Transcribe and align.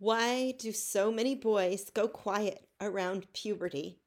Why 0.00 0.52
do 0.52 0.70
so 0.70 1.10
many 1.10 1.34
boys 1.34 1.90
go 1.90 2.06
quiet 2.06 2.68
around 2.80 3.32
puberty? 3.32 3.98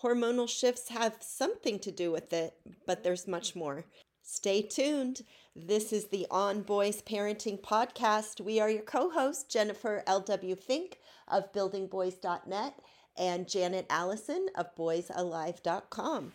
Hormonal 0.00 0.48
shifts 0.48 0.90
have 0.90 1.16
something 1.20 1.80
to 1.80 1.90
do 1.90 2.12
with 2.12 2.32
it, 2.32 2.54
but 2.86 3.02
there's 3.02 3.26
much 3.26 3.56
more. 3.56 3.84
Stay 4.22 4.62
tuned. 4.62 5.22
This 5.56 5.92
is 5.92 6.06
the 6.06 6.28
On 6.30 6.62
Boys 6.62 7.02
Parenting 7.02 7.60
Podcast. 7.60 8.40
We 8.40 8.60
are 8.60 8.70
your 8.70 8.82
co 8.82 9.10
hosts, 9.10 9.42
Jennifer 9.42 10.04
L.W. 10.06 10.54
Fink 10.54 11.00
of 11.26 11.52
buildingboys.net 11.52 12.74
and 13.18 13.48
Janet 13.48 13.86
Allison 13.90 14.46
of 14.54 14.76
boysalive.com. 14.76 16.32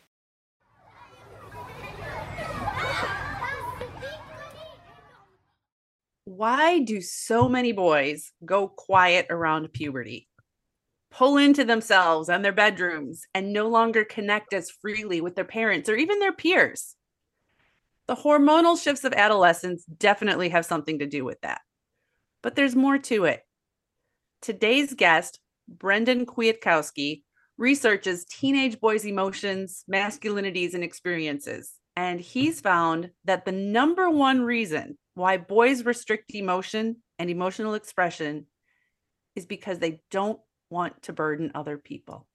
why 6.26 6.80
do 6.80 7.02
so 7.02 7.48
many 7.48 7.72
boys 7.72 8.32
go 8.44 8.68
quiet 8.68 9.28
around 9.30 9.72
puberty? 9.72 10.28
Pull 11.12 11.38
into 11.38 11.64
themselves 11.64 12.30
and 12.30 12.44
their 12.44 12.52
bedrooms 12.52 13.26
and 13.34 13.54
no 13.54 13.70
longer 13.70 14.04
connect 14.04 14.52
as 14.52 14.72
freely 14.72 15.22
with 15.22 15.36
their 15.36 15.46
parents 15.46 15.88
or 15.88 15.96
even 15.96 16.20
their 16.20 16.34
peers. 16.34 16.96
The 18.08 18.16
hormonal 18.16 18.82
shifts 18.82 19.04
of 19.04 19.14
adolescence 19.14 19.86
definitely 19.86 20.50
have 20.50 20.66
something 20.66 21.00
to 21.00 21.06
do 21.06 21.24
with 21.24 21.40
that. 21.42 21.62
But 22.42 22.56
there's 22.56 22.76
more 22.76 22.98
to 22.98 23.26
it. 23.26 23.42
Today's 24.42 24.94
guest, 24.94 25.40
Brendan 25.68 26.26
Kwiatkowski, 26.26 27.22
researches 27.58 28.26
teenage 28.26 28.80
boys' 28.80 29.06
emotions, 29.06 29.86
masculinities, 29.92 30.74
and 30.74 30.84
experiences. 30.84 31.74
And 31.96 32.20
he's 32.20 32.62
found 32.62 33.12
that 33.24 33.46
the 33.46 33.52
number 33.52 34.10
one 34.10 34.42
reason 34.42 34.98
why 35.16 35.38
boys 35.38 35.84
restrict 35.84 36.34
emotion 36.34 36.98
and 37.18 37.30
emotional 37.30 37.74
expression 37.74 38.46
is 39.36 39.46
because 39.46 39.80
they 39.80 40.02
don't 40.12 40.40
want 40.70 41.02
to 41.04 41.14
burden 41.14 41.52
other 41.56 41.78
people. 41.78 42.28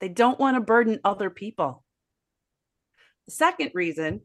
They 0.00 0.08
don't 0.08 0.38
want 0.38 0.56
to 0.56 0.60
burden 0.60 1.00
other 1.04 1.30
people. 1.30 1.84
The 3.26 3.32
second 3.32 3.70
reason 3.74 4.22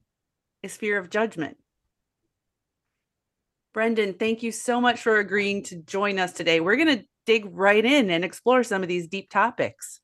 is 0.63 0.75
fear 0.75 0.97
of 0.97 1.09
judgment. 1.09 1.57
Brendan, 3.73 4.15
thank 4.15 4.41
you 4.41 4.51
so 4.51 4.81
much 4.81 5.01
for 5.01 5.19
agreeing 5.19 5.63
to 5.65 5.75
join 5.77 6.17
us 6.17 6.33
today. 6.33 6.59
We're 6.59 6.77
going 6.77 6.97
to 6.97 7.05
dig 7.27 7.45
right 7.51 7.83
in 7.85 8.09
and 8.09 8.25
explore 8.25 8.63
some 8.63 8.81
of 8.81 8.89
these 8.89 9.07
deep 9.07 9.29
topics. 9.29 10.01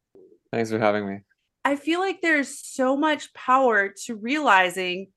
Thanks 0.52 0.70
for 0.70 0.78
having 0.78 1.08
me. 1.08 1.22
I 1.66 1.76
feel 1.76 2.00
like 2.00 2.22
there's 2.22 2.60
so 2.64 2.96
much 2.96 3.34
power 3.34 3.94
to 4.06 4.16
realizing 4.16 5.08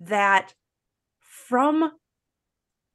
that 0.00 0.54
from 1.48 1.90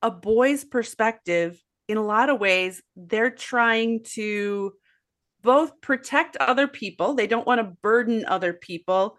a 0.02 0.12
boy's 0.12 0.64
perspective, 0.64 1.60
in 1.88 1.98
a 1.98 2.06
lot 2.06 2.30
of 2.30 2.40
ways, 2.40 2.82
they're 2.96 3.32
trying 3.32 4.04
to 4.04 4.74
both 5.42 5.82
protect 5.82 6.38
other 6.38 6.68
people, 6.68 7.16
they 7.16 7.28
don't 7.28 7.48
want 7.48 7.60
to 7.60 7.76
burden 7.82 8.26
other 8.26 8.54
people. 8.54 9.18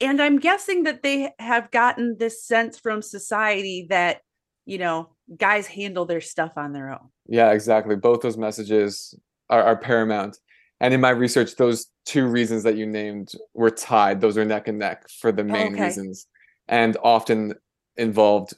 And 0.00 0.20
I'm 0.20 0.38
guessing 0.38 0.84
that 0.84 1.02
they 1.02 1.30
have 1.38 1.70
gotten 1.70 2.16
this 2.18 2.44
sense 2.44 2.78
from 2.78 3.02
society 3.02 3.86
that, 3.90 4.20
you 4.66 4.78
know, 4.78 5.14
guys 5.36 5.66
handle 5.66 6.06
their 6.06 6.20
stuff 6.20 6.52
on 6.56 6.72
their 6.72 6.90
own. 6.90 7.08
Yeah, 7.26 7.52
exactly. 7.52 7.96
Both 7.96 8.22
those 8.22 8.36
messages 8.36 9.14
are, 9.48 9.62
are 9.62 9.76
paramount. 9.76 10.38
And 10.80 10.94
in 10.94 11.00
my 11.00 11.10
research, 11.10 11.56
those 11.56 11.86
two 12.06 12.26
reasons 12.26 12.62
that 12.62 12.76
you 12.76 12.86
named 12.86 13.32
were 13.54 13.70
tied. 13.70 14.20
Those 14.20 14.38
are 14.38 14.44
neck 14.44 14.68
and 14.68 14.78
neck 14.78 15.04
for 15.20 15.30
the 15.30 15.44
main 15.44 15.74
okay. 15.74 15.84
reasons. 15.84 16.26
And 16.68 16.96
often 17.02 17.54
involved 17.96 18.54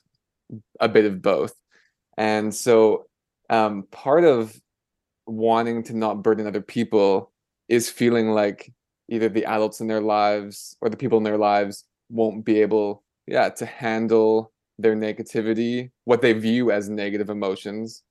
a 0.80 0.88
bit 0.88 1.04
of 1.04 1.22
both. 1.22 1.54
And 2.16 2.54
so 2.54 3.06
um, 3.50 3.84
part 3.90 4.24
of 4.24 4.54
wanting 5.26 5.82
to 5.84 5.96
not 5.96 6.22
burden 6.22 6.46
other 6.46 6.60
people 6.60 7.32
is 7.68 7.88
feeling 7.88 8.30
like 8.30 8.72
either 9.08 9.28
the 9.28 9.44
adults 9.44 9.80
in 9.80 9.86
their 9.86 10.00
lives 10.00 10.76
or 10.80 10.88
the 10.88 10.96
people 10.96 11.18
in 11.18 11.24
their 11.24 11.38
lives 11.38 11.84
won't 12.10 12.44
be 12.44 12.60
able 12.60 13.02
yeah 13.26 13.48
to 13.48 13.66
handle 13.66 14.52
their 14.78 14.96
negativity 14.96 15.90
what 16.04 16.22
they 16.22 16.32
view 16.32 16.70
as 16.70 16.88
negative 16.88 17.30
emotions 17.30 18.02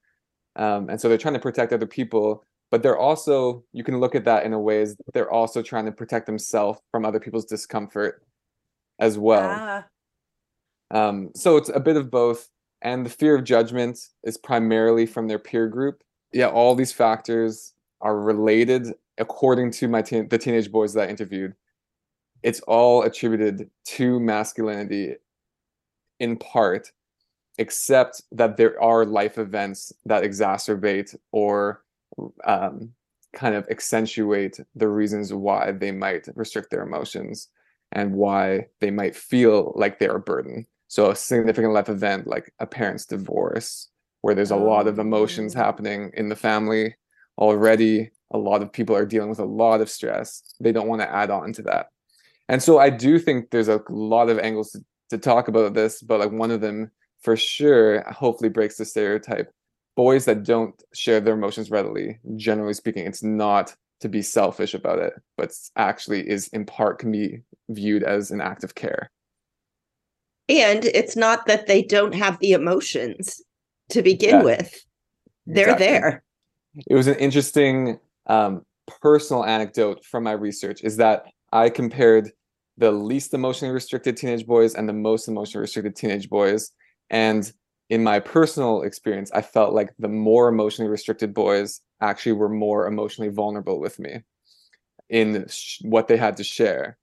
um, 0.56 0.88
and 0.88 1.00
so 1.00 1.08
they're 1.08 1.18
trying 1.18 1.34
to 1.34 1.40
protect 1.40 1.72
other 1.72 1.86
people 1.86 2.44
but 2.70 2.82
they're 2.82 2.98
also 2.98 3.62
you 3.72 3.84
can 3.84 4.00
look 4.00 4.14
at 4.14 4.24
that 4.24 4.44
in 4.44 4.52
a 4.52 4.58
way 4.58 4.78
ways 4.78 4.96
they're 5.12 5.30
also 5.30 5.60
trying 5.60 5.84
to 5.84 5.92
protect 5.92 6.26
themselves 6.26 6.80
from 6.90 7.04
other 7.04 7.20
people's 7.20 7.44
discomfort 7.44 8.22
as 8.98 9.18
well 9.18 9.50
ah. 9.50 9.84
Um, 10.92 11.30
so 11.34 11.56
it's 11.56 11.70
a 11.70 11.80
bit 11.80 11.96
of 11.96 12.10
both. 12.10 12.48
And 12.82 13.06
the 13.06 13.10
fear 13.10 13.36
of 13.36 13.44
judgment 13.44 13.98
is 14.24 14.36
primarily 14.36 15.06
from 15.06 15.28
their 15.28 15.38
peer 15.38 15.68
group. 15.68 16.02
Yeah, 16.32 16.48
all 16.48 16.74
these 16.74 16.92
factors 16.92 17.74
are 18.00 18.18
related 18.18 18.88
according 19.18 19.70
to 19.72 19.88
my 19.88 20.02
teen, 20.02 20.28
the 20.28 20.38
teenage 20.38 20.70
boys 20.70 20.94
that 20.94 21.08
I 21.08 21.10
interviewed. 21.10 21.54
It's 22.42 22.60
all 22.60 23.02
attributed 23.02 23.70
to 23.84 24.18
masculinity 24.18 25.16
in 26.18 26.36
part, 26.36 26.90
except 27.58 28.22
that 28.32 28.56
there 28.56 28.80
are 28.82 29.04
life 29.04 29.38
events 29.38 29.92
that 30.06 30.24
exacerbate 30.24 31.14
or 31.30 31.84
um, 32.44 32.92
kind 33.32 33.54
of 33.54 33.66
accentuate 33.70 34.58
the 34.74 34.88
reasons 34.88 35.32
why 35.32 35.72
they 35.72 35.92
might 35.92 36.28
restrict 36.34 36.70
their 36.70 36.82
emotions 36.82 37.48
and 37.92 38.14
why 38.14 38.66
they 38.80 38.90
might 38.90 39.14
feel 39.14 39.72
like 39.76 39.98
they're 39.98 40.16
a 40.16 40.20
burden. 40.20 40.66
So 40.92 41.10
a 41.10 41.16
significant 41.16 41.72
life 41.72 41.88
event 41.88 42.26
like 42.26 42.52
a 42.58 42.66
parent's 42.66 43.06
divorce, 43.06 43.88
where 44.20 44.34
there's 44.34 44.50
a 44.50 44.56
lot 44.56 44.86
of 44.86 44.98
emotions 44.98 45.56
oh. 45.56 45.58
happening 45.58 46.10
in 46.12 46.28
the 46.28 46.36
family 46.36 46.94
already. 47.38 48.10
A 48.32 48.36
lot 48.36 48.60
of 48.60 48.70
people 48.70 48.94
are 48.94 49.06
dealing 49.06 49.30
with 49.30 49.38
a 49.38 49.46
lot 49.46 49.80
of 49.80 49.88
stress. 49.88 50.54
They 50.60 50.70
don't 50.70 50.88
want 50.88 51.00
to 51.00 51.10
add 51.10 51.30
on 51.30 51.54
to 51.54 51.62
that. 51.62 51.86
And 52.50 52.62
so 52.62 52.78
I 52.78 52.90
do 52.90 53.18
think 53.18 53.48
there's 53.48 53.70
a 53.70 53.80
lot 53.88 54.28
of 54.28 54.38
angles 54.38 54.72
to, 54.72 54.84
to 55.08 55.16
talk 55.16 55.48
about 55.48 55.72
this, 55.72 56.02
but 56.02 56.20
like 56.20 56.30
one 56.30 56.50
of 56.50 56.60
them 56.60 56.90
for 57.22 57.38
sure 57.38 58.02
hopefully 58.10 58.50
breaks 58.50 58.76
the 58.76 58.84
stereotype. 58.84 59.50
Boys 59.96 60.26
that 60.26 60.42
don't 60.42 60.74
share 60.92 61.20
their 61.20 61.32
emotions 61.32 61.70
readily, 61.70 62.18
generally 62.36 62.74
speaking, 62.74 63.06
it's 63.06 63.22
not 63.22 63.74
to 64.00 64.10
be 64.10 64.20
selfish 64.20 64.74
about 64.74 64.98
it, 64.98 65.14
but 65.38 65.54
actually 65.74 66.28
is 66.28 66.48
in 66.48 66.66
part 66.66 66.98
can 66.98 67.10
be 67.10 67.40
viewed 67.70 68.02
as 68.02 68.30
an 68.30 68.42
act 68.42 68.62
of 68.62 68.74
care. 68.74 69.10
And 70.60 70.84
it's 70.84 71.16
not 71.16 71.46
that 71.46 71.66
they 71.66 71.82
don't 71.82 72.14
have 72.14 72.38
the 72.40 72.52
emotions 72.52 73.40
to 73.90 74.02
begin 74.02 74.36
yeah, 74.36 74.42
with, 74.42 74.84
they're 75.46 75.72
exactly. 75.72 75.86
there. 75.86 76.22
It 76.88 76.94
was 76.94 77.06
an 77.06 77.16
interesting 77.16 77.98
um, 78.26 78.62
personal 79.00 79.44
anecdote 79.44 80.04
from 80.04 80.24
my 80.24 80.32
research 80.32 80.82
is 80.82 80.96
that 80.98 81.24
I 81.52 81.70
compared 81.70 82.30
the 82.78 82.90
least 82.90 83.34
emotionally 83.34 83.72
restricted 83.72 84.16
teenage 84.16 84.46
boys 84.46 84.74
and 84.74 84.88
the 84.88 84.92
most 84.92 85.28
emotionally 85.28 85.62
restricted 85.62 85.96
teenage 85.96 86.28
boys. 86.28 86.72
And 87.10 87.50
in 87.90 88.02
my 88.02 88.20
personal 88.20 88.82
experience, 88.82 89.30
I 89.32 89.42
felt 89.42 89.74
like 89.74 89.90
the 89.98 90.08
more 90.08 90.48
emotionally 90.48 90.90
restricted 90.90 91.34
boys 91.34 91.80
actually 92.00 92.32
were 92.32 92.48
more 92.48 92.86
emotionally 92.86 93.30
vulnerable 93.30 93.80
with 93.80 93.98
me 93.98 94.22
in 95.10 95.46
sh- 95.48 95.80
what 95.82 96.08
they 96.08 96.16
had 96.16 96.36
to 96.38 96.44
share. 96.44 96.96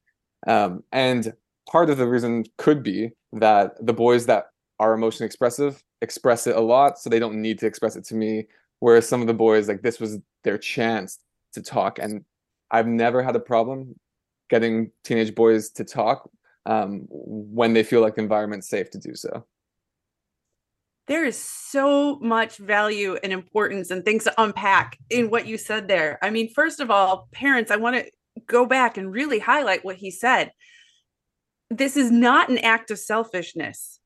Um, 0.47 0.83
and 0.91 1.33
part 1.69 1.89
of 1.89 1.97
the 1.97 2.07
reason 2.07 2.45
could 2.57 2.83
be 2.83 3.09
that 3.33 3.73
the 3.85 3.93
boys 3.93 4.25
that 4.25 4.45
are 4.79 4.93
emotionally 4.93 5.25
expressive 5.25 5.83
express 6.01 6.47
it 6.47 6.55
a 6.55 6.59
lot 6.59 6.97
so 6.97 7.09
they 7.09 7.19
don't 7.19 7.41
need 7.41 7.59
to 7.59 7.67
express 7.67 7.95
it 7.95 8.05
to 8.05 8.15
me 8.15 8.47
whereas 8.79 9.07
some 9.07 9.21
of 9.21 9.27
the 9.27 9.33
boys 9.33 9.67
like 9.67 9.81
this 9.81 9.99
was 9.99 10.17
their 10.43 10.57
chance 10.57 11.19
to 11.53 11.61
talk 11.61 11.99
and 11.99 12.23
i've 12.71 12.87
never 12.87 13.21
had 13.21 13.35
a 13.35 13.39
problem 13.39 13.93
getting 14.49 14.91
teenage 15.03 15.35
boys 15.35 15.69
to 15.69 15.83
talk 15.83 16.29
um, 16.65 17.05
when 17.09 17.73
they 17.73 17.83
feel 17.83 18.01
like 18.01 18.15
the 18.15 18.21
environment's 18.21 18.69
safe 18.69 18.89
to 18.91 18.99
do 18.99 19.15
so. 19.15 19.45
There 21.07 21.25
is 21.25 21.37
so 21.37 22.19
much 22.19 22.57
value 22.57 23.17
and 23.23 23.33
importance 23.33 23.89
and 23.89 24.05
things 24.05 24.25
to 24.25 24.41
unpack 24.41 24.97
in 25.09 25.31
what 25.31 25.47
you 25.47 25.57
said 25.57 25.87
there. 25.87 26.19
I 26.21 26.29
mean 26.29 26.53
first 26.53 26.79
of 26.79 26.91
all 26.91 27.29
parents 27.31 27.71
i 27.71 27.75
want 27.75 27.95
to 27.95 28.11
go 28.45 28.65
back 28.65 28.97
and 28.97 29.11
really 29.11 29.39
highlight 29.39 29.83
what 29.83 29.95
he 29.95 30.11
said 30.11 30.51
this 31.69 31.97
is 31.97 32.11
not 32.11 32.49
an 32.49 32.57
act 32.59 32.91
of 32.91 32.99
selfishness 32.99 33.99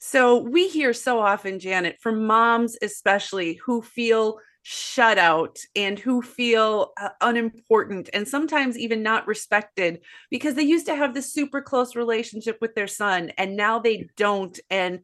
So 0.00 0.38
we 0.38 0.68
hear 0.68 0.92
so 0.92 1.20
often, 1.20 1.58
Janet, 1.58 1.98
from 2.00 2.26
moms 2.26 2.76
especially 2.82 3.54
who 3.64 3.82
feel 3.82 4.38
shut 4.62 5.18
out 5.18 5.58
and 5.74 5.98
who 5.98 6.20
feel 6.22 6.92
uh, 7.00 7.10
unimportant 7.22 8.10
and 8.12 8.28
sometimes 8.28 8.78
even 8.78 9.02
not 9.02 9.26
respected 9.26 10.00
because 10.30 10.54
they 10.54 10.62
used 10.62 10.86
to 10.86 10.94
have 10.96 11.14
this 11.14 11.32
super 11.32 11.62
close 11.62 11.96
relationship 11.96 12.58
with 12.60 12.74
their 12.74 12.86
son 12.86 13.32
and 13.38 13.56
now 13.56 13.78
they 13.78 14.08
don't. 14.16 14.60
And 14.70 15.00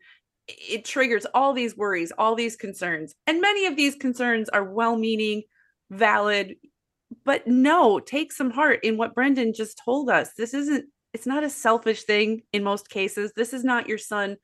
it 0.49 0.85
triggers 0.85 1.27
all 1.35 1.55
these 1.55 1.77
worries, 1.77 2.13
all 2.19 2.35
these 2.35 2.57
concerns. 2.57 3.15
And 3.27 3.41
many 3.41 3.67
of 3.67 3.77
these 3.77 3.95
concerns 3.97 4.49
are 4.51 4.65
well 4.65 4.97
meaning, 4.97 5.45
valid, 5.91 6.57
but 7.25 7.47
no, 7.47 8.01
take 8.01 8.33
some 8.33 8.51
heart 8.51 8.81
in 8.83 8.97
what 8.99 9.15
Brendan 9.15 9.55
just 9.55 9.81
told 9.85 10.11
us. 10.11 10.31
This 10.37 10.53
isn't, 10.55 10.87
it's 11.15 11.27
not 11.27 11.45
a 11.45 11.51
selfish 11.51 12.03
thing 12.03 12.43
in 12.53 12.65
most 12.65 12.91
cases. 12.91 13.33
This 13.35 13.53
is 13.53 13.63
not 13.63 13.89
your 13.89 13.99
son 13.99 14.37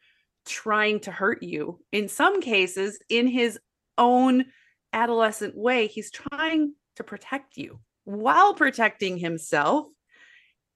trying 0.46 1.00
to 1.00 1.10
hurt 1.10 1.42
you. 1.42 1.80
In 1.90 2.08
some 2.08 2.40
cases, 2.40 3.00
in 3.08 3.26
his 3.26 3.58
own 3.98 4.46
adolescent 4.92 5.56
way, 5.56 5.88
he's 5.88 6.12
trying 6.12 6.74
to 6.96 7.04
protect 7.04 7.56
you 7.56 7.80
while 8.04 8.54
protecting 8.54 9.18
himself 9.18 9.88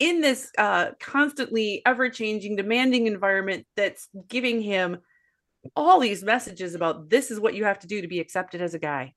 in 0.00 0.20
this 0.20 0.50
uh, 0.58 0.90
constantly 1.00 1.80
ever 1.86 2.10
changing, 2.10 2.56
demanding 2.56 3.06
environment 3.06 3.64
that's 3.76 4.08
giving 4.28 4.60
him 4.60 4.98
all 5.76 6.00
these 6.00 6.24
messages 6.24 6.74
about 6.74 7.08
this 7.08 7.30
is 7.30 7.38
what 7.38 7.54
you 7.54 7.64
have 7.64 7.78
to 7.78 7.86
do 7.86 8.02
to 8.02 8.08
be 8.08 8.18
accepted 8.18 8.60
as 8.60 8.74
a 8.74 8.78
guy. 8.80 9.14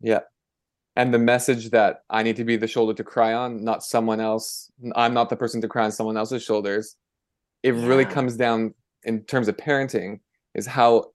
Yeah. 0.00 0.20
And 0.98 1.14
the 1.14 1.18
message 1.18 1.70
that 1.70 2.02
I 2.10 2.22
need 2.22 2.36
to 2.36 2.44
be 2.44 2.56
the 2.56 2.66
shoulder 2.66 2.92
to 2.92 3.04
cry 3.04 3.32
on, 3.32 3.64
not 3.64 3.84
someone 3.84 4.20
else. 4.20 4.70
I'm 4.96 5.14
not 5.14 5.30
the 5.30 5.36
person 5.36 5.60
to 5.60 5.68
cry 5.68 5.84
on 5.84 5.92
someone 5.92 6.16
else's 6.16 6.42
shoulders. 6.42 6.96
It 7.62 7.74
yeah. 7.74 7.86
really 7.86 8.04
comes 8.04 8.36
down 8.36 8.74
in 9.04 9.22
terms 9.22 9.48
of 9.48 9.56
parenting 9.56 10.20
is 10.54 10.66
how 10.66 11.06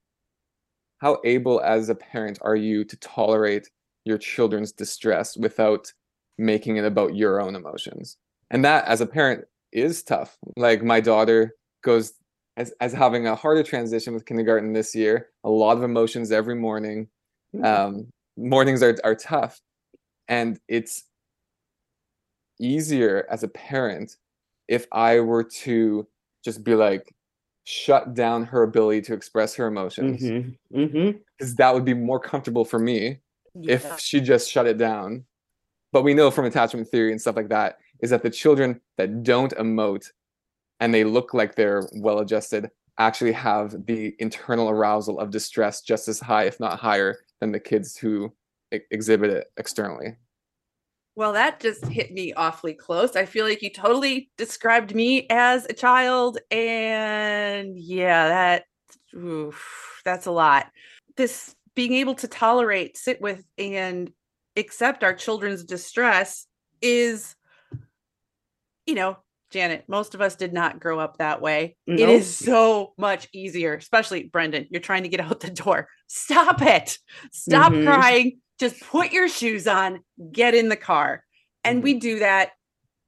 how 1.00 1.20
able 1.26 1.60
as 1.62 1.90
a 1.90 1.96
parent 1.96 2.40
are 2.42 2.56
you 2.56 2.86
to 2.86 2.96
tolerate 2.98 3.70
your 4.06 4.18
children's 4.18 4.72
distress 4.72 5.36
without 5.36 5.92
making 6.38 6.78
it 6.78 6.86
about 6.86 7.16
your 7.16 7.42
own 7.42 7.56
emotions 7.56 8.18
and 8.50 8.64
that 8.64 8.86
as 8.86 9.02
a 9.02 9.06
parent 9.06 9.44
is 9.72 10.02
tough 10.02 10.38
like 10.56 10.82
my 10.82 11.00
daughter 11.00 11.56
goes 11.84 12.14
as, 12.56 12.74
as 12.80 12.94
having 12.94 13.28
a 13.28 13.36
harder 13.36 13.64
transition 13.64 14.14
with 14.14 14.26
kindergarten 14.26 14.74
this 14.74 14.96
year 14.96 15.30
a 15.44 15.50
lot 15.50 15.78
of 15.78 15.84
emotions 15.84 16.32
every 16.32 16.56
morning 16.56 17.08
mm-hmm. 17.56 17.66
um, 17.66 18.08
mornings 18.38 18.82
are, 18.82 18.98
are 19.04 19.16
tough 19.16 19.60
and 20.28 20.60
it's 20.68 21.04
easier 22.60 23.26
as 23.30 23.44
a 23.44 23.48
parent 23.48 24.18
if 24.68 24.86
i 24.92 25.20
were 25.20 25.44
to 25.44 26.08
just 26.44 26.64
be 26.64 26.76
like 26.76 27.14
shut 27.66 28.14
down 28.14 28.44
her 28.44 28.64
ability 28.64 29.02
to 29.02 29.14
express 29.14 29.56
her 29.56 29.68
emotions 29.68 30.22
because 30.22 30.30
mm-hmm. 30.30 30.78
mm-hmm. 30.78 31.56
that 31.58 31.74
would 31.74 31.86
be 31.86 31.94
more 31.94 32.20
comfortable 32.20 32.66
for 32.66 32.80
me 32.80 33.20
yeah. 33.56 33.76
if 33.76 34.00
she 34.00 34.20
just 34.20 34.50
shut 34.50 34.68
it 34.68 34.78
down 34.78 35.24
but 35.92 36.04
we 36.04 36.14
know 36.14 36.30
from 36.30 36.46
attachment 36.46 36.88
theory 36.88 37.12
and 37.12 37.22
stuff 37.22 37.36
like 37.36 37.50
that 37.50 37.78
is 38.02 38.10
that 38.10 38.22
the 38.22 38.30
children 38.30 38.80
that 38.98 39.24
don't 39.24 39.54
emote 39.54 40.12
and 40.80 40.94
they 40.94 41.06
look 41.06 41.34
like 41.34 41.56
they're 41.56 41.88
well 41.94 42.20
adjusted 42.20 42.70
actually 42.98 43.32
have 43.32 43.86
the 43.86 44.14
internal 44.20 44.70
arousal 44.70 45.20
of 45.20 45.32
distress 45.32 45.82
just 45.82 46.08
as 46.08 46.20
high 46.20 46.44
if 46.44 46.60
not 46.60 46.80
higher 46.80 47.20
than 47.40 47.52
the 47.52 47.60
kids 47.60 47.98
who 47.98 48.32
exhibit 48.92 49.30
it 49.30 49.48
externally 49.58 50.16
well, 51.16 51.34
that 51.34 51.60
just 51.60 51.86
hit 51.86 52.12
me 52.12 52.34
awfully 52.34 52.74
close. 52.74 53.16
I 53.16 53.26
feel 53.26 53.46
like 53.46 53.62
you 53.62 53.70
totally 53.70 54.32
described 54.38 54.96
me 54.96 55.28
as 55.30 55.66
a 55.66 55.74
child. 55.74 56.40
And 56.50 57.78
yeah, 57.78 58.28
that 58.30 58.64
oof, 59.16 60.02
that's 60.04 60.26
a 60.26 60.32
lot. 60.32 60.72
This 61.16 61.56
being 61.76 61.94
able 61.94 62.16
to 62.16 62.28
tolerate, 62.28 62.98
sit 62.98 63.22
with, 63.22 63.44
and 63.58 64.12
accept 64.58 65.04
our 65.04 65.14
children's 65.14 65.64
distress 65.64 66.48
is, 66.82 67.36
you 68.88 68.96
know, 68.96 69.18
Janet, 69.52 69.86
most 69.88 70.16
of 70.16 70.22
us 70.22 70.36
did 70.36 70.52
not 70.52 70.80
grow 70.80 71.00
up 71.00 71.18
that 71.18 71.42
way. 71.42 71.76
Nope. 71.86 72.00
It 72.00 72.10
is 72.10 72.36
so 72.36 72.94
much 72.98 73.28
easier, 73.34 73.76
especially 73.76 74.24
Brendan. 74.24 74.66
You're 74.72 74.82
trying 74.82 75.04
to 75.04 75.10
get 75.10 75.20
out 75.20 75.42
the 75.42 75.52
door. 75.52 75.90
Stop 76.08 76.64
it. 76.64 76.98
Stop 77.32 77.72
mm-hmm. 77.72 77.86
crying 77.86 78.40
just 78.60 78.80
put 78.82 79.12
your 79.12 79.28
shoes 79.28 79.68
on, 79.68 80.02
get 80.32 80.54
in 80.54 80.70
the 80.70 80.76
car. 80.76 81.24
And 81.64 81.78
mm-hmm. 81.78 81.84
we 81.84 81.94
do 81.96 82.20
that. 82.20 82.52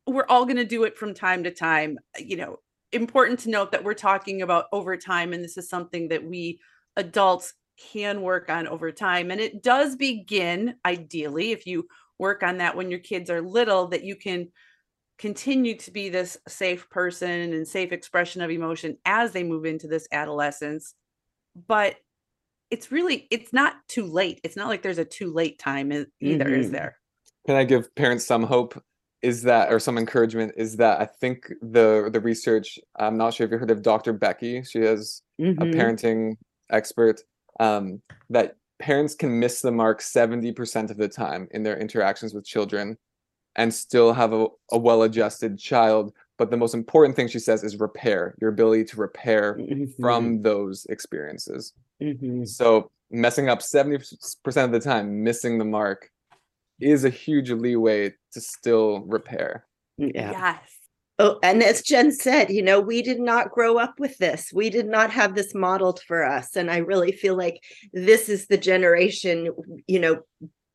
We're 0.07 0.25
all 0.27 0.45
going 0.45 0.57
to 0.57 0.65
do 0.65 0.83
it 0.83 0.97
from 0.97 1.13
time 1.13 1.43
to 1.43 1.51
time. 1.51 1.97
You 2.17 2.37
know, 2.37 2.59
important 2.91 3.39
to 3.41 3.49
note 3.49 3.71
that 3.71 3.83
we're 3.83 3.93
talking 3.93 4.41
about 4.41 4.65
over 4.71 4.97
time, 4.97 5.33
and 5.33 5.43
this 5.43 5.57
is 5.57 5.69
something 5.69 6.09
that 6.09 6.23
we 6.23 6.59
adults 6.95 7.53
can 7.91 8.21
work 8.21 8.49
on 8.49 8.67
over 8.67 8.91
time. 8.91 9.31
And 9.31 9.41
it 9.41 9.61
does 9.61 9.95
begin, 9.95 10.75
ideally, 10.85 11.51
if 11.51 11.65
you 11.65 11.87
work 12.17 12.43
on 12.43 12.57
that 12.59 12.77
when 12.77 12.89
your 12.89 12.99
kids 12.99 13.29
are 13.29 13.41
little, 13.41 13.87
that 13.87 14.03
you 14.03 14.15
can 14.15 14.49
continue 15.17 15.77
to 15.77 15.91
be 15.91 16.09
this 16.09 16.37
safe 16.47 16.89
person 16.89 17.53
and 17.53 17.67
safe 17.67 17.91
expression 17.91 18.41
of 18.41 18.51
emotion 18.51 18.97
as 19.05 19.31
they 19.31 19.43
move 19.43 19.65
into 19.65 19.87
this 19.87 20.07
adolescence. 20.11 20.93
But 21.67 21.95
it's 22.71 22.91
really 22.91 23.27
it's 23.31 23.53
not 23.53 23.75
too 23.87 24.05
late. 24.05 24.41
It's 24.43 24.55
not 24.55 24.67
like 24.67 24.81
there's 24.81 24.97
a 24.97 25.05
too 25.05 25.33
late 25.33 25.59
time 25.59 25.91
either, 25.91 26.45
mm-hmm. 26.45 26.53
is 26.53 26.71
there? 26.71 26.97
Can 27.45 27.55
I 27.55 27.63
give 27.63 27.93
parents 27.95 28.25
some 28.25 28.43
hope? 28.43 28.81
Is 29.21 29.43
that 29.43 29.71
or 29.71 29.79
some 29.79 29.97
encouragement? 29.97 30.53
Is 30.57 30.77
that 30.77 31.01
I 31.01 31.05
think 31.05 31.51
the 31.61 32.09
the 32.11 32.19
research. 32.19 32.79
I'm 32.97 33.17
not 33.17 33.33
sure 33.33 33.45
if 33.45 33.51
you 33.51 33.57
heard 33.57 33.71
of 33.71 33.81
Dr. 33.81 34.13
Becky. 34.13 34.63
She 34.63 34.79
is 34.79 35.21
mm-hmm. 35.39 35.61
a 35.61 35.65
parenting 35.65 36.35
expert. 36.69 37.21
Um, 37.59 38.01
that 38.29 38.57
parents 38.79 39.15
can 39.15 39.39
miss 39.39 39.61
the 39.61 39.71
mark 39.71 40.01
70% 40.01 40.91
of 40.91 40.97
the 40.97 41.07
time 41.07 41.47
in 41.51 41.63
their 41.63 41.79
interactions 41.79 42.33
with 42.33 42.45
children 42.45 42.97
and 43.55 43.73
still 43.73 44.13
have 44.13 44.33
a, 44.33 44.47
a 44.71 44.77
well 44.77 45.03
adjusted 45.03 45.57
child 45.57 46.13
but 46.37 46.51
the 46.51 46.57
most 46.57 46.73
important 46.73 47.15
thing 47.15 47.27
she 47.27 47.39
says 47.39 47.63
is 47.63 47.79
repair 47.79 48.35
your 48.41 48.49
ability 48.49 48.83
to 48.83 48.97
repair 48.97 49.55
mm-hmm. 49.57 49.85
from 50.01 50.41
those 50.41 50.85
experiences 50.89 51.73
mm-hmm. 52.01 52.43
so 52.45 52.91
messing 53.11 53.49
up 53.49 53.59
70% 53.59 54.63
of 54.63 54.71
the 54.71 54.79
time 54.79 55.23
missing 55.23 55.57
the 55.57 55.65
mark 55.65 56.09
is 56.79 57.05
a 57.05 57.09
huge 57.09 57.51
leeway 57.51 58.13
to 58.33 58.41
still 58.41 59.01
repair 59.01 59.65
yeah 59.97 60.31
yes 60.31 60.75
Oh, 61.17 61.39
and 61.41 61.63
as 61.63 61.81
Jen 61.81 62.11
said, 62.11 62.49
you 62.49 62.61
know, 62.61 62.81
we 62.81 63.01
did 63.01 63.21
not 63.21 63.51
grow 63.51 63.77
up 63.77 63.99
with 63.99 64.17
this. 64.17 64.51
We 64.53 64.69
did 64.69 64.85
not 64.85 65.11
have 65.11 65.33
this 65.33 65.55
modeled 65.55 66.01
for 66.05 66.25
us. 66.25 66.57
And 66.57 66.69
I 66.69 66.77
really 66.77 67.13
feel 67.13 67.37
like 67.37 67.63
this 67.93 68.27
is 68.27 68.47
the 68.47 68.57
generation, 68.57 69.49
you 69.87 69.99
know, 69.99 70.23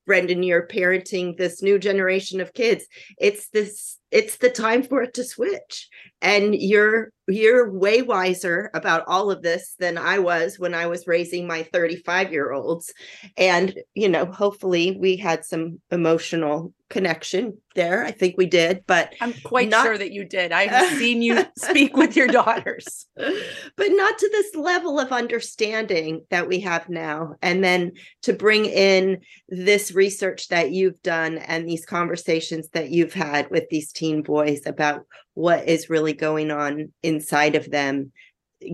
Brendan, 0.06 0.42
you're 0.42 0.66
parenting 0.66 1.37
this 1.37 1.62
new 1.62 1.78
generation 1.78 2.40
of 2.40 2.54
kids. 2.54 2.87
It's 3.18 3.50
this 3.50 3.99
it's 4.11 4.38
the 4.38 4.50
time 4.50 4.83
for 4.83 5.02
it 5.02 5.14
to 5.14 5.25
switch. 5.25 5.88
And 6.23 6.55
you're 6.55 7.12
you're 7.31 7.71
way 7.71 8.02
wiser 8.02 8.71
about 8.75 9.05
all 9.07 9.31
of 9.31 9.43
this 9.43 9.75
than 9.79 9.97
i 9.97 10.19
was 10.19 10.59
when 10.59 10.75
i 10.75 10.87
was 10.87 11.07
raising 11.07 11.47
my 11.47 11.62
35 11.62 12.33
year 12.33 12.52
olds 12.52 12.93
and 13.37 13.79
you 13.95 14.09
know 14.09 14.26
hopefully 14.26 14.97
we 14.99 15.17
had 15.17 15.45
some 15.45 15.81
emotional 15.90 16.73
connection 16.88 17.57
there. 17.76 18.05
I 18.05 18.11
think 18.11 18.35
we 18.37 18.47
did 18.47 18.83
but 18.85 19.14
i'm 19.21 19.33
quite 19.45 19.69
not, 19.69 19.85
sure 19.85 19.97
that 19.97 20.11
you 20.11 20.25
did. 20.25 20.50
I've 20.50 20.93
seen 20.99 21.23
you 21.23 21.45
speak 21.57 21.97
with 21.97 22.17
your 22.17 22.26
daughters. 22.26 23.07
But 23.14 23.88
not 23.90 24.19
to 24.19 24.29
this 24.33 24.57
level 24.57 24.99
of 24.99 25.12
understanding 25.12 26.26
that 26.31 26.49
we 26.49 26.59
have 26.61 26.88
now. 26.88 27.37
And 27.43 27.62
then 27.62 27.93
to 28.23 28.33
bring 28.33 28.67
in 28.67 29.21
this 29.49 29.93
research 29.93 30.49
that 30.49 30.73
you've 30.73 31.00
done 31.02 31.38
and 31.38 31.69
these 31.69 31.87
conversations 31.87 32.69
that 32.71 32.90
you've 32.90 33.14
had 33.14 33.49
with 33.50 33.69
these 33.71 33.93
teen 34.00 34.23
boys 34.23 34.62
about 34.64 35.04
what 35.35 35.69
is 35.69 35.90
really 35.90 36.14
going 36.14 36.50
on 36.50 36.90
inside 37.02 37.54
of 37.54 37.71
them 37.71 38.12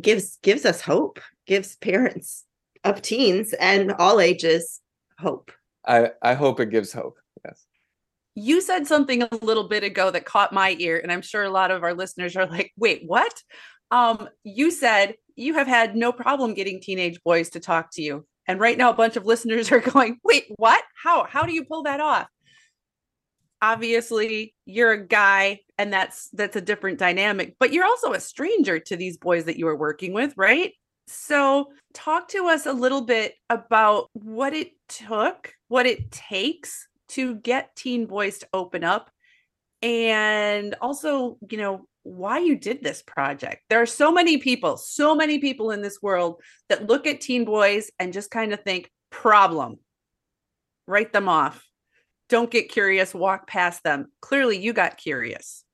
gives 0.00 0.38
gives 0.42 0.64
us 0.64 0.80
hope 0.80 1.18
gives 1.46 1.74
parents 1.76 2.44
of 2.84 3.02
teens 3.02 3.52
and 3.54 3.92
all 3.98 4.20
ages 4.20 4.80
hope. 5.18 5.50
I 5.84 6.10
i 6.22 6.34
hope 6.34 6.60
it 6.60 6.70
gives 6.70 6.92
hope 6.92 7.18
yes. 7.44 7.66
You 8.38 8.60
said 8.60 8.86
something 8.86 9.22
a 9.22 9.28
little 9.40 9.66
bit 9.66 9.82
ago 9.82 10.10
that 10.10 10.26
caught 10.26 10.52
my 10.52 10.76
ear 10.78 11.00
and 11.02 11.10
i'm 11.10 11.22
sure 11.22 11.42
a 11.42 11.50
lot 11.50 11.70
of 11.70 11.82
our 11.82 11.94
listeners 11.94 12.36
are 12.36 12.46
like 12.46 12.72
wait 12.76 13.02
what? 13.04 13.34
Um 13.90 14.28
you 14.44 14.70
said 14.70 15.16
you 15.34 15.54
have 15.54 15.66
had 15.66 15.96
no 15.96 16.12
problem 16.12 16.54
getting 16.54 16.80
teenage 16.80 17.20
boys 17.24 17.50
to 17.50 17.60
talk 17.60 17.90
to 17.94 18.02
you 18.02 18.26
and 18.46 18.60
right 18.60 18.78
now 18.78 18.90
a 18.90 19.00
bunch 19.02 19.16
of 19.16 19.26
listeners 19.26 19.72
are 19.72 19.80
going 19.92 20.20
wait 20.22 20.44
what? 20.56 20.84
How 21.02 21.24
how 21.24 21.42
do 21.42 21.52
you 21.52 21.64
pull 21.64 21.82
that 21.82 22.00
off 22.00 22.28
obviously 23.72 24.54
you're 24.64 24.92
a 24.92 25.06
guy 25.06 25.60
and 25.76 25.92
that's 25.92 26.28
that's 26.30 26.56
a 26.56 26.60
different 26.60 26.98
dynamic 26.98 27.56
but 27.58 27.72
you're 27.72 27.84
also 27.84 28.12
a 28.12 28.20
stranger 28.20 28.78
to 28.78 28.96
these 28.96 29.16
boys 29.16 29.44
that 29.46 29.58
you 29.58 29.66
are 29.66 29.76
working 29.76 30.12
with 30.12 30.32
right 30.36 30.72
so 31.08 31.68
talk 31.92 32.28
to 32.28 32.46
us 32.46 32.66
a 32.66 32.72
little 32.72 33.02
bit 33.02 33.34
about 33.50 34.08
what 34.12 34.52
it 34.54 34.70
took 34.88 35.52
what 35.68 35.86
it 35.86 36.10
takes 36.12 36.86
to 37.08 37.34
get 37.36 37.74
teen 37.74 38.06
boys 38.06 38.38
to 38.38 38.48
open 38.52 38.84
up 38.84 39.10
and 39.82 40.76
also 40.80 41.36
you 41.50 41.58
know 41.58 41.86
why 42.06 42.38
you 42.38 42.56
did 42.56 42.84
this 42.84 43.02
project. 43.02 43.62
There 43.68 43.82
are 43.82 43.86
so 43.86 44.12
many 44.12 44.38
people, 44.38 44.76
so 44.76 45.16
many 45.16 45.40
people 45.40 45.72
in 45.72 45.82
this 45.82 46.00
world 46.00 46.40
that 46.68 46.86
look 46.86 47.04
at 47.04 47.20
teen 47.20 47.44
boys 47.44 47.90
and 47.98 48.12
just 48.12 48.30
kind 48.30 48.52
of 48.52 48.62
think, 48.62 48.92
problem, 49.10 49.80
write 50.86 51.12
them 51.12 51.28
off. 51.28 51.65
Don't 52.28 52.50
get 52.50 52.68
curious, 52.68 53.14
walk 53.14 53.46
past 53.46 53.84
them. 53.84 54.10
Clearly, 54.20 54.58
you 54.58 54.72
got 54.72 54.96
curious. 54.96 55.64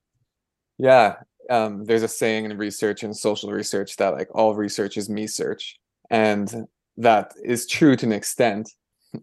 Yeah. 0.79 1.17
Um, 1.51 1.85
there's 1.85 2.03
a 2.03 2.09
saying 2.09 2.45
in 2.45 2.57
research 2.57 3.03
and 3.03 3.17
social 3.17 3.51
research 3.51 3.97
that 3.97 4.15
like 4.15 4.29
all 4.35 4.55
research 4.55 4.97
is 4.97 5.09
me 5.09 5.27
search. 5.27 5.79
And 6.11 6.67
that 6.97 7.33
is 7.43 7.67
true 7.67 7.97
to 7.97 8.07
an 8.07 8.13
extent. 8.13 8.71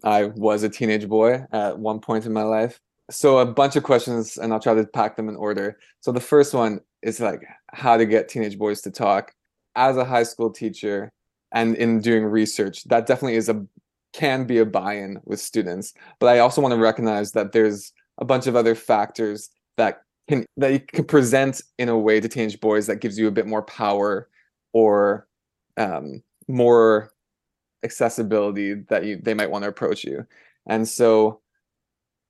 I 0.04 0.24
was 0.24 0.62
a 0.62 0.68
teenage 0.68 1.08
boy 1.08 1.44
at 1.52 1.78
one 1.78 2.00
point 2.00 2.26
in 2.26 2.32
my 2.32 2.42
life. 2.42 2.80
So 3.10 3.38
a 3.38 3.46
bunch 3.46 3.76
of 3.76 3.82
questions 3.82 4.36
and 4.36 4.52
I'll 4.52 4.60
try 4.60 4.74
to 4.74 4.84
pack 4.84 5.16
them 5.16 5.28
in 5.28 5.36
order. 5.36 5.78
So 6.00 6.12
the 6.12 6.20
first 6.20 6.54
one 6.54 6.80
is 7.02 7.20
like 7.20 7.42
how 7.72 7.96
to 7.96 8.06
get 8.06 8.28
teenage 8.28 8.58
boys 8.58 8.80
to 8.82 8.90
talk. 8.90 9.32
As 9.76 9.96
a 9.96 10.04
high 10.04 10.24
school 10.24 10.50
teacher 10.50 11.12
and 11.52 11.76
in 11.76 12.00
doing 12.00 12.24
research, 12.24 12.84
that 12.84 13.06
definitely 13.06 13.36
is 13.36 13.48
a 13.48 13.64
can 14.12 14.44
be 14.44 14.58
a 14.58 14.66
buy-in 14.66 15.20
with 15.24 15.40
students. 15.40 15.94
But 16.18 16.28
I 16.28 16.40
also 16.40 16.60
want 16.60 16.72
to 16.72 16.80
recognize 16.80 17.32
that 17.32 17.52
there's 17.52 17.92
a 18.18 18.24
bunch 18.24 18.46
of 18.46 18.56
other 18.56 18.74
factors 18.74 19.50
that 19.76 20.02
can 20.28 20.44
that 20.56 20.72
you 20.72 20.80
can 20.80 21.04
present 21.04 21.62
in 21.78 21.88
a 21.88 21.98
way 21.98 22.20
to 22.20 22.28
teenage 22.28 22.60
boys 22.60 22.86
that 22.86 22.96
gives 22.96 23.18
you 23.18 23.28
a 23.28 23.32
bit 23.32 23.46
more 23.46 23.62
power 23.62 24.28
or 24.72 25.26
um, 25.76 26.22
more 26.48 27.12
accessibility 27.82 28.74
that 28.88 29.04
you 29.04 29.18
they 29.22 29.34
might 29.34 29.50
want 29.50 29.64
to 29.64 29.68
approach 29.68 30.04
you. 30.04 30.26
And 30.66 30.86
so 30.86 31.40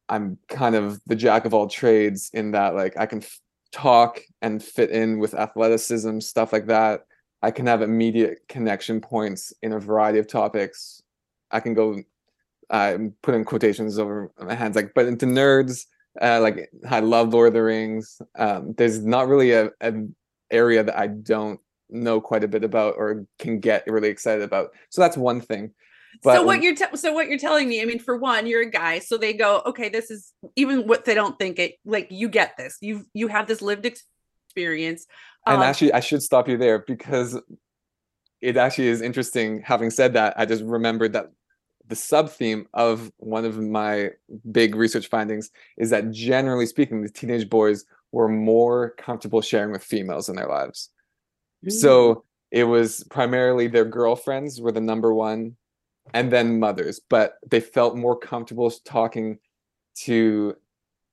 I'm 0.09 0.39
kind 0.49 0.75
of 0.75 1.01
the 1.07 1.17
jack 1.17 1.45
of 1.45 1.55
all 1.55 1.69
trades 1.69 2.31
in 2.33 2.53
that 2.53 2.75
like 2.75 2.97
I 2.97 3.07
can 3.07 3.23
f- 3.23 3.41
talk 3.73 4.21
and 4.43 4.63
fit 4.63 4.91
in 4.91 5.19
with 5.19 5.35
athleticism, 5.35 6.21
stuff 6.21 6.53
like 6.53 6.67
that. 6.67 7.07
I 7.43 7.51
can 7.51 7.67
have 7.67 7.83
immediate 7.83 8.41
connection 8.49 9.01
points 9.01 9.53
in 9.63 9.73
a 9.73 9.79
variety 9.79 10.19
of 10.19 10.27
topics. 10.27 11.00
I 11.51 11.61
can 11.61 11.75
go 11.75 12.03
I'm 12.71 13.15
putting 13.23 13.45
quotations 13.45 13.99
over 13.99 14.31
my 14.39 14.55
hands, 14.55 14.77
like, 14.77 14.95
but 14.95 15.07
into 15.07 15.27
nerds, 15.27 15.87
uh, 16.21 16.41
like 16.41 16.71
I 16.89 17.01
love 17.01 17.33
Lord 17.33 17.49
of 17.49 17.55
the 17.55 17.63
Rings. 17.63 18.23
Um, 18.39 18.75
there's 18.77 19.05
not 19.05 19.29
really 19.29 19.53
a, 19.53 19.71
an 19.81 20.15
area 20.51 20.83
that 20.85 20.97
I 20.97 21.09
don't 21.09 21.61
know 21.89 22.21
quite 22.21 22.45
a 22.45 22.49
bit 22.49 22.63
about 22.63 22.95
or 22.97 23.27
can 23.39 23.59
get 23.59 23.85
really 23.87 24.09
excited 24.09 24.43
about. 24.43 24.71
So 24.91 25.01
that's 25.01 25.17
one 25.17 25.41
thing. 25.41 25.73
But 26.23 26.37
so 26.37 26.43
what 26.45 26.63
you're 26.63 26.75
te- 26.75 26.97
so 26.97 27.13
what 27.13 27.29
you're 27.29 27.39
telling 27.39 27.69
me, 27.69 27.83
I 27.83 27.85
mean, 27.85 27.99
for 27.99 28.17
one, 28.17 28.47
you're 28.47 28.63
a 28.63 28.71
guy, 28.71 28.99
so 28.99 29.17
they 29.17 29.33
go, 29.33 29.63
okay, 29.67 29.89
this 29.89 30.11
is 30.11 30.33
even 30.57 30.87
what 30.87 31.05
they 31.05 31.15
don't 31.15 31.39
think 31.39 31.59
it 31.59 31.77
like 31.85 32.09
you 32.11 32.29
get 32.29 32.57
this. 32.57 32.77
You 32.81 33.07
you 33.15 33.29
have 33.29 33.47
this 33.47 33.63
lived 33.63 33.87
experience. 33.87 35.07
Um, 35.47 35.55
and 35.55 35.65
actually, 35.65 35.93
I 35.93 36.01
should 36.01 36.23
stop 36.23 36.49
you 36.49 36.59
there 36.59 36.81
because 36.81 37.41
it 38.41 38.57
actually 38.57 38.89
is 38.89 39.03
interesting. 39.03 39.63
Having 39.65 39.91
said 39.91 40.13
that, 40.15 40.35
I 40.37 40.47
just 40.47 40.65
remembered 40.65 41.13
that 41.13 41.31
the 41.91 41.97
sub 41.97 42.31
theme 42.31 42.67
of 42.73 43.13
one 43.19 43.45
of 43.45 43.59
my 43.59 44.11
big 44.51 44.75
research 44.75 45.09
findings 45.09 45.51
is 45.77 45.91
that 45.91 46.11
generally 46.11 46.67
speaking, 46.67 47.03
the 47.03 47.11
teenage 47.11 47.51
boys 47.51 47.85
were 48.13 48.29
more 48.29 48.91
comfortable 48.91 49.43
sharing 49.43 49.73
with 49.73 49.85
females 49.85 50.29
in 50.29 50.37
their 50.37 50.49
lives. 50.49 50.91
Mm. 51.67 51.73
So 51.73 52.25
it 52.51 52.65
was 52.65 53.05
primarily 53.11 53.67
their 53.67 53.85
girlfriends 53.85 54.61
were 54.61 54.73
the 54.73 54.81
number 54.81 55.13
one 55.13 55.57
and 56.15 56.33
then 56.33 56.59
mothers, 56.59 57.01
but 57.09 57.35
they 57.49 57.61
felt 57.61 57.97
more 57.97 58.19
comfortable 58.19 58.71
talking 58.71 59.39
to 59.97 60.57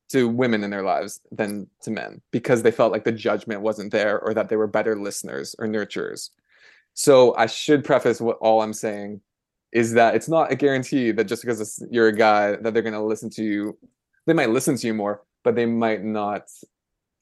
to 0.10 0.29
women 0.29 0.63
in 0.63 0.69
their 0.69 0.84
lives 0.84 1.19
than 1.34 1.67
to 1.81 1.91
men 1.91 2.22
because 2.31 2.63
they 2.63 2.72
felt 2.72 2.93
like 2.93 3.03
the 3.03 3.12
judgment 3.12 3.60
wasn't 3.60 3.91
there 3.91 4.17
or 4.22 4.34
that 4.34 4.48
they 4.48 4.55
were 4.55 4.65
better 4.65 4.96
listeners 4.96 5.53
or 5.60 5.67
nurturers. 5.67 6.29
So 6.93 7.36
I 7.36 7.46
should 7.48 7.84
preface 7.84 8.22
what 8.22 8.38
all 8.38 8.62
I'm 8.62 8.74
saying 8.74 9.19
is 9.71 9.93
that 9.93 10.15
it's 10.15 10.29
not 10.29 10.51
a 10.51 10.55
guarantee 10.55 11.12
that 11.12 11.25
just 11.25 11.43
because 11.43 11.83
you're 11.91 12.07
a 12.07 12.15
guy 12.15 12.55
that 12.55 12.74
they're 12.74 12.83
going 12.83 12.93
to 12.93 13.01
listen 13.01 13.29
to 13.31 13.43
you. 13.43 13.77
They 14.25 14.33
might 14.33 14.50
listen 14.50 14.77
to 14.77 14.88
you 14.88 14.93
more, 14.93 15.24
but 15.43 15.55
they 15.55 15.65
might 15.65 16.03
not 16.03 16.43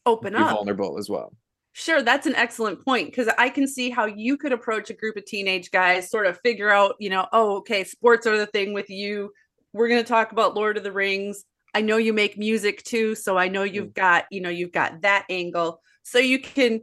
open 0.05 0.35
up 0.35 0.51
vulnerable 0.51 0.97
as 0.97 1.09
well. 1.09 1.33
Sure, 1.73 2.01
that's 2.01 2.25
an 2.25 2.35
excellent 2.35 2.83
point 2.85 3.07
because 3.07 3.27
I 3.37 3.49
can 3.49 3.67
see 3.67 3.89
how 3.89 4.05
you 4.05 4.37
could 4.37 4.53
approach 4.53 4.89
a 4.89 4.93
group 4.93 5.17
of 5.17 5.25
teenage 5.25 5.71
guys, 5.71 6.09
sort 6.09 6.25
of 6.25 6.39
figure 6.39 6.69
out, 6.69 6.95
you 6.99 7.09
know, 7.09 7.27
oh, 7.33 7.57
okay, 7.57 7.83
sports 7.83 8.25
are 8.25 8.37
the 8.37 8.45
thing 8.45 8.73
with 8.73 8.89
you. 8.89 9.31
We're 9.73 9.89
going 9.89 10.01
to 10.01 10.07
talk 10.07 10.31
about 10.31 10.55
Lord 10.55 10.77
of 10.77 10.83
the 10.83 10.91
Rings. 10.93 11.43
I 11.73 11.81
know 11.81 11.97
you 11.97 12.13
make 12.13 12.37
music 12.37 12.81
too, 12.83 13.13
so 13.13 13.37
I 13.37 13.49
know 13.49 13.63
you've 13.63 13.89
mm. 13.89 13.95
got, 13.95 14.23
you 14.31 14.39
know, 14.39 14.49
you've 14.49 14.71
got 14.71 15.01
that 15.01 15.25
angle. 15.29 15.81
So 16.03 16.17
you 16.17 16.39
can 16.39 16.81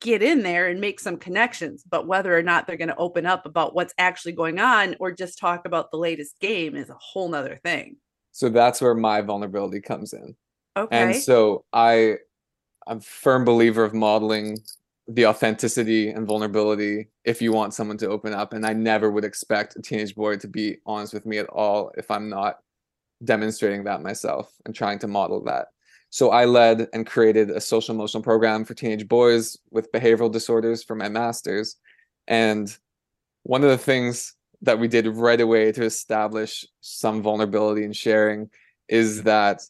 get 0.00 0.22
in 0.22 0.42
there 0.42 0.68
and 0.68 0.80
make 0.80 1.00
some 1.00 1.16
connections, 1.16 1.82
but 1.88 2.06
whether 2.06 2.36
or 2.36 2.42
not 2.42 2.66
they're 2.66 2.76
going 2.76 2.88
to 2.88 2.96
open 2.96 3.26
up 3.26 3.46
about 3.46 3.74
what's 3.74 3.94
actually 3.98 4.32
going 4.32 4.58
on 4.58 4.96
or 5.00 5.10
just 5.10 5.38
talk 5.38 5.66
about 5.66 5.90
the 5.90 5.96
latest 5.96 6.38
game 6.40 6.76
is 6.76 6.90
a 6.90 6.96
whole 7.00 7.28
nother 7.28 7.58
thing. 7.64 7.96
So 8.32 8.48
that's 8.48 8.80
where 8.80 8.94
my 8.94 9.22
vulnerability 9.22 9.80
comes 9.80 10.12
in. 10.12 10.36
Okay. 10.76 10.96
And 10.96 11.16
so 11.16 11.64
I 11.72 12.16
I'm 12.86 12.98
a 12.98 13.00
firm 13.00 13.44
believer 13.44 13.82
of 13.82 13.94
modeling 13.94 14.58
the 15.08 15.26
authenticity 15.26 16.10
and 16.10 16.26
vulnerability 16.26 17.08
if 17.24 17.40
you 17.40 17.52
want 17.52 17.74
someone 17.74 17.96
to 17.98 18.08
open 18.08 18.32
up. 18.32 18.52
And 18.52 18.66
I 18.66 18.72
never 18.72 19.10
would 19.10 19.24
expect 19.24 19.76
a 19.76 19.82
teenage 19.82 20.14
boy 20.14 20.36
to 20.36 20.48
be 20.48 20.78
honest 20.84 21.14
with 21.14 21.26
me 21.26 21.38
at 21.38 21.48
all 21.48 21.92
if 21.96 22.10
I'm 22.10 22.28
not 22.28 22.58
demonstrating 23.24 23.84
that 23.84 24.02
myself 24.02 24.52
and 24.64 24.74
trying 24.74 24.98
to 25.00 25.08
model 25.08 25.42
that. 25.44 25.68
So 26.16 26.30
I 26.30 26.46
led 26.46 26.88
and 26.94 27.06
created 27.06 27.50
a 27.50 27.60
social 27.60 27.94
emotional 27.94 28.22
program 28.22 28.64
for 28.64 28.72
teenage 28.72 29.06
boys 29.06 29.58
with 29.70 29.92
behavioral 29.92 30.32
disorders 30.32 30.82
for 30.82 30.94
my 30.94 31.10
master's. 31.10 31.76
And 32.26 32.74
one 33.42 33.62
of 33.62 33.68
the 33.68 33.76
things 33.76 34.32
that 34.62 34.78
we 34.78 34.88
did 34.88 35.06
right 35.08 35.38
away 35.38 35.72
to 35.72 35.84
establish 35.84 36.64
some 36.80 37.20
vulnerability 37.20 37.84
and 37.84 37.94
sharing 37.94 38.48
is 38.88 39.24
that 39.24 39.60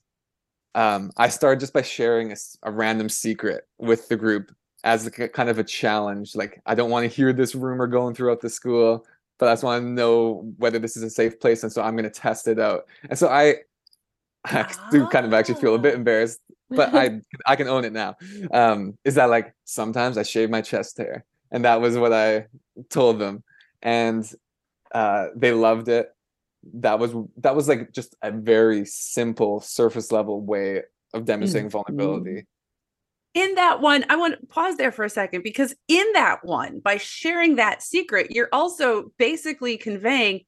um, 0.76 1.11
I 1.17 1.31
started 1.31 1.59
just 1.59 1.73
by 1.73 1.83
sharing 1.83 2.31
a, 2.31 2.37
a, 2.62 2.71
random 2.71 3.09
secret 3.09 3.67
with 3.79 4.09
the 4.09 4.15
group 4.15 4.55
as 4.85 5.05
a, 5.05 5.11
kind 5.11 5.49
of 5.49 5.59
a 5.59 5.65
challenge. 5.65 6.37
Like, 6.37 6.62
I 6.65 6.76
don't 6.76 6.91
want 6.91 7.11
to 7.11 7.17
hear 7.17 7.33
this 7.33 7.57
rumor 7.57 7.88
going 7.88 8.15
throughout 8.15 8.41
the 8.41 8.50
school, 8.50 9.05
but 9.41 9.49
I 9.49 9.53
just 9.53 9.65
want 9.65 9.83
to 9.83 9.88
know 9.88 10.55
whether 10.59 10.79
this 10.79 10.97
is 10.97 11.03
a 11.03 11.11
safe 11.11 11.41
place. 11.41 11.65
And 11.65 11.73
so 11.73 11.83
I'm 11.83 11.97
going 11.97 12.09
to 12.09 12.21
test 12.21 12.47
it 12.47 12.61
out. 12.61 12.85
And 13.11 13.19
so 13.19 13.26
I, 13.26 13.57
I 14.47 14.73
do 14.91 15.07
kind 15.07 15.26
of 15.26 15.33
actually 15.33 15.61
feel 15.61 15.75
a 15.75 15.79
bit 15.79 15.95
ah. 15.95 15.99
embarrassed, 15.99 16.41
but 16.71 16.95
I 16.95 17.21
I 17.47 17.57
can 17.57 17.69
own 17.69 17.85
it 17.85 17.93
now. 17.93 18.17
Um, 18.50 18.97
is 19.05 19.15
that 19.17 19.31
like 19.31 19.55
sometimes 19.65 20.19
I 20.19 20.23
shave 20.23 20.50
my 20.50 20.62
chest 20.62 20.99
hair, 20.99 21.25
and 21.50 21.65
that 21.65 21.81
was 21.81 21.97
what 21.97 22.12
I 22.12 22.47
told 22.91 23.19
them, 23.19 23.43
and 23.83 24.31
uh, 24.93 25.29
they 25.35 25.53
loved 25.53 25.88
it 25.88 26.12
that 26.75 26.99
was 26.99 27.15
that 27.38 27.55
was 27.55 27.69
like 27.69 27.93
just 27.93 28.17
a 28.23 28.31
very 28.31 28.85
simple 28.85 29.61
surface 29.61 30.12
level 30.12 30.41
way 30.41 30.83
of 31.15 31.25
demonstrating 31.25 31.71
mm-hmm. 31.71 31.97
vulnerability 31.97 32.47
in 33.35 33.55
that 33.55 33.81
one 33.81 34.05
i 34.09 34.17
want 34.17 34.38
to 34.38 34.47
pause 34.47 34.76
there 34.76 34.93
for 34.93 35.05
a 35.05 35.11
second 35.11 35.43
because 35.43 35.75
in 35.88 36.07
that 36.15 36.45
one 36.45 36.81
by 36.81 36.97
sharing 36.97 37.57
that 37.57 37.83
secret 37.83 38.31
you're 38.31 38.49
also 38.53 39.12
basically 39.19 39.76
conveying 39.76 40.41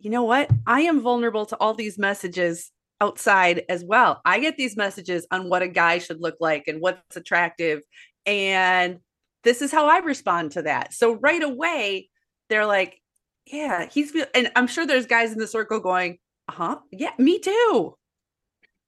you 0.00 0.10
know 0.10 0.22
what 0.22 0.50
i 0.66 0.80
am 0.80 1.00
vulnerable 1.00 1.46
to 1.46 1.56
all 1.58 1.74
these 1.74 1.98
messages 1.98 2.70
outside 3.00 3.62
as 3.68 3.84
well 3.84 4.20
i 4.24 4.38
get 4.38 4.56
these 4.56 4.76
messages 4.76 5.26
on 5.30 5.48
what 5.48 5.62
a 5.62 5.68
guy 5.68 5.98
should 5.98 6.20
look 6.20 6.36
like 6.40 6.64
and 6.66 6.80
what's 6.80 7.16
attractive 7.16 7.80
and 8.26 8.98
this 9.44 9.62
is 9.62 9.72
how 9.72 9.86
i 9.86 9.98
respond 9.98 10.52
to 10.52 10.62
that 10.62 10.92
so 10.92 11.14
right 11.14 11.42
away 11.42 12.08
they're 12.48 12.66
like 12.66 13.00
yeah, 13.52 13.86
he's 13.86 14.14
and 14.34 14.50
I'm 14.56 14.66
sure 14.66 14.86
there's 14.86 15.06
guys 15.06 15.32
in 15.32 15.38
the 15.38 15.46
circle 15.46 15.80
going, 15.80 16.18
uh 16.48 16.52
"Huh? 16.52 16.78
Yeah, 16.90 17.12
me 17.18 17.38
too." 17.38 17.96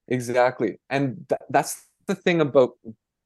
Exactly. 0.07 0.79
And 0.89 1.25
th- 1.29 1.41
that's 1.49 1.85
the 2.07 2.15
thing 2.15 2.41
about 2.41 2.71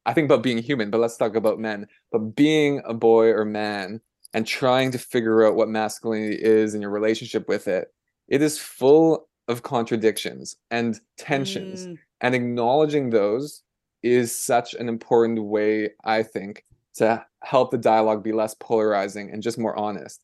I 0.05 0.13
think 0.13 0.25
about 0.25 0.43
being 0.43 0.57
human, 0.59 0.89
but 0.89 0.99
let's 0.99 1.17
talk 1.17 1.35
about 1.35 1.59
men. 1.59 1.87
But 2.11 2.35
being 2.35 2.81
a 2.85 2.93
boy 2.93 3.27
or 3.27 3.45
man 3.45 4.01
and 4.33 4.47
trying 4.47 4.91
to 4.91 4.97
figure 4.97 5.45
out 5.45 5.55
what 5.55 5.69
masculinity 5.69 6.37
is 6.41 6.73
and 6.73 6.81
your 6.81 6.91
relationship 6.91 7.47
with 7.47 7.67
it, 7.67 7.89
it 8.27 8.41
is 8.41 8.57
full 8.57 9.26
of 9.47 9.63
contradictions 9.63 10.57
and 10.71 10.99
tensions. 11.17 11.87
Mm. 11.87 11.97
And 12.21 12.35
acknowledging 12.35 13.09
those 13.09 13.63
is 14.03 14.35
such 14.35 14.73
an 14.73 14.89
important 14.89 15.43
way, 15.43 15.91
I 16.03 16.23
think, 16.23 16.65
to 16.95 17.23
help 17.43 17.71
the 17.71 17.77
dialogue 17.77 18.23
be 18.23 18.33
less 18.33 18.55
polarizing 18.55 19.31
and 19.31 19.43
just 19.43 19.57
more 19.57 19.77
honest 19.77 20.23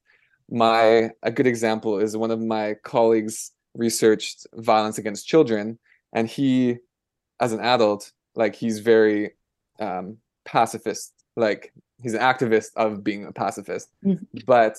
my 0.50 1.10
a 1.24 1.32
good 1.32 1.48
example 1.48 2.00
is 2.00 2.18
one 2.18 2.32
of 2.32 2.40
my 2.40 2.76
colleagues 2.84 3.52
researched 3.74 4.46
violence 4.54 4.98
against 4.98 5.28
children 5.28 5.80
and 6.14 6.28
he 6.28 6.78
as 7.40 7.54
an 7.54 7.60
adult 7.60 8.12
like 8.36 8.56
he's 8.56 8.80
very 8.80 9.32
um 9.80 10.18
pacifist 10.46 11.14
like 11.36 11.74
he's 12.02 12.14
an 12.14 12.20
activist 12.20 12.70
of 12.76 13.04
being 13.04 13.26
a 13.26 13.32
pacifist 13.32 13.90
mm-hmm. 14.06 14.24
but 14.46 14.78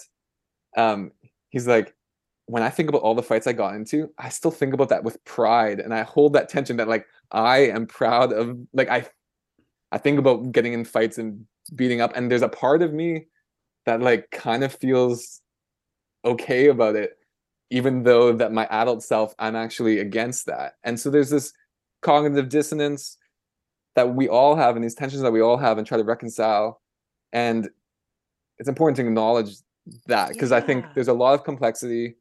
um 0.77 1.11
he's 1.49 1.67
like 1.67 1.95
when 2.47 2.63
i 2.63 2.69
think 2.71 2.89
about 2.89 3.03
all 3.03 3.15
the 3.15 3.23
fights 3.23 3.47
i 3.47 3.53
got 3.53 3.75
into 3.75 4.11
i 4.19 4.29
still 4.29 4.51
think 4.51 4.75
about 4.75 4.89
that 4.89 5.05
with 5.05 5.23
pride 5.25 5.81
and 5.81 5.95
i 5.95 6.03
hold 6.03 6.33
that 6.33 6.49
tension 6.49 6.77
that 6.77 6.89
like 6.89 7.07
i 7.31 7.59
am 7.59 7.87
proud 7.87 8.33
of 8.33 8.59
like 8.73 8.89
i 8.89 9.07
I 9.95 9.99
think 9.99 10.19
about 10.19 10.51
getting 10.51 10.73
in 10.73 10.85
fights 10.85 11.19
and 11.19 11.47
beating 11.77 12.01
up, 12.01 12.17
and 12.17 12.29
there's 12.29 12.43
a 12.43 12.49
part 12.49 12.83
of 12.83 12.93
me 12.93 13.27
that 13.87 14.01
like 14.01 14.29
kind 14.33 14.65
of 14.65 14.75
feels 14.75 15.41
okay 16.25 16.67
about 16.67 16.97
it, 16.97 17.17
even 17.71 18.03
though 18.03 18.33
that 18.33 18.53
my 18.53 18.67
adult 18.73 19.05
self, 19.05 19.37
I'm 19.39 19.55
actually 19.55 20.01
against 20.01 20.47
that. 20.47 20.73
And 20.83 20.99
so 20.99 21.11
there's 21.11 21.31
this 21.31 21.53
cognitive 22.03 22.49
dissonance 22.49 23.19
that 23.95 24.17
we 24.17 24.29
all 24.29 24.57
have 24.57 24.75
and 24.75 24.85
these 24.85 24.97
tensions 24.97 25.23
that 25.23 25.31
we 25.31 25.41
all 25.41 25.59
have 25.59 25.79
and 25.79 25.87
try 25.87 25.97
to 25.97 26.03
reconcile. 26.03 26.81
And 27.33 27.71
it's 28.59 28.69
important 28.69 28.97
to 28.97 29.07
acknowledge 29.07 29.55
that 30.07 30.31
because 30.31 30.51
yeah. 30.51 30.57
I 30.57 30.61
think 30.61 30.87
there's 30.97 31.07
a 31.07 31.15
lot 31.15 31.35
of 31.35 31.45
complexity. 31.45 32.17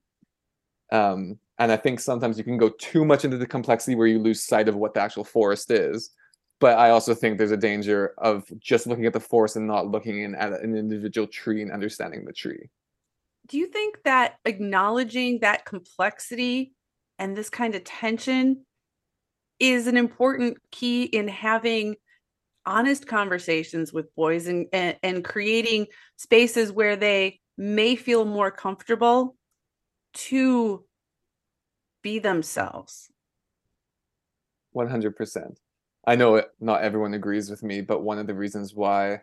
Um, 0.93 1.39
and 1.57 1.71
I 1.71 1.77
think 1.77 1.99
sometimes 1.99 2.37
you 2.37 2.43
can 2.43 2.57
go 2.57 2.69
too 2.69 3.03
much 3.03 3.25
into 3.25 3.37
the 3.37 3.47
complexity 3.47 3.95
where 3.95 4.07
you 4.07 4.19
lose 4.19 4.43
sight 4.43 4.69
of 4.69 4.75
what 4.75 4.93
the 4.93 5.01
actual 5.01 5.23
forest 5.23 5.71
is. 5.71 6.11
But 6.59 6.77
I 6.77 6.91
also 6.91 7.13
think 7.13 7.37
there's 7.37 7.51
a 7.51 7.57
danger 7.57 8.13
of 8.19 8.45
just 8.59 8.87
looking 8.87 9.05
at 9.05 9.13
the 9.13 9.19
forest 9.19 9.55
and 9.55 9.67
not 9.67 9.87
looking 9.87 10.21
in 10.21 10.35
at 10.35 10.53
an 10.53 10.77
individual 10.77 11.27
tree 11.27 11.61
and 11.61 11.71
understanding 11.71 12.25
the 12.25 12.31
tree. 12.31 12.69
Do 13.47 13.57
you 13.57 13.65
think 13.65 14.03
that 14.03 14.35
acknowledging 14.45 15.39
that 15.39 15.65
complexity 15.65 16.73
and 17.19 17.35
this 17.35 17.49
kind 17.49 17.75
of 17.75 17.83
tension 17.83 18.65
is 19.59 19.87
an 19.87 19.97
important 19.97 20.57
key 20.71 21.03
in 21.03 21.27
having 21.27 21.95
honest 22.65 23.07
conversations 23.07 23.91
with 23.91 24.13
boys 24.15 24.47
and, 24.47 24.67
and, 24.71 24.97
and 25.03 25.25
creating 25.25 25.87
spaces 26.17 26.71
where 26.71 26.95
they 26.95 27.39
may 27.57 27.95
feel 27.95 28.25
more 28.25 28.51
comfortable 28.51 29.35
to 30.13 30.83
be 32.01 32.19
themselves. 32.19 33.09
100% 34.75 35.57
i 36.05 36.15
know 36.15 36.43
not 36.59 36.81
everyone 36.81 37.13
agrees 37.13 37.49
with 37.49 37.63
me 37.63 37.81
but 37.81 38.03
one 38.03 38.19
of 38.19 38.27
the 38.27 38.33
reasons 38.33 38.73
why 38.73 39.21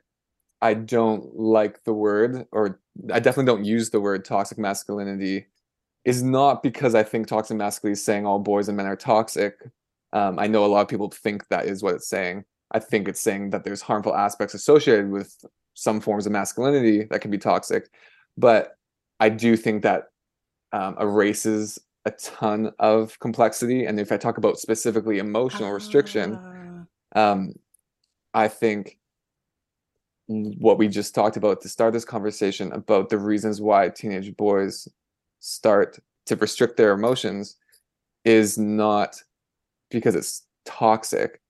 i 0.62 0.72
don't 0.72 1.34
like 1.36 1.82
the 1.84 1.92
word 1.92 2.46
or 2.52 2.80
i 3.12 3.18
definitely 3.18 3.44
don't 3.52 3.64
use 3.64 3.90
the 3.90 4.00
word 4.00 4.24
toxic 4.24 4.58
masculinity 4.58 5.46
is 6.04 6.22
not 6.22 6.62
because 6.62 6.94
i 6.94 7.02
think 7.02 7.26
toxic 7.26 7.56
masculinity 7.56 7.98
is 7.98 8.04
saying 8.04 8.26
all 8.26 8.38
boys 8.38 8.68
and 8.68 8.76
men 8.76 8.86
are 8.86 8.96
toxic. 8.96 9.54
Um, 10.12 10.38
i 10.38 10.46
know 10.46 10.64
a 10.64 10.66
lot 10.66 10.82
of 10.82 10.88
people 10.88 11.10
think 11.10 11.46
that 11.48 11.66
is 11.66 11.82
what 11.82 11.94
it's 11.94 12.08
saying. 12.08 12.44
I 12.72 12.78
think 12.78 13.08
it's 13.08 13.20
saying 13.20 13.50
that 13.50 13.64
there's 13.64 13.82
harmful 13.82 14.14
aspects 14.14 14.54
associated 14.54 15.10
with 15.10 15.44
some 15.74 16.00
forms 16.00 16.26
of 16.26 16.32
masculinity 16.32 17.04
that 17.10 17.20
can 17.20 17.30
be 17.30 17.38
toxic 17.38 17.90
but 18.36 18.76
I 19.18 19.28
do 19.28 19.56
think 19.56 19.82
that 19.82 20.04
um, 20.72 20.96
erases 21.00 21.78
a 22.06 22.10
ton 22.12 22.72
of 22.78 23.18
complexity. 23.18 23.84
And 23.84 24.00
if 24.00 24.10
I 24.10 24.16
talk 24.16 24.38
about 24.38 24.58
specifically 24.58 25.18
emotional 25.18 25.72
restriction, 25.72 26.38
ah. 27.14 27.32
um, 27.32 27.54
I 28.32 28.48
think 28.48 28.98
what 30.30 30.78
we 30.78 30.86
just 30.86 31.14
talked 31.14 31.36
about 31.36 31.60
to 31.60 31.68
start 31.68 31.92
this 31.92 32.04
conversation 32.04 32.72
about 32.72 33.08
the 33.08 33.18
reasons 33.18 33.60
why 33.60 33.88
teenage 33.88 34.36
boys 34.36 34.86
start 35.40 35.98
to 36.26 36.36
restrict 36.36 36.76
their 36.76 36.92
emotions 36.92 37.56
is 38.24 38.56
not 38.56 39.16
because 39.90 40.14
it's 40.14 40.42
toxic 40.64 41.40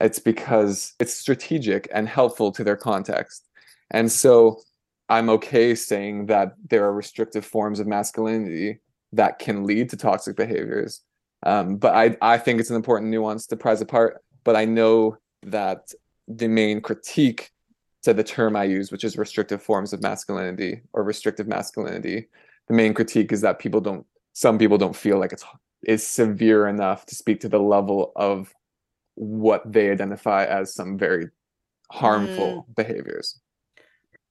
it's 0.00 0.18
because 0.18 0.94
it's 0.98 1.14
strategic 1.14 1.86
and 1.94 2.08
helpful 2.08 2.50
to 2.50 2.64
their 2.64 2.76
context 2.76 3.48
and 3.92 4.10
so 4.10 4.60
I'm 5.10 5.28
okay 5.30 5.74
saying 5.74 6.26
that 6.26 6.54
there 6.68 6.84
are 6.84 6.92
restrictive 6.92 7.44
forms 7.44 7.80
of 7.80 7.86
masculinity 7.86 8.78
that 9.12 9.38
can 9.40 9.64
lead 9.64 9.90
to 9.90 9.96
toxic 9.96 10.36
behaviors. 10.36 11.02
Um, 11.44 11.76
but 11.76 11.94
I, 11.94 12.16
I 12.22 12.38
think 12.38 12.60
it's 12.60 12.70
an 12.70 12.76
important 12.76 13.10
nuance 13.10 13.46
to 13.48 13.56
prize 13.56 13.80
apart. 13.80 14.22
But 14.44 14.56
I 14.56 14.64
know 14.64 15.18
that 15.42 15.92
the 16.28 16.48
main 16.48 16.80
critique 16.80 17.50
to 18.02 18.14
the 18.14 18.24
term 18.24 18.56
I 18.56 18.64
use, 18.64 18.92
which 18.92 19.04
is 19.04 19.18
restrictive 19.18 19.62
forms 19.62 19.92
of 19.92 20.00
masculinity 20.00 20.82
or 20.92 21.02
restrictive 21.02 21.48
masculinity, 21.48 22.28
the 22.68 22.74
main 22.74 22.94
critique 22.94 23.32
is 23.32 23.40
that 23.40 23.58
people 23.58 23.80
don't, 23.80 24.06
some 24.32 24.58
people 24.58 24.78
don't 24.78 24.96
feel 24.96 25.18
like 25.18 25.32
it's 25.32 25.44
is 25.82 26.06
severe 26.06 26.68
enough 26.68 27.06
to 27.06 27.14
speak 27.14 27.40
to 27.40 27.48
the 27.48 27.58
level 27.58 28.12
of 28.16 28.54
what 29.14 29.70
they 29.70 29.90
identify 29.90 30.44
as 30.44 30.74
some 30.74 30.98
very 30.98 31.28
harmful 31.90 32.66
mm. 32.68 32.76
behaviors. 32.76 33.40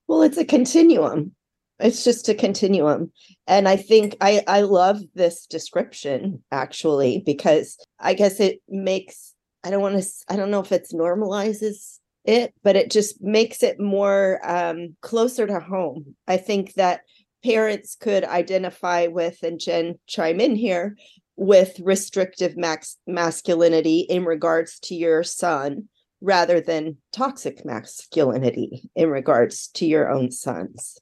Well, 0.10 0.24
it's 0.24 0.40
a 0.40 0.44
continuum. 0.44 1.34
It's 1.80 2.04
just 2.04 2.28
a 2.30 2.34
continuum. 2.34 3.12
And 3.46 3.68
I 3.68 3.76
think 3.76 4.18
I, 4.20 4.42
I 4.48 4.62
love 4.62 5.02
this 5.14 5.46
description 5.46 6.44
actually, 6.52 7.22
because 7.24 7.78
I 8.00 8.16
guess 8.16 8.40
it 8.40 8.60
makes, 8.68 9.36
I 9.64 9.70
don't 9.70 9.84
want 9.84 10.02
to, 10.02 10.10
I 10.28 10.36
don't 10.36 10.50
know 10.50 10.62
if 10.62 10.72
it's 10.72 10.96
normalizes 10.96 12.00
it, 12.26 12.56
but 12.64 12.76
it 12.76 12.90
just 12.90 13.22
makes 13.22 13.62
it 13.62 13.80
more 13.80 14.40
um, 14.44 14.96
closer 15.02 15.46
to 15.46 15.60
home. 15.60 16.16
I 16.28 16.38
think 16.38 16.74
that 16.74 17.02
parents 17.46 17.96
could 17.96 18.24
identify 18.24 19.06
with, 19.06 19.44
and 19.44 19.60
Jen 19.60 20.00
chime 20.08 20.40
in 20.40 20.56
here, 20.56 20.98
with 21.36 21.80
restrictive 21.82 22.58
max 22.58 22.98
masculinity 23.06 24.00
in 24.00 24.26
regards 24.26 24.80
to 24.80 24.96
your 24.96 25.22
son 25.22 25.88
rather 26.22 26.60
than 26.62 26.98
toxic 27.12 27.66
masculinity 27.66 28.90
in 28.96 29.10
regards 29.10 29.68
to 29.70 29.86
your 29.86 30.10
own 30.10 30.32
sons. 30.32 30.98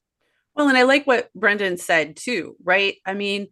Well, 0.56 0.70
and 0.70 0.78
I 0.78 0.84
like 0.84 1.06
what 1.06 1.32
Brendan 1.34 1.78
said 1.78 2.16
too, 2.16 2.56
right? 2.64 2.96
I 3.06 3.14
mean, 3.14 3.48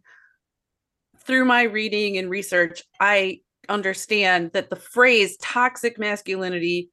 through 1.20 1.44
my 1.44 1.62
reading 1.62 2.18
and 2.18 2.30
research, 2.30 2.82
I 3.00 3.40
understand 3.68 4.52
that 4.54 4.70
the 4.70 4.76
phrase 4.76 5.36
toxic 5.38 5.98
masculinity, 5.98 6.90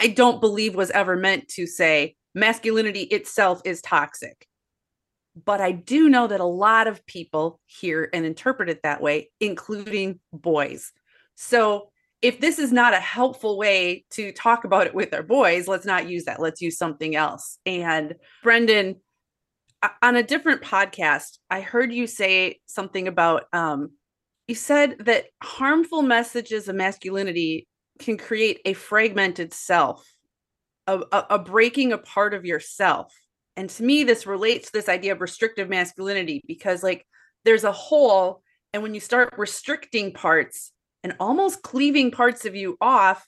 I 0.00 0.08
don't 0.08 0.40
believe 0.40 0.74
was 0.74 0.90
ever 0.90 1.16
meant 1.16 1.48
to 1.50 1.66
say 1.66 2.16
masculinity 2.34 3.02
itself 3.02 3.62
is 3.64 3.80
toxic. 3.80 4.46
But 5.44 5.60
I 5.60 5.72
do 5.72 6.08
know 6.08 6.26
that 6.26 6.40
a 6.40 6.44
lot 6.44 6.88
of 6.88 7.06
people 7.06 7.60
hear 7.66 8.10
and 8.12 8.26
interpret 8.26 8.68
it 8.68 8.82
that 8.82 9.00
way, 9.00 9.30
including 9.40 10.20
boys. 10.32 10.92
So 11.36 11.91
if 12.22 12.40
this 12.40 12.58
is 12.58 12.72
not 12.72 12.94
a 12.94 13.00
helpful 13.00 13.58
way 13.58 14.04
to 14.10 14.32
talk 14.32 14.64
about 14.64 14.86
it 14.86 14.94
with 14.94 15.12
our 15.12 15.24
boys, 15.24 15.66
let's 15.66 15.84
not 15.84 16.08
use 16.08 16.24
that. 16.24 16.40
Let's 16.40 16.62
use 16.62 16.78
something 16.78 17.16
else. 17.16 17.58
And 17.66 18.14
Brendan, 18.42 19.00
on 20.00 20.14
a 20.14 20.22
different 20.22 20.62
podcast, 20.62 21.38
I 21.50 21.60
heard 21.60 21.92
you 21.92 22.06
say 22.06 22.60
something 22.66 23.08
about 23.08 23.44
um, 23.52 23.90
you 24.46 24.54
said 24.54 24.96
that 25.00 25.26
harmful 25.42 26.02
messages 26.02 26.68
of 26.68 26.76
masculinity 26.76 27.66
can 27.98 28.16
create 28.16 28.60
a 28.64 28.72
fragmented 28.72 29.52
self, 29.52 30.06
a, 30.86 31.00
a, 31.12 31.26
a 31.30 31.38
breaking 31.38 31.92
apart 31.92 32.34
of 32.34 32.44
yourself. 32.44 33.12
And 33.56 33.68
to 33.70 33.82
me, 33.82 34.04
this 34.04 34.26
relates 34.26 34.66
to 34.66 34.72
this 34.72 34.88
idea 34.88 35.12
of 35.12 35.20
restrictive 35.20 35.68
masculinity 35.68 36.42
because, 36.46 36.82
like, 36.82 37.06
there's 37.44 37.64
a 37.64 37.72
hole, 37.72 38.42
and 38.72 38.82
when 38.82 38.94
you 38.94 39.00
start 39.00 39.34
restricting 39.36 40.12
parts, 40.12 40.71
and 41.02 41.14
almost 41.18 41.62
cleaving 41.62 42.10
parts 42.10 42.44
of 42.44 42.54
you 42.54 42.76
off 42.80 43.26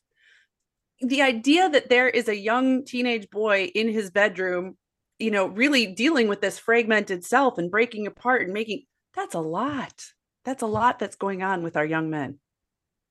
the 1.00 1.22
idea 1.22 1.68
that 1.68 1.88
there 1.88 2.08
is 2.08 2.28
a 2.28 2.36
young 2.36 2.84
teenage 2.84 3.28
boy 3.30 3.64
in 3.74 3.88
his 3.88 4.10
bedroom 4.10 4.76
you 5.18 5.30
know 5.30 5.46
really 5.46 5.86
dealing 5.86 6.28
with 6.28 6.40
this 6.40 6.58
fragmented 6.58 7.24
self 7.24 7.58
and 7.58 7.70
breaking 7.70 8.06
apart 8.06 8.42
and 8.42 8.52
making 8.52 8.84
that's 9.14 9.34
a 9.34 9.40
lot. 9.40 10.06
That's 10.44 10.62
a 10.62 10.66
lot 10.66 10.98
that's 10.98 11.16
going 11.16 11.42
on 11.42 11.62
with 11.62 11.76
our 11.76 11.86
young 11.86 12.10
men. 12.10 12.38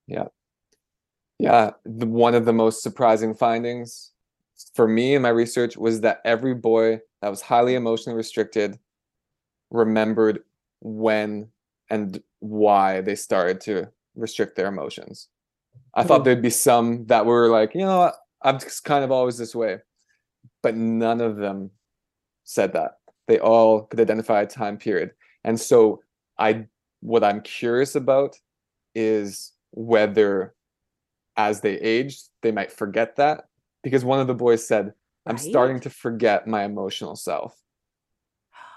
Yeah. 0.07 0.27
Yeah 1.39 1.71
the, 1.85 2.05
one 2.05 2.35
of 2.35 2.45
the 2.45 2.53
most 2.53 2.83
surprising 2.83 3.33
findings 3.33 4.11
for 4.75 4.87
me 4.87 5.15
in 5.15 5.21
my 5.21 5.29
research 5.29 5.75
was 5.77 6.01
that 6.01 6.21
every 6.25 6.53
boy 6.53 6.99
that 7.21 7.29
was 7.29 7.41
highly 7.41 7.75
emotionally 7.75 8.15
restricted 8.15 8.77
remembered 9.71 10.43
when 10.81 11.49
and 11.89 12.21
why 12.39 13.01
they 13.01 13.15
started 13.15 13.59
to 13.61 13.89
restrict 14.15 14.55
their 14.55 14.67
emotions. 14.67 15.27
I 15.93 16.03
thought 16.03 16.23
there'd 16.23 16.41
be 16.41 16.49
some 16.49 17.05
that 17.07 17.25
were 17.25 17.49
like, 17.49 17.73
you 17.75 17.81
know, 17.81 18.11
I'm 18.41 18.59
just 18.59 18.83
kind 18.83 19.03
of 19.03 19.11
always 19.11 19.37
this 19.37 19.55
way. 19.55 19.79
But 20.61 20.75
none 20.75 21.21
of 21.21 21.37
them 21.37 21.71
said 22.43 22.73
that. 22.73 22.97
They 23.27 23.39
all 23.39 23.83
could 23.83 23.99
identify 23.99 24.41
a 24.41 24.47
time 24.47 24.77
period. 24.77 25.11
And 25.43 25.59
so 25.59 26.01
I 26.37 26.65
what 27.01 27.23
I'm 27.23 27.41
curious 27.41 27.95
about 27.95 28.37
is 28.95 29.51
whether 29.71 30.55
as 31.37 31.61
they 31.61 31.75
age, 31.79 32.19
they 32.41 32.51
might 32.51 32.71
forget 32.71 33.15
that. 33.17 33.45
Because 33.83 34.05
one 34.05 34.19
of 34.19 34.27
the 34.27 34.33
boys 34.33 34.65
said, 34.65 34.93
I'm 35.25 35.35
right. 35.35 35.43
starting 35.43 35.79
to 35.81 35.89
forget 35.89 36.47
my 36.47 36.63
emotional 36.63 37.15
self. 37.15 37.55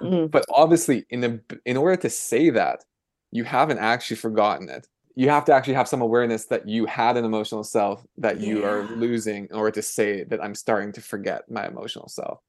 Mm-hmm. 0.03 0.27
But 0.27 0.44
obviously, 0.51 1.07
in 1.11 1.40
in 1.64 1.77
order 1.77 1.96
to 1.96 2.11
say 2.11 2.51
that, 2.51 2.85
you 3.33 3.44
haven't 3.44 3.79
actually 3.79 4.16
forgotten 4.16 4.68
it 4.68 4.87
you 5.16 5.31
have 5.31 5.46
to 5.46 5.52
actually 5.52 5.74
have 5.74 5.88
some 5.88 6.02
awareness 6.02 6.44
that 6.44 6.68
you 6.68 6.85
had 6.85 7.16
an 7.16 7.24
emotional 7.24 7.64
self 7.64 8.07
that 8.18 8.38
you 8.38 8.61
yeah. 8.61 8.66
are 8.66 8.83
losing 8.96 9.48
in 9.50 9.57
order 9.57 9.70
to 9.70 9.83
say 9.83 10.24
that 10.24 10.44
I'm 10.44 10.55
starting 10.55 10.92
to 10.92 11.00
forget 11.00 11.50
my 11.50 11.66
emotional 11.66 12.09
self. 12.09 12.40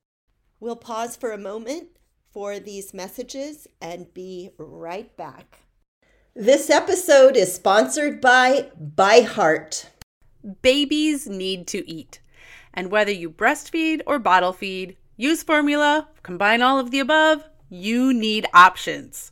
We'll 0.59 0.75
pause 0.75 1.15
for 1.15 1.31
a 1.31 1.37
moment 1.37 1.87
for 2.33 2.59
these 2.59 2.93
messages 2.93 3.67
and 3.81 4.13
be 4.13 4.49
right 4.57 5.15
back. 5.15 5.59
This 6.35 6.69
episode 6.69 7.37
is 7.37 7.55
sponsored 7.55 8.19
by 8.19 8.69
ByHeart. 8.95 9.85
Babies 10.61 11.25
need 11.25 11.67
to 11.67 11.89
eat. 11.89 12.19
And 12.73 12.91
whether 12.91 13.11
you 13.11 13.29
breastfeed 13.29 14.01
or 14.05 14.19
bottle 14.19 14.53
feed, 14.53 14.97
use 15.15 15.41
formula, 15.41 16.09
combine 16.21 16.61
all 16.61 16.79
of 16.79 16.91
the 16.91 16.99
above, 16.99 17.45
you 17.69 18.13
need 18.13 18.45
options. 18.53 19.31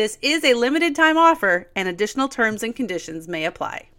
This 0.00 0.16
is 0.22 0.42
a 0.44 0.54
limited 0.54 0.96
time 0.96 1.18
offer, 1.18 1.70
and 1.76 1.86
additional 1.86 2.26
terms 2.26 2.62
and 2.62 2.74
conditions 2.74 3.28
may 3.28 3.44
apply. 3.44 3.90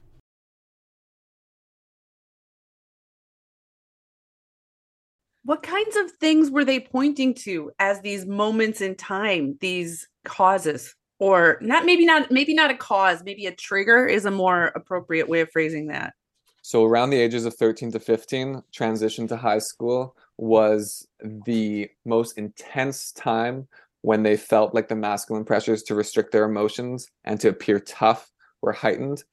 What 5.43 5.61
kinds 5.61 5.95
of 5.97 6.09
things 6.13 6.49
were 6.49 6.65
they 6.65 6.79
pointing 6.79 7.35
to 7.45 7.69
as 7.77 8.01
these 8.01 8.25
moments 8.25 8.81
in 8.81 8.95
time, 8.95 9.59
these 9.61 10.07
causes? 10.25 10.95
Or 11.19 11.59
not 11.61 11.85
maybe 11.85 12.07
not 12.07 12.31
maybe 12.31 12.55
not 12.55 12.71
a 12.71 12.75
cause, 12.75 13.23
maybe 13.23 13.45
a 13.45 13.53
trigger 13.53 14.07
is 14.07 14.25
a 14.25 14.31
more 14.31 14.71
appropriate 14.73 15.29
way 15.29 15.41
of 15.41 15.51
phrasing 15.51 15.85
that. 15.89 16.15
So 16.63 16.83
around 16.83 17.11
the 17.11 17.21
ages 17.21 17.45
of 17.45 17.53
13 17.53 17.91
to 17.91 17.99
15, 17.99 18.63
transition 18.71 19.27
to 19.27 19.37
high 19.37 19.59
school 19.59 20.15
was 20.39 21.07
the 21.19 21.91
most 22.05 22.39
intense 22.39 23.11
time 23.11 23.67
when 24.01 24.23
they 24.23 24.35
felt 24.37 24.73
like 24.73 24.87
the 24.87 24.95
masculine 24.95 25.45
pressures 25.45 25.83
to 25.83 25.95
restrict 25.95 26.31
their 26.31 26.45
emotions 26.45 27.09
and 27.23 27.39
to 27.39 27.49
appear 27.49 27.79
tough 27.79 28.31
were 28.61 28.71
heightened. 28.71 29.23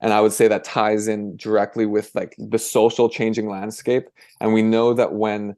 And 0.00 0.12
i 0.12 0.20
would 0.20 0.32
say 0.32 0.48
that 0.48 0.64
ties 0.64 1.08
in 1.08 1.36
directly 1.36 1.86
with 1.86 2.10
like 2.14 2.34
the 2.38 2.58
social 2.58 3.08
changing 3.08 3.48
landscape. 3.48 4.08
And 4.40 4.52
we 4.52 4.62
know 4.62 4.94
that 4.94 5.12
when 5.12 5.56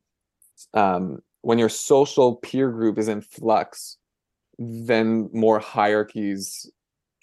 um, 0.75 1.21
when 1.43 1.59
your 1.59 1.69
social 1.69 2.37
peer 2.37 2.71
group 2.71 2.99
is 2.99 3.09
in 3.09 3.23
flux 3.23 3.97
then 4.61 5.31
more 5.33 5.59
hierarchies 5.59 6.71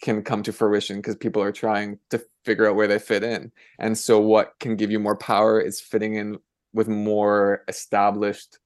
can 0.01 0.23
come 0.23 0.41
to 0.43 0.51
fruition 0.51 0.97
because 0.97 1.15
people 1.15 1.41
are 1.41 1.51
trying 1.51 1.99
to 2.09 2.21
figure 2.43 2.67
out 2.67 2.75
where 2.75 2.87
they 2.87 2.99
fit 2.99 3.23
in. 3.23 3.51
And 3.79 3.97
so 3.97 4.19
what 4.19 4.53
can 4.59 4.75
give 4.75 4.91
you 4.91 4.99
more 4.99 5.15
power 5.15 5.59
is 5.59 5.79
fitting 5.79 6.15
in 6.15 6.37
with 6.73 6.87
more 6.87 7.63
established 7.67 8.57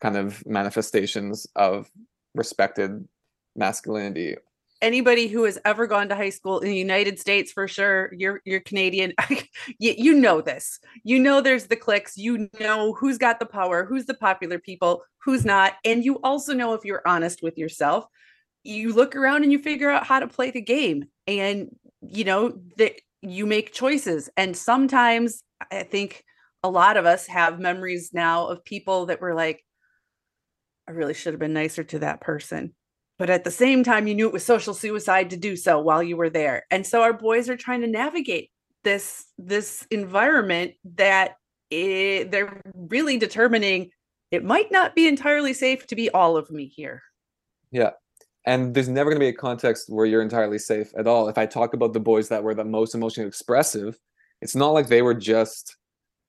kind 0.00 0.16
of 0.16 0.44
manifestations 0.46 1.46
of 1.56 1.90
respected 2.34 3.06
masculinity. 3.56 4.36
Anybody 4.82 5.28
who 5.28 5.44
has 5.44 5.58
ever 5.64 5.86
gone 5.86 6.08
to 6.08 6.16
high 6.16 6.30
school 6.30 6.60
in 6.60 6.68
the 6.68 6.76
United 6.76 7.18
States 7.18 7.52
for 7.52 7.68
sure 7.68 8.12
you're 8.14 8.40
you're 8.44 8.60
Canadian. 8.60 9.12
You, 9.78 9.94
you 9.96 10.14
know 10.14 10.40
this. 10.40 10.78
You 11.04 11.18
know 11.18 11.40
there's 11.40 11.66
the 11.66 11.76
cliques. 11.76 12.16
You 12.16 12.48
know 12.58 12.94
who's 12.94 13.18
got 13.18 13.38
the 13.38 13.46
power 13.46 13.84
who's 13.84 14.06
the 14.06 14.14
popular 14.14 14.58
people 14.58 15.02
who's 15.22 15.44
not. 15.44 15.74
And 15.84 16.04
you 16.04 16.18
also 16.22 16.54
know 16.54 16.74
if 16.74 16.84
you're 16.84 17.02
honest 17.06 17.42
with 17.42 17.58
yourself. 17.58 18.06
You 18.62 18.92
look 18.92 19.16
around 19.16 19.42
and 19.42 19.52
you 19.52 19.58
figure 19.58 19.90
out 19.90 20.06
how 20.06 20.20
to 20.20 20.26
play 20.26 20.50
the 20.50 20.60
game. 20.60 21.04
And 21.26 21.74
you 22.00 22.24
know 22.24 22.60
that 22.78 22.94
you 23.22 23.46
make 23.46 23.72
choices. 23.72 24.30
And 24.36 24.56
sometimes 24.56 25.42
i 25.70 25.82
think 25.82 26.24
a 26.62 26.70
lot 26.70 26.96
of 26.96 27.06
us 27.06 27.26
have 27.26 27.60
memories 27.60 28.10
now 28.12 28.46
of 28.46 28.64
people 28.64 29.06
that 29.06 29.20
were 29.20 29.34
like 29.34 29.64
I 30.90 30.92
really 30.92 31.14
should 31.14 31.32
have 31.32 31.40
been 31.40 31.52
nicer 31.52 31.84
to 31.84 32.00
that 32.00 32.20
person. 32.20 32.74
But 33.16 33.30
at 33.30 33.44
the 33.44 33.50
same 33.50 33.84
time, 33.84 34.08
you 34.08 34.14
knew 34.14 34.26
it 34.26 34.32
was 34.32 34.44
social 34.44 34.74
suicide 34.74 35.30
to 35.30 35.36
do 35.36 35.54
so 35.54 35.78
while 35.78 36.02
you 36.02 36.16
were 36.16 36.30
there. 36.30 36.64
And 36.70 36.84
so 36.84 37.02
our 37.02 37.12
boys 37.12 37.48
are 37.48 37.56
trying 37.56 37.82
to 37.82 37.86
navigate 37.86 38.50
this 38.82 39.26
this 39.38 39.86
environment 39.90 40.72
that 40.96 41.36
it, 41.70 42.32
they're 42.32 42.60
really 42.74 43.18
determining 43.18 43.90
it 44.32 44.42
might 44.42 44.72
not 44.72 44.96
be 44.96 45.06
entirely 45.06 45.52
safe 45.52 45.86
to 45.86 45.94
be 45.94 46.10
all 46.10 46.36
of 46.36 46.50
me 46.50 46.66
here. 46.66 47.02
Yeah. 47.70 47.90
And 48.46 48.74
there's 48.74 48.88
never 48.88 49.10
going 49.10 49.20
to 49.20 49.24
be 49.24 49.28
a 49.28 49.32
context 49.34 49.90
where 49.90 50.06
you're 50.06 50.22
entirely 50.22 50.58
safe 50.58 50.90
at 50.98 51.06
all. 51.06 51.28
If 51.28 51.38
I 51.38 51.46
talk 51.46 51.72
about 51.72 51.92
the 51.92 52.00
boys 52.00 52.28
that 52.30 52.42
were 52.42 52.54
the 52.54 52.64
most 52.64 52.96
emotionally 52.96 53.28
expressive, 53.28 53.96
it's 54.40 54.56
not 54.56 54.70
like 54.70 54.88
they 54.88 55.02
were 55.02 55.14
just 55.14 55.76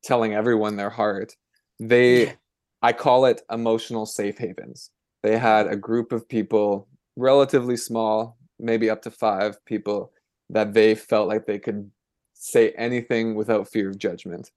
telling 0.04 0.36
everyone 0.36 0.76
their 0.76 0.90
heart. 0.90 1.36
They 1.80 2.26
yeah. 2.26 2.34
I 2.82 2.94
call 2.94 3.26
it 3.26 3.42
emotional 3.52 4.06
safe 4.06 4.38
havens. 4.38 4.90
They 5.24 5.38
had 5.38 5.68
a 5.68 5.76
group 5.76 6.12
of 6.12 6.28
people, 6.28 6.88
relatively 7.16 7.78
small, 7.78 8.38
maybe 8.60 8.90
up 8.90 9.02
to 9.04 9.12
five 9.12 9.64
people, 9.66 10.12
that 10.50 10.74
they 10.74 10.96
felt 10.96 11.28
like 11.28 11.46
they 11.46 11.60
could 11.60 11.92
say 12.34 12.72
anything 12.72 13.36
without 13.36 13.68
fear 13.68 13.90
of 13.90 14.00
judgment. 14.00 14.52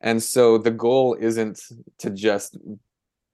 And 0.00 0.22
so 0.22 0.58
the 0.58 0.70
goal 0.70 1.14
isn't 1.14 1.62
to 1.98 2.10
just, 2.10 2.56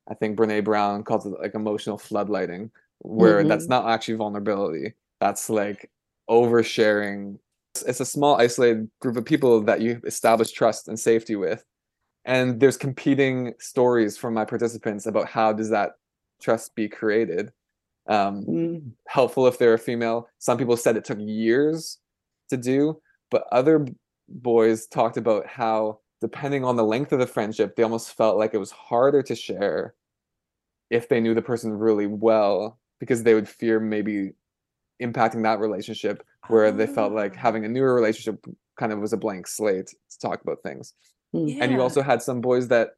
I 0.09 0.14
think 0.14 0.37
Brene 0.37 0.64
Brown 0.64 1.03
calls 1.03 1.25
it 1.25 1.31
like 1.40 1.55
emotional 1.55 1.96
floodlighting, 1.96 2.70
where 2.99 3.38
mm-hmm. 3.38 3.49
that's 3.49 3.68
not 3.68 3.88
actually 3.88 4.16
vulnerability. 4.16 4.94
That's 5.20 5.49
like 5.49 5.90
oversharing. 6.29 7.38
It's 7.87 8.01
a 8.01 8.05
small, 8.05 8.37
isolated 8.37 8.90
group 9.01 9.16
of 9.16 9.25
people 9.25 9.62
that 9.62 9.81
you 9.81 10.01
establish 10.05 10.51
trust 10.51 10.88
and 10.88 10.99
safety 10.99 11.37
with 11.37 11.64
and 12.26 12.58
there's 12.58 12.76
competing 12.76 13.54
stories 13.58 14.18
from 14.18 14.34
my 14.34 14.44
participants 14.44 15.06
about 15.06 15.28
how 15.28 15.52
does 15.52 15.70
that 15.70 15.92
trust 16.42 16.74
be 16.74 16.88
created 16.88 17.52
um, 18.08 18.44
mm. 18.44 18.90
helpful 19.08 19.46
if 19.46 19.58
they're 19.58 19.74
a 19.74 19.78
female 19.78 20.28
some 20.38 20.58
people 20.58 20.76
said 20.76 20.96
it 20.96 21.04
took 21.04 21.18
years 21.20 21.98
to 22.50 22.56
do 22.56 23.00
but 23.30 23.46
other 23.50 23.86
boys 24.28 24.86
talked 24.86 25.16
about 25.16 25.46
how 25.46 25.98
depending 26.20 26.64
on 26.64 26.76
the 26.76 26.84
length 26.84 27.12
of 27.12 27.18
the 27.18 27.26
friendship 27.26 27.74
they 27.74 27.82
almost 27.82 28.14
felt 28.14 28.36
like 28.36 28.52
it 28.52 28.58
was 28.58 28.70
harder 28.70 29.22
to 29.22 29.34
share 29.34 29.94
if 30.90 31.08
they 31.08 31.20
knew 31.20 31.34
the 31.34 31.42
person 31.42 31.72
really 31.72 32.06
well 32.06 32.78
because 33.00 33.22
they 33.22 33.34
would 33.34 33.48
fear 33.48 33.80
maybe 33.80 34.32
impacting 35.02 35.42
that 35.42 35.58
relationship 35.58 36.24
where 36.48 36.66
oh. 36.66 36.72
they 36.72 36.86
felt 36.86 37.12
like 37.12 37.34
ah. 37.36 37.40
having 37.40 37.64
a 37.64 37.68
newer 37.68 37.94
relationship 37.94 38.44
kind 38.78 38.92
of 38.92 38.98
was 38.98 39.12
a 39.12 39.16
blank 39.16 39.46
slate 39.46 39.86
to 39.86 40.18
talk 40.20 40.42
about 40.42 40.62
things 40.62 40.94
yeah. 41.44 41.62
And 41.62 41.72
you 41.72 41.81
also 41.81 42.03
had 42.03 42.22
some 42.22 42.40
boys 42.40 42.68
that 42.68 42.96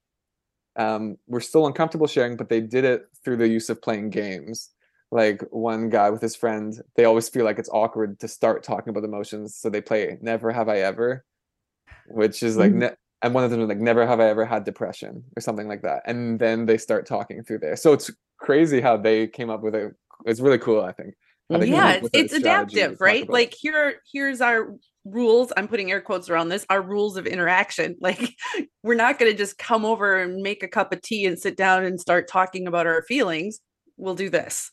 um, 0.76 1.18
were 1.26 1.40
still 1.40 1.66
uncomfortable 1.66 2.06
sharing, 2.06 2.36
but 2.36 2.48
they 2.48 2.60
did 2.60 2.84
it 2.84 3.08
through 3.24 3.36
the 3.36 3.48
use 3.48 3.68
of 3.68 3.82
playing 3.82 4.10
games. 4.10 4.70
Like 5.10 5.42
one 5.50 5.88
guy 5.88 6.10
with 6.10 6.22
his 6.22 6.36
friend, 6.36 6.80
they 6.96 7.04
always 7.04 7.28
feel 7.28 7.44
like 7.44 7.58
it's 7.58 7.70
awkward 7.72 8.20
to 8.20 8.28
start 8.28 8.62
talking 8.62 8.90
about 8.90 9.04
emotions, 9.04 9.56
so 9.56 9.70
they 9.70 9.80
play 9.80 10.18
"Never 10.20 10.52
Have 10.52 10.68
I 10.68 10.80
Ever," 10.80 11.24
which 12.08 12.42
is 12.42 12.58
like, 12.58 12.72
mm. 12.72 12.80
ne- 12.80 12.96
and 13.22 13.32
one 13.32 13.42
of 13.42 13.50
them 13.50 13.60
was 13.60 13.68
like, 13.68 13.78
"Never 13.78 14.06
have 14.06 14.20
I 14.20 14.28
ever 14.28 14.44
had 14.44 14.64
depression" 14.64 15.24
or 15.34 15.40
something 15.40 15.66
like 15.66 15.80
that, 15.82 16.02
and 16.04 16.38
then 16.38 16.66
they 16.66 16.76
start 16.76 17.06
talking 17.06 17.42
through 17.42 17.60
there. 17.60 17.74
So 17.74 17.94
it's 17.94 18.10
crazy 18.36 18.82
how 18.82 18.98
they 18.98 19.26
came 19.26 19.48
up 19.48 19.62
with 19.62 19.74
it. 19.74 19.94
It's 20.26 20.40
really 20.40 20.58
cool, 20.58 20.82
I 20.82 20.92
think. 20.92 21.14
yeah, 21.48 21.94
it's, 21.94 22.10
it's 22.12 22.32
adaptive, 22.34 23.00
right? 23.00 23.28
Like 23.28 23.54
here, 23.54 24.02
here's 24.12 24.42
our 24.42 24.76
rules 25.12 25.52
i'm 25.56 25.68
putting 25.68 25.90
air 25.90 26.00
quotes 26.00 26.28
around 26.28 26.48
this 26.48 26.66
are 26.70 26.82
rules 26.82 27.16
of 27.16 27.26
interaction. 27.26 27.96
Like 28.08 28.36
we're 28.82 28.94
not 28.94 29.18
going 29.18 29.30
to 29.30 29.36
just 29.36 29.58
come 29.58 29.84
over 29.84 30.18
and 30.20 30.42
make 30.42 30.62
a 30.62 30.68
cup 30.68 30.92
of 30.92 31.02
tea 31.02 31.26
and 31.26 31.38
sit 31.38 31.56
down 31.56 31.84
and 31.84 32.00
start 32.00 32.26
talking 32.28 32.66
about 32.66 32.86
our 32.86 33.02
feelings. 33.02 33.60
We'll 33.98 34.14
do 34.14 34.30
this. 34.30 34.70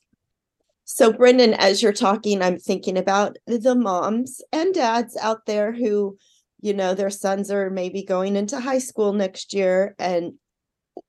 So 0.85 1.11
brendan 1.11 1.53
as 1.55 1.81
you're 1.81 1.93
talking 1.93 2.41
i'm 2.41 2.57
thinking 2.57 2.97
about 2.97 3.37
the 3.47 3.75
moms 3.75 4.41
and 4.53 4.73
dads 4.73 5.17
out 5.17 5.45
there 5.47 5.73
who 5.73 6.17
you 6.61 6.73
know 6.73 6.93
their 6.93 7.09
sons 7.09 7.51
are 7.51 7.69
maybe 7.69 8.03
going 8.03 8.35
into 8.35 8.59
high 8.59 8.79
school 8.79 9.11
next 9.13 9.53
year 9.53 9.95
and 9.99 10.33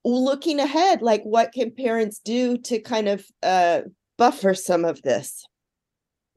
looking 0.05 0.61
ahead 0.61 1.03
like 1.03 1.23
what 1.23 1.53
can 1.53 1.71
parents 1.71 2.19
do 2.19 2.59
to 2.59 2.81
kind 2.81 3.09
of 3.09 3.25
uh, 3.43 3.83
buffer 4.19 4.55
some 4.55 4.85
of 4.85 5.01
this? 5.03 5.47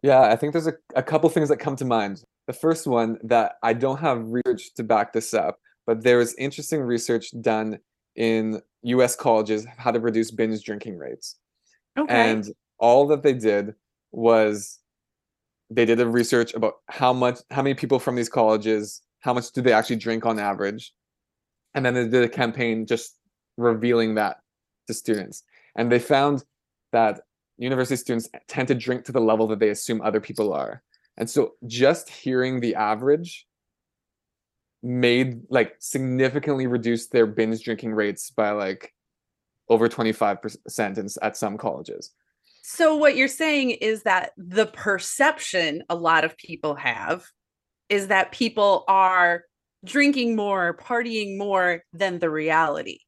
Yeah 0.04 0.22
i 0.22 0.36
think 0.36 0.54
there's 0.54 0.68
a, 0.68 0.76
a 0.96 1.04
couple 1.04 1.30
things 1.30 1.50
that 1.50 1.58
come 1.58 1.76
to 1.78 1.86
mind 1.86 2.24
the 2.50 2.54
first 2.54 2.88
one 2.88 3.20
that 3.26 3.58
I 3.62 3.74
don't 3.74 4.00
have 4.00 4.26
research 4.26 4.74
to 4.74 4.84
back 4.84 5.14
this 5.14 5.36
up, 5.36 5.60
but 5.86 6.02
there 6.02 6.20
is 6.20 6.34
interesting 6.40 6.82
research 6.82 7.30
done 7.42 7.78
in 8.16 8.60
US 8.82 9.16
colleges 9.16 9.68
how 9.78 9.92
to 9.92 10.00
reduce 10.00 10.32
binge 10.32 10.64
drinking 10.64 10.98
rates. 10.98 11.36
Okay. 11.96 12.12
And 12.12 12.50
all 12.80 13.06
that 13.10 13.22
they 13.22 13.34
did 13.34 13.76
was 14.12 14.80
they 15.70 15.86
did 15.86 16.02
a 16.02 16.08
research 16.08 16.56
about 16.56 16.78
how 16.88 17.14
much 17.14 17.38
how 17.52 17.62
many 17.62 17.76
people 17.76 18.00
from 18.00 18.16
these 18.16 18.30
colleges 18.30 19.04
how 19.20 19.32
much 19.32 19.52
do 19.52 19.62
they 19.62 19.72
actually 19.72 19.98
drink 19.98 20.26
on 20.26 20.40
average 20.40 20.92
and 21.76 21.86
then 21.86 21.94
they 21.94 22.08
did 22.08 22.24
a 22.24 22.30
campaign 22.30 22.88
just 22.88 23.16
revealing 23.58 24.16
that 24.16 24.38
to 24.88 24.96
students 24.96 25.44
and 25.76 25.92
they 25.92 26.00
found 26.00 26.44
that 26.94 27.22
university 27.60 27.96
students 27.96 28.28
tend 28.48 28.68
to 28.70 28.74
drink 28.74 29.06
to 29.06 29.12
the 29.12 29.22
level 29.22 29.46
that 29.46 29.60
they 29.60 29.70
assume 29.70 30.02
other 30.02 30.20
people 30.20 30.52
are 30.52 30.82
and 31.20 31.30
so 31.30 31.54
just 31.68 32.10
hearing 32.10 32.60
the 32.60 32.76
average 32.76 33.46
made 34.82 35.42
like 35.50 35.76
significantly 35.80 36.66
reduced 36.66 37.12
their 37.12 37.28
binge 37.28 37.62
drinking 37.64 37.94
rates 37.94 38.32
by 38.32 38.52
like 38.52 38.94
over 39.68 39.88
25% 39.88 40.98
in, 40.98 41.08
at 41.22 41.38
some 41.38 41.58
colleges 41.58 42.12
so 42.72 42.96
what 42.96 43.16
you're 43.16 43.28
saying 43.28 43.72
is 43.72 44.04
that 44.04 44.32
the 44.38 44.68
perception 44.68 45.84
a 45.90 45.96
lot 45.96 46.24
of 46.24 46.38
people 46.38 46.76
have 46.76 47.26
is 47.90 48.08
that 48.08 48.32
people 48.32 48.86
are 48.88 49.44
drinking 49.84 50.36
more, 50.36 50.78
partying 50.78 51.36
more 51.36 51.84
than 51.94 52.20
the 52.20 52.30
reality. 52.30 53.00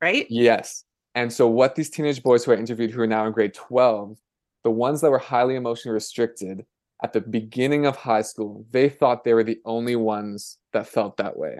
Right? 0.00 0.26
Yes. 0.30 0.84
And 1.16 1.32
so 1.32 1.48
what 1.48 1.74
these 1.74 1.90
teenage 1.90 2.22
boys 2.22 2.44
who 2.44 2.52
I 2.52 2.56
interviewed 2.56 2.92
who 2.92 3.00
are 3.00 3.06
now 3.08 3.26
in 3.26 3.32
grade 3.32 3.54
12, 3.54 4.16
the 4.62 4.70
ones 4.70 5.00
that 5.00 5.10
were 5.10 5.18
highly 5.18 5.56
emotionally 5.56 5.94
restricted 5.94 6.64
at 7.02 7.12
the 7.12 7.20
beginning 7.20 7.86
of 7.86 7.96
high 7.96 8.22
school, 8.22 8.64
they 8.70 8.88
thought 8.88 9.24
they 9.24 9.34
were 9.34 9.44
the 9.44 9.60
only 9.64 9.96
ones 9.96 10.58
that 10.72 10.88
felt 10.88 11.16
that 11.16 11.36
way. 11.36 11.58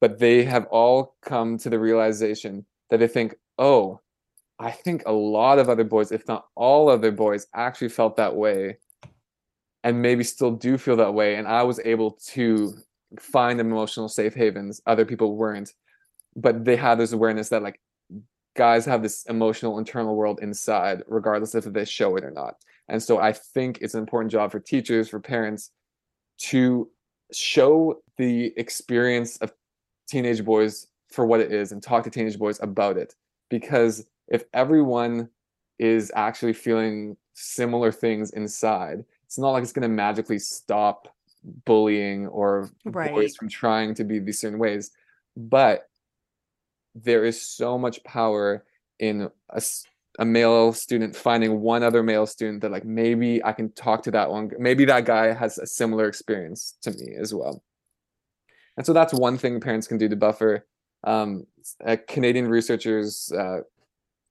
But 0.00 0.18
they 0.18 0.44
have 0.44 0.66
all 0.66 1.16
come 1.22 1.58
to 1.58 1.70
the 1.70 1.78
realization 1.78 2.66
that 2.90 2.98
they 2.98 3.08
think, 3.08 3.34
oh, 3.58 4.00
I 4.58 4.70
think 4.70 5.02
a 5.06 5.12
lot 5.12 5.58
of 5.58 5.68
other 5.68 5.84
boys, 5.84 6.12
if 6.12 6.26
not 6.28 6.46
all 6.54 6.88
other 6.88 7.10
boys, 7.10 7.46
actually 7.54 7.88
felt 7.88 8.16
that 8.16 8.36
way 8.36 8.78
and 9.84 10.00
maybe 10.00 10.22
still 10.22 10.52
do 10.52 10.78
feel 10.78 10.96
that 10.96 11.14
way. 11.14 11.36
And 11.36 11.48
I 11.48 11.62
was 11.64 11.80
able 11.84 12.12
to 12.28 12.74
find 13.18 13.60
emotional 13.60 14.08
safe 14.08 14.34
havens 14.34 14.80
other 14.86 15.04
people 15.04 15.36
weren't. 15.36 15.72
But 16.36 16.64
they 16.64 16.76
had 16.76 16.98
this 16.98 17.12
awareness 17.12 17.48
that 17.48 17.62
like 17.62 17.80
guys 18.56 18.84
have 18.84 19.02
this 19.02 19.24
emotional 19.26 19.78
internal 19.78 20.14
world 20.14 20.40
inside, 20.40 21.02
regardless 21.08 21.54
if 21.54 21.64
they 21.64 21.84
show 21.84 22.16
it 22.16 22.24
or 22.24 22.30
not. 22.30 22.56
And 22.88 23.02
so 23.02 23.18
I 23.18 23.32
think 23.32 23.78
it's 23.80 23.94
an 23.94 24.00
important 24.00 24.32
job 24.32 24.52
for 24.52 24.60
teachers, 24.60 25.08
for 25.08 25.20
parents 25.20 25.70
to 26.38 26.88
show 27.32 28.02
the 28.18 28.52
experience 28.56 29.38
of 29.38 29.52
teenage 30.08 30.44
boys 30.44 30.88
for 31.10 31.26
what 31.26 31.40
it 31.40 31.52
is 31.52 31.72
and 31.72 31.82
talk 31.82 32.04
to 32.04 32.10
teenage 32.10 32.38
boys 32.38 32.60
about 32.60 32.96
it 32.96 33.14
because 33.52 34.06
if 34.28 34.44
everyone 34.54 35.28
is 35.78 36.10
actually 36.14 36.54
feeling 36.54 37.16
similar 37.34 37.92
things 37.92 38.30
inside, 38.30 39.04
it's 39.24 39.38
not 39.38 39.50
like 39.50 39.62
it's 39.62 39.72
going 39.72 39.82
to 39.82 39.88
magically 39.88 40.38
stop 40.38 41.14
bullying 41.64 42.26
or 42.28 42.70
right. 42.86 43.10
boys 43.10 43.36
from 43.36 43.48
trying 43.48 43.94
to 43.94 44.04
be 44.04 44.18
these 44.18 44.40
certain 44.40 44.58
ways. 44.58 44.90
But 45.36 45.88
there 46.94 47.24
is 47.24 47.40
so 47.42 47.78
much 47.78 48.02
power 48.04 48.64
in 48.98 49.28
a, 49.50 49.62
a 50.18 50.24
male 50.24 50.72
student 50.72 51.16
finding 51.16 51.60
one 51.60 51.82
other 51.82 52.02
male 52.02 52.26
student 52.26 52.60
that 52.60 52.70
like 52.70 52.84
maybe 52.84 53.42
I 53.44 53.52
can 53.52 53.72
talk 53.72 54.02
to 54.04 54.10
that 54.10 54.30
one. 54.30 54.50
Maybe 54.58 54.84
that 54.84 55.04
guy 55.04 55.32
has 55.32 55.58
a 55.58 55.66
similar 55.66 56.06
experience 56.06 56.76
to 56.82 56.90
me 56.90 57.14
as 57.18 57.34
well. 57.34 57.62
And 58.76 58.84
so 58.84 58.92
that's 58.92 59.12
one 59.12 59.38
thing 59.38 59.60
parents 59.60 59.86
can 59.86 59.98
do 59.98 60.08
to 60.08 60.16
buffer. 60.16 60.66
Um, 61.04 61.46
uh, 61.84 61.96
Canadian 62.08 62.48
researchers 62.48 63.32
uh, 63.36 63.60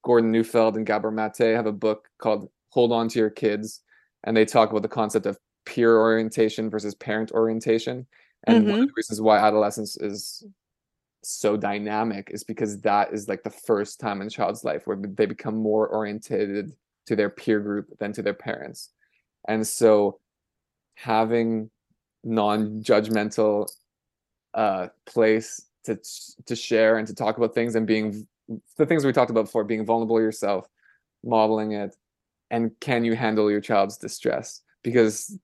Gordon 0.04 0.32
Neufeld 0.32 0.78
and 0.78 0.86
Gabor 0.86 1.12
Mate 1.12 1.56
have 1.56 1.66
a 1.66 1.72
book 1.72 2.08
called 2.18 2.50
Hold 2.70 2.92
On 2.92 3.08
to 3.10 3.20
Your 3.20 3.30
Kids, 3.30 3.82
and 4.24 4.36
they 4.36 4.46
talk 4.46 4.70
about 4.70 4.82
the 4.82 4.88
concept 4.88 5.26
of 5.26 5.38
peer 5.66 5.98
orientation 6.00 6.70
versus 6.70 6.96
parent 6.96 7.32
orientation. 7.32 8.08
And 8.46 8.64
mm-hmm. 8.64 8.72
one 8.72 8.80
of 8.82 8.88
the 8.88 8.94
reasons 8.96 9.22
why 9.22 9.38
adolescence 9.38 9.98
is 9.98 10.44
so 11.24 11.56
dynamic 11.56 12.30
is 12.32 12.44
because 12.44 12.82
that 12.82 13.14
is 13.14 13.28
like 13.28 13.44
the 13.44 13.50
first 13.50 14.00
time 14.00 14.22
in 14.22 14.28
a 14.28 14.30
child's 14.30 14.64
life 14.64 14.86
where 14.86 14.98
they 14.98 15.26
become 15.26 15.56
more 15.56 15.88
oriented 15.88 16.74
to 17.06 17.16
their 17.16 17.30
peer 17.30 17.60
group 17.60 17.88
than 18.00 18.12
to 18.14 18.22
their 18.22 18.34
parents. 18.34 18.90
And 19.48 19.66
so 19.68 20.20
having 20.96 21.70
non-judgmental 22.24 23.68
uh 24.54 24.88
place 25.06 25.66
to 25.86 25.98
to 26.46 26.56
share 26.56 26.98
and 26.98 27.08
to 27.08 27.16
talk 27.16 27.38
about 27.38 27.56
things 27.56 27.76
and 27.76 27.88
being 27.88 28.28
the 28.78 28.86
things 28.86 29.04
we 29.04 29.12
talked 29.12 29.32
about 29.32 29.46
before 29.46 29.64
being 29.64 29.86
vulnerable 29.86 30.20
yourself 30.20 30.68
modeling 31.24 31.72
it 31.72 31.96
and 32.52 32.72
can 32.80 33.04
you 33.04 33.16
handle 33.16 33.50
your 33.50 33.62
child's 33.62 33.98
distress 33.98 34.62
because 34.84 35.36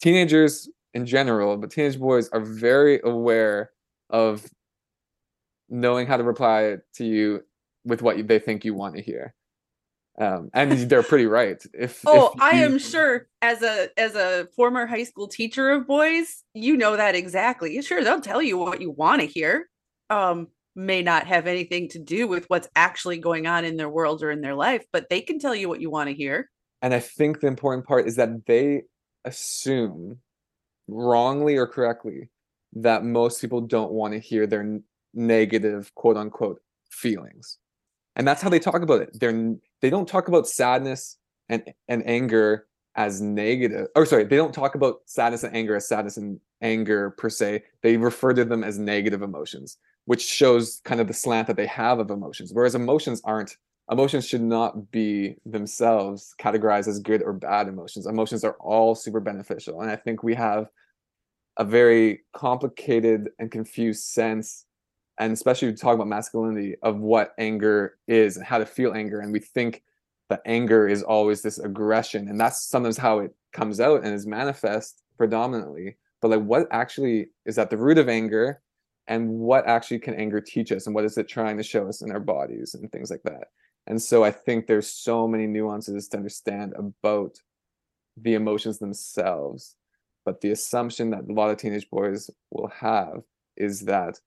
teenagers 0.00 0.70
in 0.94 1.04
general 1.04 1.56
but 1.58 1.70
teenage 1.70 1.98
boys 1.98 2.28
are 2.30 2.40
very 2.40 3.00
aware 3.04 3.70
of 4.08 4.48
knowing 5.68 6.06
how 6.06 6.16
to 6.16 6.22
reply 6.22 6.76
to 6.94 7.04
you 7.04 7.42
with 7.84 8.02
what 8.02 8.26
they 8.26 8.38
think 8.38 8.64
you 8.64 8.74
want 8.74 8.96
to 8.96 9.02
hear. 9.02 9.34
Um, 10.18 10.50
and 10.54 10.72
they're 10.88 11.02
pretty 11.02 11.26
right. 11.26 11.62
If 11.72 12.02
oh 12.06 12.28
if 12.28 12.34
you... 12.36 12.40
i 12.40 12.50
am 12.50 12.78
sure 12.78 13.26
as 13.42 13.62
a 13.62 13.88
as 13.98 14.14
a 14.14 14.46
former 14.54 14.86
high 14.86 15.02
school 15.02 15.26
teacher 15.26 15.70
of 15.70 15.88
boys 15.88 16.44
you 16.54 16.76
know 16.76 16.96
that 16.96 17.14
exactly. 17.14 17.80
Sure 17.82 18.04
they'll 18.04 18.20
tell 18.20 18.42
you 18.42 18.56
what 18.56 18.80
you 18.80 18.90
want 18.90 19.22
to 19.22 19.26
hear. 19.26 19.68
Um 20.10 20.48
may 20.76 21.02
not 21.02 21.26
have 21.26 21.46
anything 21.46 21.88
to 21.88 21.98
do 21.98 22.26
with 22.26 22.46
what's 22.48 22.68
actually 22.74 23.18
going 23.18 23.46
on 23.46 23.64
in 23.64 23.76
their 23.76 23.88
world 23.88 24.22
or 24.22 24.30
in 24.30 24.40
their 24.40 24.54
life, 24.54 24.84
but 24.92 25.08
they 25.08 25.20
can 25.20 25.38
tell 25.38 25.54
you 25.54 25.68
what 25.68 25.80
you 25.80 25.90
want 25.90 26.08
to 26.08 26.14
hear. 26.14 26.50
And 26.82 26.92
I 26.92 27.00
think 27.00 27.40
the 27.40 27.46
important 27.46 27.86
part 27.86 28.06
is 28.06 28.16
that 28.16 28.46
they 28.46 28.82
assume, 29.24 30.18
wrongly 30.88 31.56
or 31.56 31.66
correctly, 31.66 32.28
that 32.74 33.04
most 33.04 33.40
people 33.40 33.60
don't 33.60 33.92
want 33.92 34.14
to 34.14 34.18
hear 34.18 34.46
their 34.46 34.80
negative, 35.14 35.94
quote 35.94 36.16
unquote, 36.16 36.60
feelings. 36.90 37.58
And 38.16 38.26
that's 38.26 38.42
how 38.42 38.48
they 38.48 38.58
talk 38.60 38.82
about 38.82 39.00
it. 39.02 39.10
They're 39.18 39.54
they 39.80 39.90
don't 39.90 40.08
talk 40.08 40.28
about 40.28 40.46
sadness 40.46 41.18
and 41.48 41.62
and 41.88 42.06
anger 42.06 42.66
as 42.96 43.20
negative. 43.20 43.88
Or 43.96 44.06
sorry, 44.06 44.24
they 44.24 44.36
don't 44.36 44.54
talk 44.54 44.74
about 44.74 45.00
sadness 45.06 45.42
and 45.42 45.54
anger 45.56 45.76
as 45.76 45.88
sadness 45.88 46.16
and 46.16 46.38
anger 46.62 47.10
per 47.10 47.28
se. 47.28 47.64
They 47.82 47.96
refer 47.96 48.32
to 48.34 48.44
them 48.44 48.62
as 48.62 48.78
negative 48.78 49.22
emotions 49.22 49.78
which 50.06 50.22
shows 50.22 50.80
kind 50.84 51.00
of 51.00 51.06
the 51.06 51.14
slant 51.14 51.46
that 51.46 51.56
they 51.56 51.66
have 51.66 51.98
of 51.98 52.10
emotions 52.10 52.50
whereas 52.52 52.74
emotions 52.74 53.20
aren't 53.24 53.56
emotions 53.90 54.26
should 54.26 54.42
not 54.42 54.90
be 54.90 55.36
themselves 55.44 56.34
categorized 56.40 56.88
as 56.88 56.98
good 56.98 57.22
or 57.22 57.32
bad 57.32 57.68
emotions 57.68 58.06
emotions 58.06 58.44
are 58.44 58.56
all 58.60 58.94
super 58.94 59.20
beneficial 59.20 59.80
and 59.80 59.90
i 59.90 59.96
think 59.96 60.22
we 60.22 60.34
have 60.34 60.68
a 61.58 61.64
very 61.64 62.20
complicated 62.34 63.30
and 63.38 63.50
confused 63.50 64.04
sense 64.04 64.66
and 65.18 65.32
especially 65.32 65.68
we 65.68 65.74
talk 65.74 65.94
about 65.94 66.08
masculinity 66.08 66.76
of 66.82 66.98
what 66.98 67.34
anger 67.38 67.98
is 68.08 68.36
and 68.36 68.46
how 68.46 68.58
to 68.58 68.66
feel 68.66 68.94
anger 68.94 69.20
and 69.20 69.32
we 69.32 69.38
think 69.38 69.82
that 70.28 70.42
anger 70.46 70.88
is 70.88 71.02
always 71.02 71.42
this 71.42 71.58
aggression 71.58 72.28
and 72.28 72.40
that's 72.40 72.64
sometimes 72.64 72.96
how 72.96 73.18
it 73.20 73.34
comes 73.52 73.80
out 73.80 74.02
and 74.04 74.14
is 74.14 74.26
manifest 74.26 75.02
predominantly. 75.16 75.96
But 76.20 76.30
like 76.30 76.42
what 76.42 76.66
actually 76.70 77.28
is 77.44 77.58
at 77.58 77.70
the 77.70 77.76
root 77.76 77.98
of 77.98 78.08
anger 78.08 78.62
and 79.06 79.28
what 79.28 79.66
actually 79.66 79.98
can 79.98 80.14
anger 80.14 80.40
teach 80.40 80.72
us 80.72 80.86
and 80.86 80.94
what 80.94 81.04
is 81.04 81.18
it 81.18 81.28
trying 81.28 81.58
to 81.58 81.62
show 81.62 81.86
us 81.86 82.00
in 82.00 82.10
our 82.10 82.20
bodies 82.20 82.74
and 82.74 82.90
things 82.90 83.10
like 83.10 83.22
that? 83.24 83.48
And 83.86 84.00
so 84.00 84.24
i 84.24 84.30
think 84.30 84.66
there's 84.66 84.90
so 84.90 85.28
many 85.28 85.46
nuances 85.46 86.08
to 86.08 86.16
understand 86.16 86.72
about 86.78 87.38
the 88.16 88.34
emotions 88.34 88.78
themselves 88.78 89.76
but 90.24 90.40
the 90.40 90.50
assumption 90.50 91.10
that 91.10 91.28
a 91.28 91.32
lot 91.32 91.50
of 91.50 91.58
teenage 91.58 91.88
boys 91.90 92.30
will 92.50 92.68
have 92.68 93.22
is 93.56 93.80
that 93.82 94.18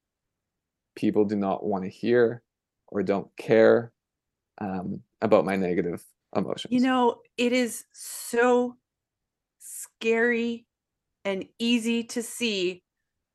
people 0.97 1.23
do 1.23 1.37
not 1.37 1.65
want 1.65 1.83
to 1.83 1.89
hear 1.89 2.43
or 2.87 3.01
don't 3.03 3.29
care 3.37 3.93
um, 4.59 5.01
about 5.21 5.45
my 5.45 5.55
negative 5.55 6.03
emotions 6.35 6.71
you 6.71 6.81
know 6.81 7.21
it 7.37 7.53
is 7.53 7.85
so 7.93 8.75
scary 9.59 10.65
and 11.23 11.45
easy 11.59 12.03
to 12.03 12.21
see 12.21 12.83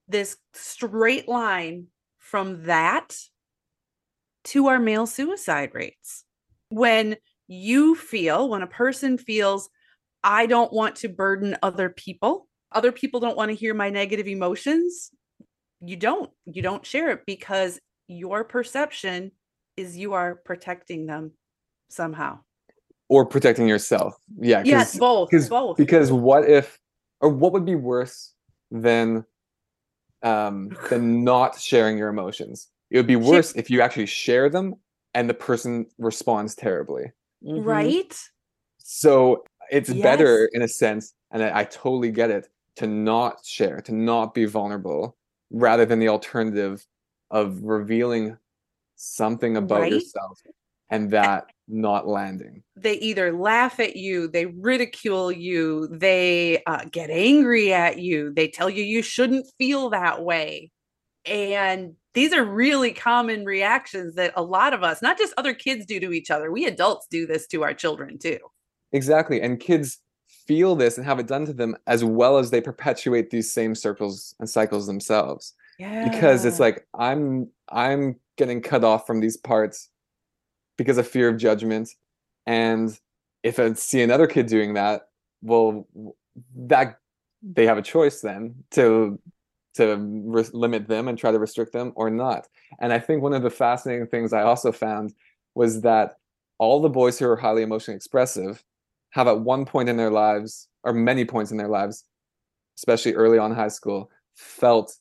this 0.08 0.36
straight 0.52 1.28
line 1.28 1.86
from 2.18 2.64
that 2.64 3.14
to 4.44 4.68
our 4.68 4.78
male 4.78 5.06
suicide 5.06 5.70
rates. 5.72 6.24
When 6.70 7.16
you 7.48 7.94
feel, 7.94 8.48
when 8.48 8.62
a 8.62 8.66
person 8.66 9.18
feels, 9.18 9.68
I 10.24 10.46
don't 10.46 10.72
want 10.72 10.96
to 10.96 11.08
burden 11.08 11.56
other 11.62 11.90
people, 11.90 12.48
other 12.72 12.92
people 12.92 13.20
don't 13.20 13.36
want 13.36 13.50
to 13.50 13.56
hear 13.56 13.74
my 13.74 13.90
negative 13.90 14.26
emotions, 14.26 15.10
you 15.84 15.96
don't. 15.96 16.30
You 16.46 16.62
don't 16.62 16.84
share 16.84 17.10
it 17.10 17.20
because 17.26 17.80
your 18.08 18.44
perception 18.44 19.32
is 19.76 19.96
you 19.96 20.12
are 20.12 20.36
protecting 20.36 21.06
them 21.06 21.32
somehow. 21.88 22.40
Or 23.08 23.26
protecting 23.26 23.68
yourself. 23.68 24.14
Yeah. 24.38 24.62
Yes, 24.64 24.98
both. 24.98 25.30
Both. 25.30 25.48
Both. 25.50 25.76
Because 25.76 26.10
what 26.10 26.48
if, 26.48 26.78
or 27.20 27.28
what 27.28 27.52
would 27.52 27.64
be 27.64 27.74
worse 27.74 28.34
than 28.70 29.24
um, 30.22 30.70
than 30.90 31.24
not 31.24 31.58
sharing 31.60 31.98
your 31.98 32.08
emotions. 32.08 32.68
It 32.90 32.98
would 32.98 33.06
be 33.06 33.16
worse 33.16 33.52
if 33.56 33.70
you 33.70 33.80
actually 33.80 34.06
share 34.06 34.50
them 34.50 34.74
and 35.14 35.28
the 35.28 35.34
person 35.34 35.86
responds 35.98 36.54
terribly. 36.54 37.12
Mm-hmm. 37.44 37.64
Right. 37.64 38.18
So 38.78 39.44
it's 39.70 39.88
yes. 39.88 40.02
better 40.02 40.50
in 40.52 40.62
a 40.62 40.68
sense, 40.68 41.14
and 41.30 41.42
I, 41.42 41.60
I 41.60 41.64
totally 41.64 42.10
get 42.10 42.30
it, 42.30 42.48
to 42.76 42.86
not 42.86 43.44
share, 43.44 43.80
to 43.82 43.94
not 43.94 44.34
be 44.34 44.44
vulnerable, 44.44 45.16
rather 45.52 45.84
than 45.84 45.98
the 45.98 46.08
alternative 46.08 46.84
of 47.30 47.62
revealing 47.62 48.36
something 48.96 49.56
about 49.56 49.82
right? 49.82 49.92
yourself 49.92 50.40
and 50.90 51.10
that 51.10 51.46
not 51.68 52.06
landing. 52.06 52.62
They 52.76 52.94
either 52.94 53.32
laugh 53.32 53.80
at 53.80 53.96
you, 53.96 54.28
they 54.28 54.46
ridicule 54.46 55.32
you, 55.32 55.88
they 55.88 56.62
uh, 56.66 56.84
get 56.90 57.10
angry 57.10 57.72
at 57.72 57.98
you, 57.98 58.32
they 58.34 58.48
tell 58.48 58.68
you 58.68 58.82
you 58.84 59.02
shouldn't 59.02 59.46
feel 59.58 59.90
that 59.90 60.22
way. 60.22 60.70
And 61.24 61.94
these 62.14 62.32
are 62.32 62.44
really 62.44 62.92
common 62.92 63.44
reactions 63.44 64.16
that 64.16 64.32
a 64.36 64.42
lot 64.42 64.74
of 64.74 64.82
us, 64.82 65.00
not 65.00 65.16
just 65.16 65.32
other 65.36 65.54
kids, 65.54 65.86
do 65.86 65.98
to 66.00 66.12
each 66.12 66.30
other. 66.30 66.50
We 66.52 66.66
adults 66.66 67.06
do 67.10 67.26
this 67.26 67.46
to 67.48 67.62
our 67.62 67.72
children 67.72 68.18
too. 68.18 68.38
Exactly. 68.92 69.40
And 69.40 69.58
kids 69.58 69.98
feel 70.46 70.74
this 70.74 70.96
and 70.96 71.06
have 71.06 71.18
it 71.18 71.26
done 71.26 71.46
to 71.46 71.52
them 71.52 71.76
as 71.86 72.04
well 72.04 72.38
as 72.38 72.50
they 72.50 72.60
perpetuate 72.60 73.30
these 73.30 73.52
same 73.52 73.74
circles 73.74 74.34
and 74.38 74.48
cycles 74.48 74.86
themselves. 74.86 75.54
Yeah. 75.78 76.08
Because 76.08 76.44
it's 76.44 76.60
like 76.60 76.86
I'm 76.94 77.48
I'm 77.68 78.16
getting 78.36 78.60
cut 78.60 78.84
off 78.84 79.06
from 79.06 79.20
these 79.20 79.36
parts 79.36 79.88
because 80.76 80.98
of 80.98 81.06
fear 81.06 81.28
of 81.28 81.36
judgment. 81.36 81.90
And 82.46 82.98
if 83.42 83.58
I 83.58 83.72
see 83.74 84.02
another 84.02 84.26
kid 84.26 84.46
doing 84.46 84.74
that, 84.74 85.08
well, 85.42 85.86
that 86.56 86.98
they 87.42 87.66
have 87.66 87.78
a 87.78 87.82
choice 87.82 88.20
then 88.20 88.54
to 88.72 89.18
to 89.74 89.96
re- 89.96 90.44
limit 90.52 90.86
them 90.86 91.08
and 91.08 91.18
try 91.18 91.30
to 91.30 91.38
restrict 91.38 91.72
them 91.72 91.92
or 91.94 92.10
not. 92.10 92.46
And 92.80 92.92
I 92.92 92.98
think 92.98 93.22
one 93.22 93.32
of 93.32 93.42
the 93.42 93.50
fascinating 93.50 94.06
things 94.06 94.32
I 94.32 94.42
also 94.42 94.70
found 94.70 95.14
was 95.54 95.80
that 95.80 96.18
all 96.58 96.80
the 96.80 96.90
boys 96.90 97.18
who 97.18 97.26
are 97.26 97.36
highly 97.36 97.62
emotionally 97.62 97.96
expressive 97.96 98.62
have 99.12 99.28
at 99.28 99.40
one 99.40 99.64
point 99.64 99.88
in 99.88 99.96
their 99.96 100.10
lives 100.10 100.68
or 100.84 100.92
many 100.92 101.24
points 101.24 101.50
in 101.50 101.56
their 101.56 101.68
lives, 101.68 102.04
especially 102.76 103.14
early 103.14 103.38
on 103.38 103.54
high 103.54 103.68
school, 103.68 104.10
felt 104.34 104.96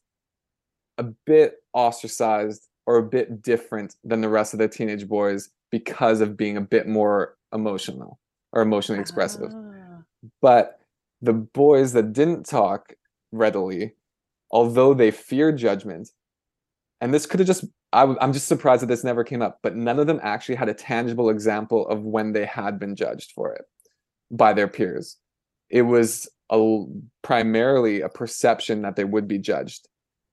a 0.98 1.04
bit 1.26 1.56
ostracized 1.74 2.68
or 2.86 2.98
a 2.98 3.04
bit 3.04 3.42
different 3.42 3.96
than 4.04 4.22
the 4.22 4.30
rest 4.30 4.54
of 4.54 4.60
the 4.60 4.68
teenage 4.68 5.08
boys 5.08 5.50
because 5.72 6.20
of 6.20 6.36
being 6.38 6.58
a 6.58 6.62
bit 6.62 6.88
more 6.88 7.38
emotional 7.54 8.20
or 8.52 8.62
emotionally 8.62 9.00
expressive. 9.00 9.52
Ah. 9.54 10.02
But 10.42 10.80
the 11.22 11.34
boys 11.34 11.94
that 11.94 12.12
didn't 12.12 12.46
talk 12.46 12.94
readily, 13.32 13.94
although 14.52 14.94
they 14.94 15.12
feared 15.12 15.58
judgment, 15.58 16.10
and 17.00 17.14
this 17.14 17.26
could 17.26 17.40
have 17.40 17.48
just, 17.48 17.64
I, 17.94 18.04
am 18.20 18.34
just 18.34 18.48
surprised 18.48 18.82
that 18.82 18.88
this 18.88 19.06
never 19.06 19.24
came 19.24 19.42
up, 19.42 19.60
but 19.64 19.78
none 19.78 20.00
of 20.00 20.08
them 20.08 20.20
actually 20.22 20.56
had 20.56 20.68
a 20.68 20.74
tangible 20.74 21.30
example 21.30 21.88
of 21.88 22.04
when 22.04 22.34
they 22.34 22.46
had 22.46 22.78
been 22.78 22.96
judged 22.98 23.32
for 23.32 23.54
it 23.54 23.64
by 24.32 24.54
their 24.54 24.68
peers. 24.68 25.18
It 25.70 25.84
was 25.84 26.30
a, 26.50 26.86
primarily 27.22 28.02
a 28.02 28.10
perception 28.10 28.82
that 28.82 28.96
they 28.96 29.04
would 29.04 29.28
be 29.28 29.38
judged. 29.38 29.88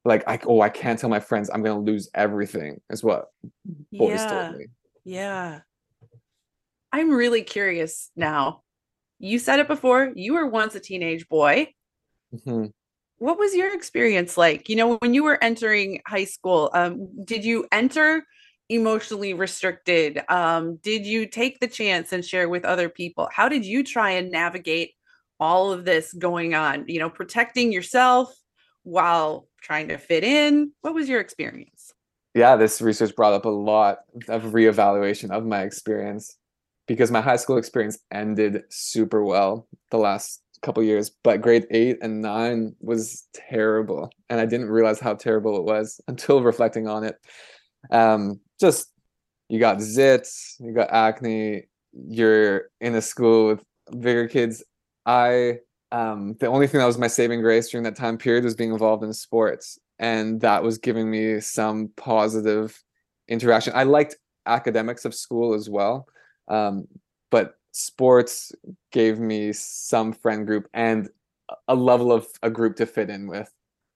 Like, 0.04 0.24
I, 0.26 0.38
oh, 0.46 0.60
I 0.60 0.70
can't 0.70 0.98
tell 0.98 1.10
my 1.10 1.20
friends 1.20 1.50
I'm 1.50 1.62
going 1.62 1.84
to 1.84 1.92
lose 1.92 2.08
everything, 2.14 2.80
is 2.88 3.02
what 3.02 3.26
boys 3.92 4.20
yeah. 4.20 4.26
told 4.28 4.58
me. 4.58 4.66
Yeah. 5.04 5.60
I'm 6.92 7.10
really 7.10 7.42
curious 7.42 8.10
now. 8.16 8.62
You 9.18 9.38
said 9.38 9.58
it 9.58 9.68
before, 9.68 10.12
you 10.14 10.34
were 10.34 10.46
once 10.46 10.74
a 10.74 10.80
teenage 10.80 11.28
boy. 11.28 11.74
Mm-hmm. 12.32 12.66
What 13.18 13.38
was 13.38 13.54
your 13.54 13.74
experience 13.74 14.38
like? 14.38 14.68
You 14.68 14.76
know, 14.76 14.96
when 14.98 15.12
you 15.12 15.24
were 15.24 15.42
entering 15.42 16.00
high 16.06 16.24
school, 16.24 16.70
um, 16.72 17.08
did 17.24 17.44
you 17.44 17.66
enter 17.72 18.24
emotionally 18.68 19.34
restricted? 19.34 20.22
Um, 20.28 20.76
did 20.76 21.06
you 21.06 21.26
take 21.26 21.60
the 21.60 21.68
chance 21.68 22.12
and 22.12 22.24
share 22.24 22.48
with 22.48 22.64
other 22.64 22.88
people? 22.88 23.28
How 23.32 23.48
did 23.48 23.64
you 23.64 23.82
try 23.82 24.10
and 24.10 24.30
navigate 24.30 24.92
all 25.40 25.72
of 25.72 25.84
this 25.84 26.12
going 26.12 26.54
on? 26.54 26.84
You 26.88 27.00
know, 27.00 27.10
protecting 27.10 27.72
yourself 27.72 28.34
while 28.82 29.48
trying 29.60 29.88
to 29.88 29.98
fit 29.98 30.24
in. 30.24 30.72
What 30.82 30.94
was 30.94 31.08
your 31.08 31.20
experience? 31.20 31.92
yeah, 32.38 32.56
this 32.56 32.80
research 32.80 33.16
brought 33.16 33.32
up 33.32 33.44
a 33.44 33.50
lot 33.50 33.98
of 34.28 34.42
reevaluation 34.44 35.30
of 35.30 35.44
my 35.44 35.62
experience 35.62 36.36
because 36.86 37.10
my 37.10 37.20
high 37.20 37.36
school 37.36 37.56
experience 37.56 37.98
ended 38.12 38.62
super 38.70 39.24
well 39.24 39.66
the 39.90 39.98
last 39.98 40.40
couple 40.62 40.82
years, 40.82 41.10
but 41.22 41.40
grade 41.40 41.66
eight 41.70 41.98
and 42.00 42.22
nine 42.22 42.74
was 42.80 43.26
terrible, 43.32 44.10
and 44.28 44.40
I 44.40 44.46
didn't 44.46 44.68
realize 44.68 45.00
how 45.00 45.14
terrible 45.14 45.56
it 45.56 45.64
was 45.64 46.00
until 46.08 46.42
reflecting 46.42 46.86
on 46.86 47.04
it. 47.04 47.16
Um, 47.90 48.40
just 48.60 48.92
you 49.48 49.58
got 49.58 49.78
zits, 49.78 50.54
you 50.60 50.72
got 50.72 50.90
acne, 50.90 51.64
you're 51.92 52.70
in 52.80 52.94
a 52.94 53.02
school 53.02 53.48
with 53.48 53.64
bigger 54.00 54.28
kids. 54.28 54.62
I 55.06 55.58
um, 55.90 56.36
the 56.38 56.46
only 56.46 56.66
thing 56.66 56.80
that 56.80 56.86
was 56.86 56.98
my 56.98 57.06
saving 57.06 57.40
grace 57.40 57.70
during 57.70 57.84
that 57.84 57.96
time 57.96 58.18
period 58.18 58.44
was 58.44 58.54
being 58.54 58.72
involved 58.72 59.02
in 59.02 59.12
sports 59.12 59.78
and 59.98 60.40
that 60.40 60.62
was 60.62 60.78
giving 60.78 61.10
me 61.10 61.40
some 61.40 61.90
positive 61.96 62.82
interaction. 63.28 63.72
I 63.74 63.84
liked 63.84 64.16
academics 64.46 65.04
of 65.04 65.14
school 65.14 65.54
as 65.54 65.68
well, 65.68 66.06
um, 66.48 66.86
but 67.30 67.54
sports 67.72 68.52
gave 68.92 69.18
me 69.18 69.52
some 69.52 70.12
friend 70.12 70.46
group 70.46 70.68
and 70.72 71.08
a 71.66 71.74
level 71.74 72.12
of 72.12 72.26
a 72.42 72.50
group 72.50 72.76
to 72.76 72.86
fit 72.86 73.10
in 73.10 73.26
with. 73.26 73.50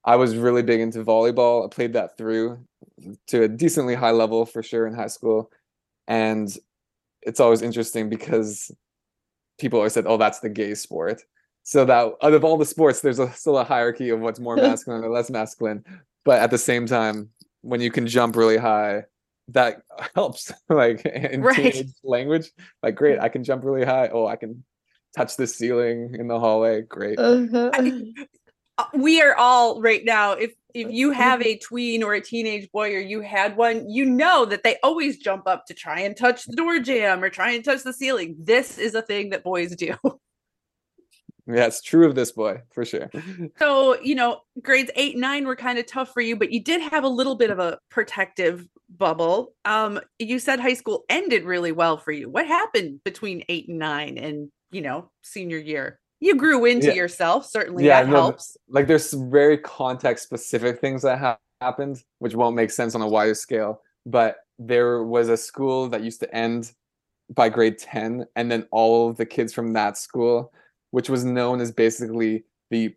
I 0.04 0.16
was 0.16 0.36
really 0.36 0.62
big 0.62 0.80
into 0.80 1.04
volleyball. 1.04 1.64
I 1.64 1.68
played 1.68 1.92
that 1.92 2.18
through 2.18 2.58
to 3.28 3.44
a 3.44 3.48
decently 3.48 3.94
high 3.94 4.10
level 4.10 4.46
for 4.46 4.62
sure 4.62 4.86
in 4.86 4.94
high 4.94 5.06
school. 5.06 5.50
And 6.08 6.54
it's 7.22 7.40
always 7.40 7.62
interesting 7.62 8.08
because 8.08 8.70
people 9.58 9.78
always 9.78 9.92
said, 9.92 10.06
oh, 10.06 10.16
that's 10.16 10.40
the 10.40 10.48
gay 10.48 10.74
sport 10.74 11.22
so 11.62 11.84
that 11.84 12.14
out 12.22 12.34
of 12.34 12.44
all 12.44 12.58
the 12.58 12.66
sports 12.66 13.00
there's 13.00 13.18
a, 13.18 13.30
still 13.32 13.58
a 13.58 13.64
hierarchy 13.64 14.10
of 14.10 14.20
what's 14.20 14.40
more 14.40 14.56
masculine 14.68 15.04
or 15.04 15.10
less 15.10 15.30
masculine 15.30 15.84
but 16.24 16.40
at 16.40 16.50
the 16.50 16.58
same 16.58 16.86
time 16.86 17.28
when 17.62 17.80
you 17.80 17.90
can 17.90 18.06
jump 18.06 18.36
really 18.36 18.56
high 18.56 19.04
that 19.48 19.82
helps 20.14 20.52
like 20.68 21.04
in 21.06 21.42
right. 21.42 21.56
teenage 21.56 21.92
language 22.04 22.50
like 22.82 22.94
great 22.94 23.18
i 23.18 23.28
can 23.28 23.44
jump 23.44 23.64
really 23.64 23.84
high 23.84 24.08
oh 24.12 24.26
i 24.26 24.36
can 24.36 24.64
touch 25.16 25.36
the 25.36 25.46
ceiling 25.46 26.14
in 26.18 26.26
the 26.26 26.38
hallway 26.38 26.80
great 26.82 27.18
uh-huh. 27.18 27.70
I, 27.74 28.12
we 28.94 29.20
are 29.20 29.34
all 29.36 29.80
right 29.80 30.04
now 30.04 30.32
if 30.32 30.52
if 30.74 30.90
you 30.90 31.10
have 31.10 31.42
a 31.42 31.58
tween 31.58 32.02
or 32.02 32.14
a 32.14 32.20
teenage 32.20 32.70
boy 32.72 32.94
or 32.94 33.00
you 33.00 33.20
had 33.20 33.56
one 33.56 33.88
you 33.88 34.04
know 34.04 34.44
that 34.46 34.62
they 34.62 34.76
always 34.82 35.18
jump 35.18 35.46
up 35.46 35.66
to 35.66 35.74
try 35.74 36.00
and 36.00 36.16
touch 36.16 36.44
the 36.46 36.56
door 36.56 36.78
jamb 36.78 37.22
or 37.22 37.28
try 37.28 37.52
and 37.52 37.64
touch 37.64 37.82
the 37.82 37.92
ceiling 37.92 38.34
this 38.38 38.78
is 38.78 38.94
a 38.94 39.02
thing 39.02 39.30
that 39.30 39.44
boys 39.44 39.76
do 39.76 39.94
Yeah, 41.46 41.66
it's 41.66 41.82
true 41.82 42.06
of 42.06 42.14
this 42.14 42.32
boy 42.32 42.60
for 42.72 42.84
sure. 42.84 43.10
So, 43.58 44.00
you 44.00 44.14
know, 44.14 44.40
grades 44.60 44.90
eight, 44.94 45.16
nine 45.16 45.46
were 45.46 45.56
kind 45.56 45.78
of 45.78 45.86
tough 45.86 46.12
for 46.12 46.20
you, 46.20 46.36
but 46.36 46.52
you 46.52 46.62
did 46.62 46.80
have 46.80 47.04
a 47.04 47.08
little 47.08 47.34
bit 47.34 47.50
of 47.50 47.58
a 47.58 47.78
protective 47.90 48.66
bubble. 48.88 49.54
Um, 49.64 50.00
you 50.18 50.38
said 50.38 50.60
high 50.60 50.74
school 50.74 51.04
ended 51.08 51.44
really 51.44 51.72
well 51.72 51.96
for 51.96 52.12
you. 52.12 52.30
What 52.30 52.46
happened 52.46 53.00
between 53.04 53.44
eight 53.48 53.68
and 53.68 53.78
nine 53.78 54.18
and, 54.18 54.50
you 54.70 54.82
know, 54.82 55.10
senior 55.22 55.58
year? 55.58 55.98
You 56.22 56.36
grew 56.36 56.64
into 56.64 56.88
yeah. 56.88 56.94
yourself. 56.94 57.46
Certainly 57.46 57.84
yeah, 57.84 58.02
that 58.02 58.10
no, 58.10 58.16
helps. 58.16 58.56
Like 58.68 58.86
there's 58.86 59.08
some 59.08 59.30
very 59.30 59.58
context 59.58 60.24
specific 60.24 60.80
things 60.80 61.02
that 61.02 61.18
ha- 61.18 61.38
happened, 61.60 62.02
which 62.20 62.34
won't 62.34 62.56
make 62.56 62.70
sense 62.70 62.94
on 62.94 63.02
a 63.02 63.08
wider 63.08 63.34
scale. 63.34 63.82
But 64.06 64.36
there 64.58 65.02
was 65.02 65.28
a 65.28 65.36
school 65.36 65.88
that 65.88 66.02
used 66.02 66.20
to 66.20 66.34
end 66.34 66.72
by 67.34 67.48
grade 67.48 67.78
10, 67.78 68.26
and 68.36 68.50
then 68.50 68.66
all 68.70 69.08
of 69.08 69.16
the 69.16 69.26
kids 69.26 69.52
from 69.52 69.72
that 69.72 69.96
school 69.98 70.52
which 70.92 71.10
was 71.10 71.24
known 71.24 71.60
as 71.60 71.72
basically 71.72 72.44
the 72.70 72.94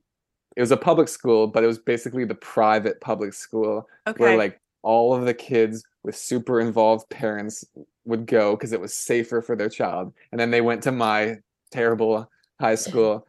it 0.55 0.61
was 0.61 0.71
a 0.71 0.77
public 0.77 1.09
school, 1.09 1.47
but 1.47 1.65
it 1.65 1.67
was 1.67 1.79
basically 1.79 2.23
the 2.23 2.35
private 2.35 3.01
public 3.01 3.33
school 3.33 3.89
okay. 4.07 4.17
where 4.17 4.37
like 4.37 4.61
all 4.83 5.13
of 5.13 5.25
the 5.25 5.33
kids 5.33 5.83
with 6.03 6.15
super 6.15 6.61
involved 6.61 7.09
parents 7.09 7.65
would 8.05 8.25
go 8.25 8.55
because 8.55 8.71
it 8.71 8.79
was 8.79 8.95
safer 8.95 9.41
for 9.41 9.57
their 9.57 9.67
child. 9.67 10.13
And 10.31 10.39
then 10.39 10.51
they 10.51 10.61
went 10.61 10.83
to 10.83 10.93
my 10.93 11.39
terrible 11.71 12.29
high 12.59 12.75
school. 12.75 13.27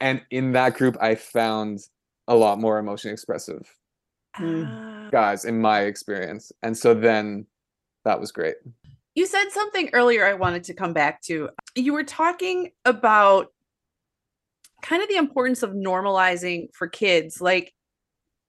And 0.00 0.22
in 0.30 0.52
that 0.52 0.74
group, 0.74 0.96
I 1.00 1.14
found 1.14 1.80
a 2.26 2.34
lot 2.34 2.58
more 2.58 2.78
emotionally 2.78 3.12
expressive 3.12 3.62
ah. 4.36 5.08
guys 5.10 5.44
in 5.44 5.60
my 5.60 5.82
experience. 5.82 6.52
And 6.62 6.76
so 6.76 6.94
then 6.94 7.46
that 8.04 8.20
was 8.20 8.32
great. 8.32 8.56
You 9.14 9.26
said 9.26 9.50
something 9.50 9.90
earlier 9.92 10.24
I 10.24 10.34
wanted 10.34 10.64
to 10.64 10.74
come 10.74 10.92
back 10.92 11.20
to. 11.22 11.50
You 11.74 11.92
were 11.92 12.04
talking 12.04 12.70
about 12.84 13.48
kind 14.82 15.02
of 15.02 15.08
the 15.08 15.16
importance 15.16 15.62
of 15.62 15.70
normalizing 15.70 16.68
for 16.72 16.88
kids. 16.88 17.40
Like, 17.40 17.74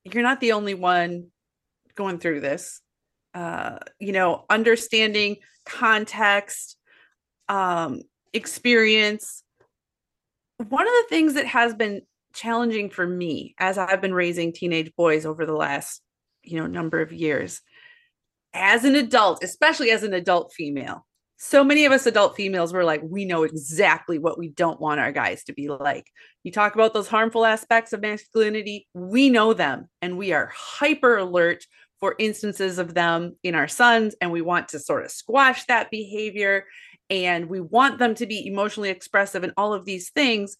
you're 0.03 0.23
not 0.23 0.39
the 0.39 0.53
only 0.53 0.73
one 0.73 1.27
going 1.95 2.19
through 2.19 2.41
this. 2.41 2.81
Uh, 3.33 3.79
you 3.99 4.11
know, 4.11 4.45
understanding 4.49 5.37
context, 5.65 6.77
um, 7.49 8.01
experience. 8.33 9.43
One 10.69 10.87
of 10.87 10.93
the 10.93 11.05
things 11.09 11.33
that 11.33 11.47
has 11.47 11.73
been 11.73 12.01
challenging 12.33 12.89
for 12.89 13.05
me 13.05 13.55
as 13.57 13.77
I've 13.77 14.01
been 14.01 14.13
raising 14.13 14.53
teenage 14.53 14.93
boys 14.95 15.25
over 15.25 15.45
the 15.45 15.55
last, 15.55 16.01
you 16.43 16.59
know, 16.59 16.67
number 16.67 17.01
of 17.01 17.11
years. 17.11 17.61
As 18.53 18.83
an 18.83 18.95
adult, 18.95 19.43
especially 19.43 19.91
as 19.91 20.03
an 20.03 20.13
adult 20.13 20.53
female, 20.53 21.05
so 21.37 21.63
many 21.63 21.85
of 21.85 21.91
us 21.91 22.05
adult 22.05 22.35
females 22.35 22.73
were 22.73 22.83
like, 22.83 23.01
we 23.03 23.25
know 23.25 23.43
exactly 23.43 24.19
what 24.19 24.37
we 24.37 24.49
don't 24.49 24.79
want 24.79 24.99
our 24.99 25.11
guys 25.11 25.43
to 25.45 25.53
be 25.53 25.69
like. 25.69 26.05
You 26.43 26.51
talk 26.51 26.75
about 26.75 26.93
those 26.93 27.07
harmful 27.07 27.45
aspects 27.45 27.93
of 27.93 28.01
masculinity, 28.01 28.87
we 28.93 29.29
know 29.29 29.53
them 29.53 29.89
and 30.01 30.17
we 30.17 30.33
are 30.33 30.51
hyper 30.53 31.17
alert 31.17 31.65
for 31.99 32.15
instances 32.19 32.79
of 32.79 32.93
them 32.93 33.35
in 33.43 33.55
our 33.55 33.67
sons, 33.67 34.15
and 34.19 34.31
we 34.31 34.41
want 34.41 34.69
to 34.69 34.79
sort 34.79 35.05
of 35.05 35.11
squash 35.11 35.65
that 35.65 35.91
behavior 35.91 36.65
and 37.11 37.49
we 37.49 37.59
want 37.59 37.99
them 37.99 38.15
to 38.15 38.25
be 38.25 38.47
emotionally 38.47 38.89
expressive 38.89 39.43
and 39.43 39.53
all 39.57 39.73
of 39.73 39.85
these 39.85 40.09
things. 40.09 40.57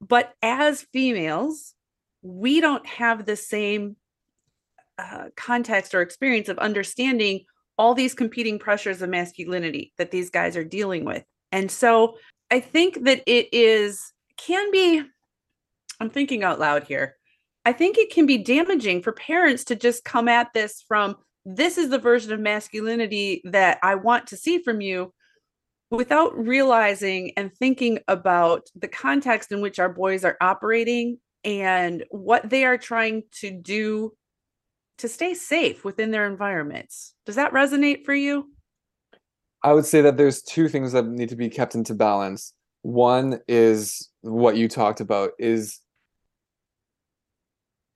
But 0.00 0.32
as 0.42 0.86
females, 0.92 1.74
we 2.22 2.60
don't 2.60 2.86
have 2.86 3.26
the 3.26 3.36
same 3.36 3.96
uh, 4.98 5.26
context 5.36 5.94
or 5.94 6.00
experience 6.00 6.48
of 6.48 6.58
understanding 6.58 7.44
all 7.76 7.94
these 7.94 8.14
competing 8.14 8.58
pressures 8.58 9.02
of 9.02 9.10
masculinity 9.10 9.92
that 9.98 10.10
these 10.10 10.30
guys 10.30 10.56
are 10.56 10.64
dealing 10.64 11.04
with. 11.04 11.24
And 11.52 11.70
so 11.70 12.16
I 12.50 12.60
think 12.60 13.04
that 13.04 13.22
it 13.26 13.48
is, 13.52 14.12
can 14.38 14.70
be, 14.70 15.02
I'm 16.00 16.10
thinking 16.10 16.42
out 16.42 16.58
loud 16.58 16.84
here. 16.84 17.16
I 17.66 17.72
think 17.72 17.98
it 17.98 18.10
can 18.10 18.26
be 18.26 18.38
damaging 18.38 19.02
for 19.02 19.12
parents 19.12 19.64
to 19.64 19.76
just 19.76 20.04
come 20.04 20.28
at 20.28 20.52
this 20.54 20.84
from 20.86 21.16
this 21.44 21.76
is 21.76 21.90
the 21.90 21.98
version 21.98 22.32
of 22.32 22.40
masculinity 22.40 23.42
that 23.44 23.78
I 23.82 23.96
want 23.96 24.28
to 24.28 24.36
see 24.36 24.58
from 24.58 24.80
you 24.80 25.12
without 25.96 26.36
realizing 26.36 27.32
and 27.36 27.52
thinking 27.54 27.98
about 28.08 28.68
the 28.74 28.88
context 28.88 29.52
in 29.52 29.60
which 29.60 29.78
our 29.78 29.88
boys 29.88 30.24
are 30.24 30.36
operating 30.40 31.18
and 31.44 32.04
what 32.10 32.48
they 32.48 32.64
are 32.64 32.78
trying 32.78 33.22
to 33.40 33.50
do 33.50 34.12
to 34.98 35.08
stay 35.08 35.34
safe 35.34 35.84
within 35.84 36.10
their 36.10 36.26
environments. 36.26 37.14
Does 37.26 37.36
that 37.36 37.52
resonate 37.52 38.04
for 38.04 38.14
you? 38.14 38.50
I 39.62 39.72
would 39.72 39.86
say 39.86 40.02
that 40.02 40.16
there's 40.16 40.42
two 40.42 40.68
things 40.68 40.92
that 40.92 41.06
need 41.06 41.30
to 41.30 41.36
be 41.36 41.48
kept 41.48 41.74
into 41.74 41.94
balance. 41.94 42.52
One 42.82 43.40
is 43.48 44.10
what 44.20 44.56
you 44.56 44.68
talked 44.68 45.00
about 45.00 45.32
is 45.38 45.80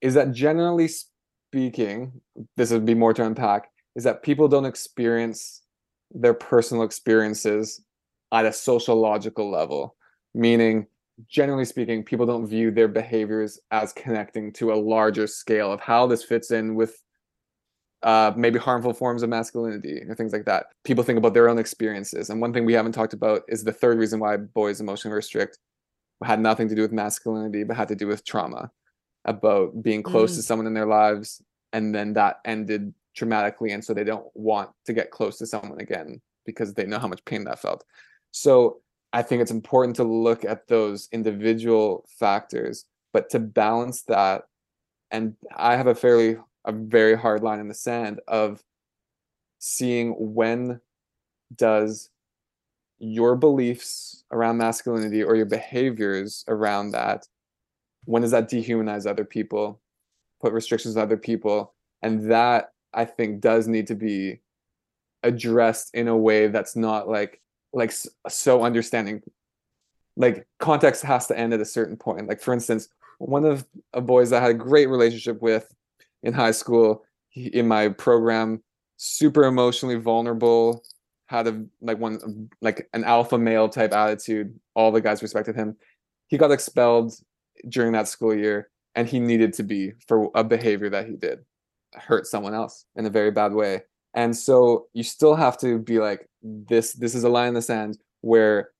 is 0.01 0.15
that 0.15 0.31
generally 0.33 0.89
speaking, 0.89 2.21
this 2.57 2.71
would 2.71 2.87
be 2.87 2.95
more 2.95 3.13
to 3.13 3.25
unpack, 3.25 3.69
is 3.97 4.05
that 4.05 4.23
people 4.23 4.47
don't 4.47 4.65
experience 4.65 5.63
their 6.13 6.35
personal 6.35 6.85
experiences 6.85 7.83
at 8.33 8.47
a 8.47 8.53
sociological 8.53 9.51
level, 9.51 9.97
meaning 10.35 10.87
generally 11.27 11.65
speaking, 11.65 12.05
people 12.05 12.27
don't 12.27 12.47
view 12.47 12.71
their 12.71 12.89
behaviors 12.89 13.59
as 13.71 13.93
connecting 13.93 14.53
to 14.53 14.73
a 14.73 14.77
larger 14.77 15.27
scale 15.27 15.73
of 15.73 15.81
how 15.81 16.07
this 16.07 16.23
fits 16.23 16.51
in 16.51 16.75
with 16.75 17.03
uh, 18.03 18.33
maybe 18.37 18.59
harmful 18.59 18.93
forms 18.93 19.23
of 19.23 19.29
masculinity 19.29 20.03
or 20.09 20.15
things 20.15 20.33
like 20.33 20.45
that. 20.45 20.67
People 20.85 21.03
think 21.03 21.19
about 21.19 21.35
their 21.35 21.49
own 21.49 21.59
experiences. 21.59 22.31
And 22.31 22.41
one 22.41 22.53
thing 22.53 22.65
we 22.65 22.75
haven't 22.75 22.93
talked 22.93 23.13
about 23.13 23.43
is 23.49 23.65
the 23.65 23.73
third 23.73 23.99
reason 23.99 24.21
why 24.21 24.37
boys 24.37 24.81
emotionally 24.81 25.17
restrict 25.17 25.59
had 26.23 26.41
nothing 26.41 26.69
to 26.69 26.75
do 26.75 26.83
with 26.83 26.93
masculinity, 26.93 27.65
but 27.65 27.77
had 27.77 27.89
to 27.89 27.97
do 27.97 28.07
with 28.07 28.25
trauma 28.25 28.71
about 29.25 29.83
being 29.83 30.03
close 30.03 30.33
mm. 30.33 30.37
to 30.37 30.43
someone 30.43 30.67
in 30.67 30.75
their 30.75 30.87
lives. 30.87 31.43
And 31.73 31.93
then 31.95 32.13
that 32.15 32.37
ended 32.45 32.95
traumatically. 33.19 33.75
And 33.75 33.85
so 33.85 33.95
they 33.95 34.05
don't 34.05 34.27
want 34.35 34.71
to 34.87 34.93
get 34.93 35.11
close 35.11 35.39
to 35.39 35.47
someone 35.47 35.81
again 35.81 36.21
because 36.47 36.75
they 36.75 36.87
know 36.87 36.99
how 36.99 37.09
much 37.09 37.25
pain 37.25 37.45
that 37.45 37.59
felt. 37.59 37.85
So 38.31 38.81
I 39.13 39.23
think 39.23 39.43
it's 39.43 39.51
important 39.51 39.97
to 39.97 40.05
look 40.05 40.45
at 40.45 40.69
those 40.69 41.09
individual 41.13 42.05
factors, 42.09 42.85
but 43.13 43.31
to 43.31 43.39
balance 43.39 44.03
that, 44.03 44.45
and 45.11 45.35
I 45.57 45.77
have 45.77 45.87
a 45.87 45.95
fairly 45.95 46.37
a 46.65 46.73
very 46.73 47.17
hard 47.17 47.43
line 47.43 47.61
in 47.61 47.69
the 47.69 47.75
sand 47.75 48.21
of 48.29 48.63
seeing 49.59 50.35
when 50.35 50.81
does 51.57 52.11
your 52.99 53.37
beliefs 53.37 54.25
around 54.33 54.59
masculinity 54.59 55.23
or 55.23 55.35
your 55.35 55.47
behaviors 55.47 56.45
around 56.49 56.91
that 56.91 57.27
when 58.05 58.23
does 58.23 58.33
that 58.33 58.51
dehumanize 58.51 59.07
other 59.07 59.25
people 59.25 59.81
put 60.41 60.53
restrictions 60.53 60.97
on 60.97 61.03
other 61.03 61.17
people? 61.17 61.75
And 62.03 62.31
that 62.31 62.73
i 62.95 63.05
think 63.05 63.41
does 63.41 63.69
need 63.69 63.87
to 63.87 63.95
be 63.95 64.41
addressed 65.23 65.95
in 65.95 66.09
a 66.09 66.17
way 66.17 66.47
that's 66.47 66.77
not 66.77 67.09
like 67.09 67.41
like 67.79 67.93
so 68.29 68.63
understanding 68.63 69.23
like 70.17 70.47
context 70.59 71.03
has 71.03 71.29
to 71.29 71.39
end 71.39 71.55
at 71.55 71.61
a 71.61 71.65
certain 71.65 71.97
point. 71.97 72.29
Like 72.29 72.41
for 72.41 72.53
instance 72.53 72.89
one 73.19 73.45
of 73.45 73.67
a 73.95 74.01
boys 74.01 74.33
i 74.33 74.41
had 74.41 74.53
a 74.53 74.55
great 74.55 74.89
relationship 74.89 75.43
with 75.43 75.75
in 76.23 76.33
high 76.33 76.53
school 76.53 77.05
he, 77.31 77.47
in 77.49 77.67
my 77.67 77.89
program 77.89 78.63
super 78.97 79.45
emotionally 79.45 79.97
vulnerable 79.97 80.85
had 81.29 81.47
a 81.47 81.65
like 81.81 81.99
one 81.99 82.49
like 82.61 82.89
an 82.93 83.05
alpha 83.05 83.39
male 83.39 83.69
type 83.69 83.93
attitude. 83.93 84.59
All 84.75 84.91
the 84.91 85.01
guys 85.01 85.23
respected 85.23 85.55
him. 85.55 85.77
He 86.27 86.39
got 86.39 86.51
expelled 86.51 87.15
during 87.69 87.93
that 87.93 88.09
school 88.09 88.35
year 88.35 88.71
and 88.95 89.07
he 89.07 89.21
needed 89.21 89.53
to 89.55 89.63
be 89.63 89.93
for 90.07 90.31
a 90.35 90.43
behavior 90.43 90.91
that 90.91 91.07
he 91.07 91.17
did 91.17 91.45
hurt 91.95 92.27
someone 92.27 92.55
else 92.55 92.85
in 92.97 93.07
a 93.07 93.11
very 93.11 93.31
bad 93.31 93.53
way 93.53 93.83
and 94.15 94.37
so 94.37 94.87
you 94.93 95.03
still 95.03 95.35
have 95.35 95.59
to 95.59 95.79
be 95.79 95.99
like 95.99 96.29
this 96.43 96.93
this 96.95 97.15
is 97.15 97.25
a 97.25 97.29
line 97.29 97.49
in 97.49 97.55
the 97.55 97.63
sand 97.63 97.99
where 98.21 98.71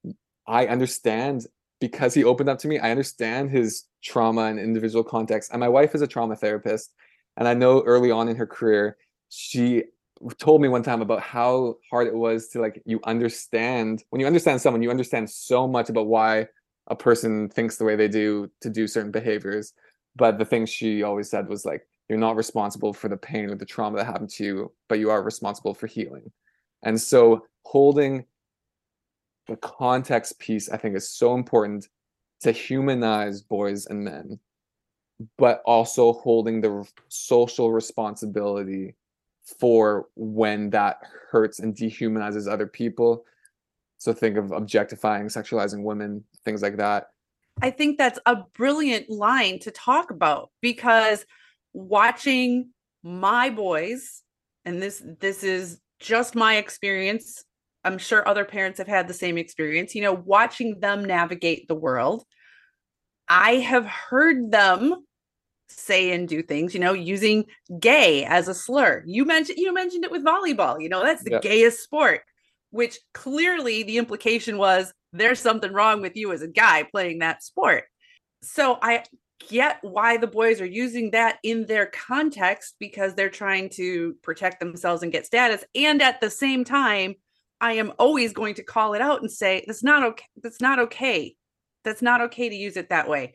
i 0.47 0.67
understand 0.67 1.47
because 1.81 2.15
he 2.15 2.25
opened 2.25 2.49
up 2.49 2.59
to 2.59 2.69
me 2.69 2.79
i 2.79 2.91
understand 2.91 3.51
his 3.51 3.85
trauma 4.03 4.43
and 4.43 4.61
individual 4.61 5.03
context. 5.03 5.51
And 5.51 5.59
my 5.59 5.69
wife 5.69 5.95
is 5.95 6.03
a 6.03 6.07
trauma 6.07 6.37
therapist 6.37 6.93
and 7.37 7.49
i 7.49 7.55
know 7.55 7.83
early 7.83 8.11
on 8.11 8.29
in 8.29 8.37
her 8.37 8.47
career 8.47 8.97
she 9.29 9.85
told 10.39 10.61
me 10.61 10.69
one 10.69 10.83
time 10.83 11.01
about 11.01 11.21
how 11.21 11.77
hard 11.91 12.09
it 12.09 12.15
was 12.15 12.49
to 12.49 12.61
like 12.61 12.83
you 12.85 12.99
understand 13.05 14.03
when 14.11 14.21
you 14.21 14.27
understand 14.27 14.61
someone 14.61 14.83
you 14.83 14.91
understand 14.91 15.31
so 15.31 15.69
much 15.69 15.89
about 15.91 16.07
why 16.07 16.47
a 16.89 16.97
person 16.97 17.49
thinks 17.49 17.77
the 17.77 17.85
way 17.85 17.97
they 17.97 18.09
do 18.09 18.51
to 18.63 18.71
do 18.71 18.87
certain 18.87 19.13
behaviors. 19.13 19.73
But 20.17 20.39
the 20.39 20.45
thing 20.45 20.67
she 20.67 21.03
always 21.03 21.31
said 21.31 21.49
was 21.49 21.65
like 21.65 21.87
you're 22.09 22.19
not 22.19 22.37
responsible 22.37 22.93
for 22.93 23.09
the 23.09 23.17
pain 23.17 23.51
or 23.51 23.55
the 23.55 23.67
trauma 23.67 23.99
that 23.99 24.07
happened 24.07 24.31
to 24.31 24.45
you 24.45 24.73
but 24.89 24.99
you 24.99 25.11
are 25.11 25.23
responsible 25.23 25.75
for 25.75 25.87
healing. 25.87 26.31
And 26.83 27.01
so 27.01 27.47
holding 27.63 28.25
the 29.47 29.57
context 29.57 30.39
piece 30.39 30.69
i 30.69 30.77
think 30.77 30.95
is 30.95 31.09
so 31.09 31.35
important 31.35 31.89
to 32.41 32.53
humanize 32.53 33.41
boys 33.41 33.87
and 33.87 34.05
men 34.05 34.39
but 35.37 35.63
also 35.65 36.13
holding 36.13 36.61
the 36.61 36.87
social 37.09 37.73
responsibility 37.73 38.95
for 39.59 40.07
when 40.15 40.71
that 40.71 40.99
hurts 41.31 41.59
and 41.59 41.75
dehumanizes 41.75 42.51
other 42.51 42.67
people. 42.67 43.25
So 43.99 44.13
think 44.13 44.37
of 44.37 44.53
objectifying 44.53 45.27
sexualizing 45.27 45.83
women 45.83 46.25
things 46.45 46.63
like 46.63 46.77
that. 46.77 47.09
I 47.61 47.71
think 47.71 47.99
that's 47.99 48.21
a 48.27 48.37
brilliant 48.37 49.11
line 49.11 49.59
to 49.61 49.73
talk 49.73 50.11
about 50.13 50.51
because 50.61 51.27
watching 51.73 52.71
my 53.03 53.51
boys 53.51 54.23
and 54.65 54.83
this 54.83 55.03
this 55.21 55.43
is 55.43 55.81
just 56.01 56.35
my 56.35 56.57
experience. 56.57 57.45
I'm 57.85 57.99
sure 57.99 58.27
other 58.27 58.45
parents 58.45 58.79
have 58.79 58.89
had 58.89 59.09
the 59.09 59.15
same 59.15 59.39
experience 59.39 59.95
you 59.95 60.03
know 60.03 60.13
watching 60.13 60.81
them 60.81 61.05
navigate 61.05 61.69
the 61.69 61.75
world. 61.75 62.25
I 63.29 63.57
have 63.57 63.87
heard 63.87 64.51
them 64.51 64.95
say 65.71 66.13
and 66.13 66.27
do 66.27 66.43
things 66.43 66.75
you 66.75 66.81
know 66.81 66.93
using 66.93 67.45
gay 67.79 68.25
as 68.25 68.49
a 68.49 68.55
slur. 68.55 69.05
You 69.07 69.25
mentioned 69.25 69.59
you 69.59 69.73
mentioned 69.73 70.05
it 70.05 70.11
with 70.11 70.25
volleyball 70.25 70.81
you 70.81 70.89
know 70.89 71.03
that's 71.03 71.25
the 71.25 71.39
gayest 71.41 71.83
sport 71.83 72.23
which 72.71 72.99
clearly 73.15 73.83
the 73.83 73.99
implication 73.99 74.59
was 74.59 74.93
there's 75.13 75.41
something 75.41 75.73
wrong 75.73 76.03
with 76.03 76.17
you 76.17 76.33
as 76.33 76.43
a 76.43 76.49
guy 76.49 76.83
playing 76.83 77.21
that 77.21 77.43
sport. 77.43 77.85
So 78.43 78.79
i 78.83 79.05
get 79.49 79.79
why 79.83 80.17
the 80.17 80.27
boys 80.27 80.61
are 80.61 80.67
using 80.67 81.13
that 81.13 81.39
in 81.43 81.67
their 81.67 81.87
context 81.87 82.77
because 82.79 83.15
they're 83.15 83.31
trying 83.31 83.69
to 83.71 84.15
protect 84.23 84.61
themselves 84.61 85.03
and 85.03 85.13
get 85.13 85.27
status. 85.27 85.65
And 85.75 86.03
at 86.03 86.21
the 86.21 86.31
same 86.31 86.65
time, 86.65 87.15
I 87.61 87.75
am 87.75 87.93
always 87.99 88.33
going 88.33 88.55
to 88.55 88.63
call 88.63 88.95
it 88.95 89.01
out 89.01 89.21
and 89.21 89.31
say, 89.31 89.65
that's 89.67 89.83
not 89.83 90.03
okay. 90.05 90.25
That's 90.43 90.61
not 90.61 90.79
okay. 90.79 91.37
That's 91.85 92.03
not 92.03 92.21
okay 92.23 92.49
to 92.49 92.55
use 92.55 92.77
it 92.77 92.91
that 92.91 93.09
way. 93.09 93.35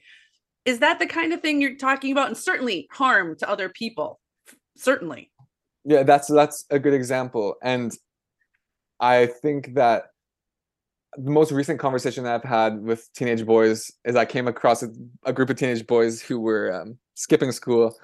Is 0.66 0.80
that 0.80 1.00
the 1.00 1.08
kind 1.08 1.34
of 1.34 1.42
thing 1.42 1.62
you're 1.62 1.76
talking 1.76 2.12
about? 2.12 2.28
And 2.28 2.38
certainly 2.38 2.88
harm 2.92 3.36
to 3.40 3.50
other 3.50 3.70
people. 3.70 4.20
Certainly. 4.78 5.32
Yeah, 5.84 6.04
that's 6.04 6.28
that's 6.28 6.66
a 6.70 6.80
good 6.80 6.94
example. 6.94 7.56
And 7.62 7.92
I 9.00 9.26
think 9.26 9.76
that 9.76 10.06
the 11.18 11.32
most 11.32 11.52
recent 11.52 11.80
conversation 11.80 12.24
that 12.24 12.36
I've 12.36 12.50
had 12.50 12.82
with 12.82 13.12
teenage 13.14 13.46
boys 13.46 13.92
is 14.06 14.16
I 14.16 14.26
came 14.26 14.48
across 14.48 14.84
a, 14.84 14.90
a 15.26 15.34
group 15.34 15.50
of 15.50 15.58
teenage 15.58 15.86
boys 15.86 16.22
who 16.22 16.40
were 16.40 16.74
um, 16.74 16.98
skipping 17.16 17.52
school, 17.52 17.96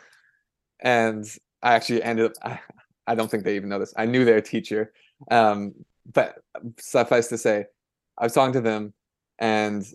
and 0.80 1.26
I 1.62 1.74
actually 1.74 2.04
ended 2.04 2.28
up. 2.28 2.32
I, 2.44 2.60
I, 3.08 3.16
don't 3.16 3.30
think 3.30 3.44
they 3.44 3.56
even 3.56 3.70
know 3.70 3.80
this. 3.80 3.94
I 3.98 4.06
knew 4.06 4.26
their 4.26 4.42
teacher, 4.42 4.94
um, 5.32 5.74
but 6.14 6.40
suffice 6.80 7.28
to 7.30 7.38
say, 7.38 7.66
I 8.18 8.26
was 8.26 8.34
talking 8.34 8.54
to 8.54 8.62
them, 8.62 8.94
and 9.40 9.86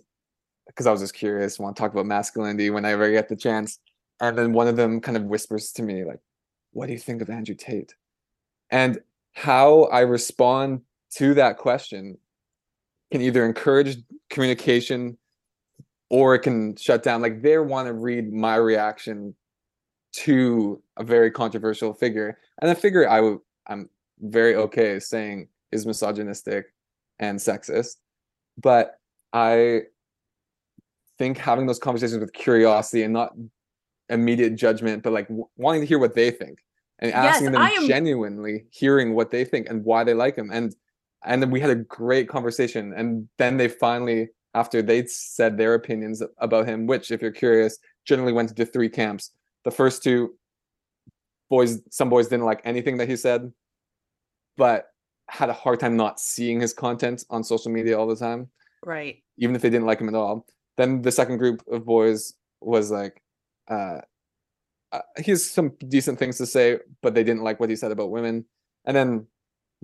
because 0.67 0.87
I 0.87 0.91
was 0.91 1.01
just 1.01 1.13
curious, 1.13 1.59
want 1.59 1.75
to 1.75 1.79
talk 1.79 1.91
about 1.91 2.05
masculinity 2.05 2.69
whenever 2.69 3.05
I 3.05 3.11
get 3.11 3.29
the 3.29 3.35
chance. 3.35 3.79
And 4.19 4.37
then 4.37 4.53
one 4.53 4.67
of 4.67 4.75
them 4.75 5.01
kind 5.01 5.17
of 5.17 5.23
whispers 5.23 5.71
to 5.73 5.83
me, 5.83 6.03
like, 6.03 6.19
what 6.71 6.87
do 6.87 6.93
you 6.93 6.99
think 6.99 7.21
of 7.21 7.29
Andrew 7.29 7.55
Tate? 7.55 7.93
And 8.69 8.99
how 9.33 9.83
I 9.83 10.01
respond 10.01 10.81
to 11.15 11.33
that 11.35 11.57
question 11.57 12.17
can 13.15 13.21
either 13.21 13.45
encourage 13.45 13.95
communication 14.29 15.17
or 16.09 16.35
it 16.35 16.39
can 16.39 16.75
shut 16.75 17.01
down. 17.01 17.21
Like 17.21 17.41
they 17.41 17.57
want 17.59 17.87
to 17.87 17.93
read 17.93 18.33
my 18.33 18.57
reaction 18.57 19.33
to 20.15 20.83
a 20.97 21.03
very 21.05 21.31
controversial 21.31 21.93
figure. 21.93 22.37
And 22.61 22.69
a 22.69 22.75
figure 22.75 23.09
I 23.09 23.21
would 23.21 23.39
I'm 23.67 23.89
very 24.19 24.55
okay 24.55 24.99
saying 24.99 25.47
is 25.71 25.85
misogynistic 25.85 26.65
and 27.19 27.39
sexist. 27.39 27.95
But 28.61 28.99
I 29.31 29.83
think 31.17 31.37
having 31.37 31.67
those 31.67 31.79
conversations 31.79 32.19
with 32.19 32.33
curiosity 32.33 33.03
and 33.03 33.13
not 33.13 33.31
immediate 34.09 34.55
judgment, 34.55 35.03
but 35.03 35.13
like 35.13 35.29
w- 35.29 35.47
wanting 35.55 35.79
to 35.83 35.87
hear 35.87 35.99
what 35.99 36.15
they 36.15 36.31
think 36.31 36.59
and 36.99 37.13
asking 37.13 37.53
yes, 37.53 37.53
them 37.53 37.61
am... 37.61 37.87
genuinely 37.87 38.65
hearing 38.71 39.13
what 39.15 39.31
they 39.31 39.45
think 39.45 39.69
and 39.69 39.85
why 39.85 40.03
they 40.03 40.13
like 40.13 40.35
him. 40.35 40.49
And 40.51 40.75
and 41.25 41.41
then 41.41 41.51
we 41.51 41.59
had 41.59 41.69
a 41.69 41.75
great 41.75 42.29
conversation. 42.29 42.93
And 42.95 43.27
then 43.37 43.57
they 43.57 43.67
finally, 43.67 44.29
after 44.53 44.81
they 44.81 45.05
said 45.07 45.57
their 45.57 45.73
opinions 45.73 46.21
about 46.39 46.67
him, 46.67 46.87
which 46.87 47.11
if 47.11 47.21
you're 47.21 47.31
curious, 47.31 47.77
generally 48.05 48.33
went 48.33 48.49
into 48.49 48.65
three 48.65 48.89
camps. 48.89 49.31
The 49.63 49.71
first 49.71 50.03
two 50.03 50.35
boys, 51.49 51.81
some 51.89 52.09
boys 52.09 52.27
didn't 52.27 52.45
like 52.45 52.61
anything 52.63 52.97
that 52.97 53.09
he 53.09 53.15
said, 53.15 53.51
but 54.57 54.87
had 55.27 55.49
a 55.49 55.53
hard 55.53 55.79
time 55.79 55.97
not 55.97 56.19
seeing 56.19 56.59
his 56.61 56.73
content 56.73 57.25
on 57.29 57.43
social 57.43 57.71
media 57.71 57.97
all 57.97 58.07
the 58.07 58.15
time. 58.15 58.49
Right. 58.83 59.23
Even 59.37 59.55
if 59.55 59.61
they 59.61 59.69
didn't 59.69 59.87
like 59.87 59.99
him 59.99 60.09
at 60.09 60.15
all. 60.15 60.45
Then 60.77 61.01
the 61.01 61.11
second 61.11 61.37
group 61.37 61.63
of 61.71 61.85
boys 61.85 62.33
was 62.61 62.91
like, 62.91 63.21
uh, 63.69 64.01
uh, 64.91 65.01
he 65.23 65.31
has 65.31 65.49
some 65.49 65.71
decent 65.87 66.19
things 66.19 66.37
to 66.37 66.45
say, 66.45 66.77
but 67.01 67.15
they 67.15 67.23
didn't 67.23 67.43
like 67.43 67.59
what 67.59 67.69
he 67.69 67.75
said 67.75 67.91
about 67.91 68.11
women. 68.11 68.45
And 68.85 68.95
then 68.95 69.27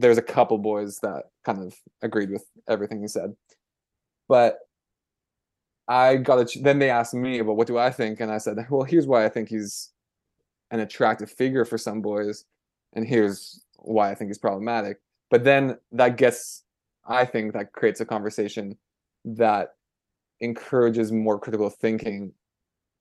there's 0.01 0.17
a 0.17 0.23
couple 0.23 0.57
boys 0.57 0.99
that 0.99 1.25
kind 1.45 1.59
of 1.59 1.75
agreed 2.01 2.29
with 2.29 2.45
everything 2.67 3.01
he 3.01 3.07
said. 3.07 3.35
But 4.27 4.59
I 5.87 6.17
got 6.17 6.39
a, 6.39 6.59
then 6.61 6.79
they 6.79 6.89
asked 6.89 7.13
me 7.13 7.39
about 7.39 7.57
what 7.57 7.67
do 7.67 7.77
I 7.77 7.91
think, 7.91 8.19
and 8.19 8.31
I 8.31 8.37
said, 8.37 8.57
well, 8.69 8.83
here's 8.83 9.07
why 9.07 9.25
I 9.25 9.29
think 9.29 9.49
he's 9.49 9.91
an 10.71 10.79
attractive 10.79 11.29
figure 11.29 11.65
for 11.65 11.77
some 11.77 12.01
boys, 12.01 12.45
and 12.93 13.07
here's 13.07 13.61
why 13.77 14.11
I 14.11 14.15
think 14.15 14.29
he's 14.29 14.37
problematic. 14.37 14.99
But 15.29 15.43
then 15.43 15.77
that 15.91 16.17
gets, 16.17 16.63
I 17.05 17.25
think 17.25 17.53
that 17.53 17.73
creates 17.73 17.99
a 17.99 18.05
conversation 18.05 18.77
that 19.25 19.75
encourages 20.39 21.11
more 21.11 21.39
critical 21.39 21.69
thinking 21.69 22.33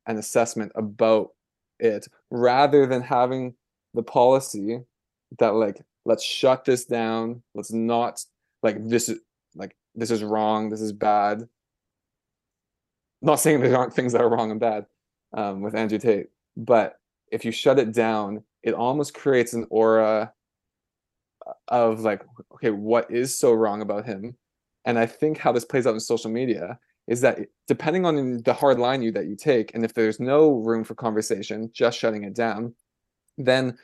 and 0.06 0.18
assessment 0.18 0.72
about 0.74 1.30
it 1.78 2.08
rather 2.30 2.86
than 2.86 3.02
having 3.02 3.54
the 3.94 4.02
policy 4.02 4.80
that 5.38 5.54
like 5.54 5.82
let's 6.04 6.24
shut 6.24 6.64
this 6.64 6.84
down. 6.84 7.42
Let's 7.54 7.72
not 7.72 8.24
like 8.62 8.86
this 8.88 9.08
is 9.08 9.20
like 9.54 9.76
this 9.94 10.10
is 10.10 10.22
wrong. 10.22 10.68
This 10.68 10.80
is 10.80 10.92
bad. 10.92 11.48
Not 13.22 13.40
saying 13.40 13.60
there 13.60 13.76
aren't 13.76 13.94
things 13.94 14.12
that 14.12 14.22
are 14.22 14.28
wrong 14.30 14.50
and 14.50 14.60
bad 14.60 14.86
um, 15.36 15.60
with 15.60 15.74
andrew 15.74 15.98
tate 15.98 16.28
but 16.56 16.98
if 17.30 17.44
you 17.44 17.52
shut 17.52 17.78
it 17.78 17.92
down 17.92 18.42
it 18.62 18.74
almost 18.74 19.14
creates 19.14 19.52
an 19.52 19.66
aura 19.70 20.32
of 21.68 22.00
like 22.00 22.22
okay 22.52 22.70
what 22.70 23.10
is 23.10 23.36
so 23.36 23.52
wrong 23.52 23.82
about 23.82 24.06
him? 24.06 24.36
And 24.84 24.98
i 24.98 25.06
think 25.06 25.38
how 25.38 25.52
this 25.52 25.64
plays 25.64 25.86
out 25.86 25.94
in 25.94 26.00
social 26.00 26.30
media 26.30 26.78
is 27.06 27.20
that 27.22 27.38
depending 27.66 28.04
on 28.04 28.42
the 28.42 28.54
hard 28.54 28.78
line 28.78 29.02
you 29.02 29.12
that 29.12 29.26
you 29.26 29.36
take 29.36 29.74
and 29.74 29.84
if 29.84 29.94
there's 29.94 30.20
no 30.20 30.52
room 30.52 30.84
for 30.84 30.94
conversation 30.94 31.70
just 31.72 31.98
shutting 31.98 32.24
it 32.24 32.34
down 32.34 32.74
then 33.36 33.76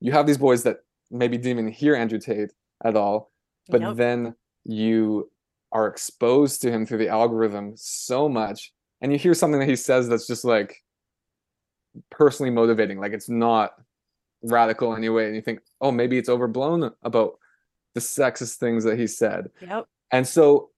you 0.00 0.12
have 0.12 0.26
these 0.26 0.38
boys 0.38 0.62
that 0.62 0.80
maybe 1.10 1.36
didn't 1.36 1.58
even 1.58 1.68
hear 1.68 1.94
andrew 1.94 2.18
tate 2.18 2.52
at 2.84 2.96
all 2.96 3.30
but 3.68 3.96
then 3.96 4.34
you 4.64 5.30
are 5.72 5.86
exposed 5.86 6.60
to 6.60 6.70
him 6.70 6.84
through 6.84 6.98
the 6.98 7.08
algorithm 7.08 7.72
so 7.76 8.28
much 8.28 8.72
and 9.00 9.12
you 9.12 9.18
hear 9.18 9.34
something 9.34 9.60
that 9.60 9.68
he 9.68 9.76
says 9.76 10.08
that's 10.08 10.26
just 10.26 10.44
like 10.44 10.82
personally 12.10 12.50
motivating 12.50 12.98
like 12.98 13.12
it's 13.12 13.28
not 13.28 13.72
radical 14.42 14.94
anyway 14.96 15.26
and 15.26 15.34
you 15.34 15.42
think 15.42 15.60
oh 15.80 15.90
maybe 15.90 16.16
it's 16.18 16.28
overblown 16.28 16.90
about 17.02 17.32
the 17.94 18.00
sexist 18.00 18.56
things 18.56 18.84
that 18.84 18.98
he 18.98 19.06
said 19.06 19.50
yep. 19.60 19.86
and 20.12 20.26
so 20.26 20.70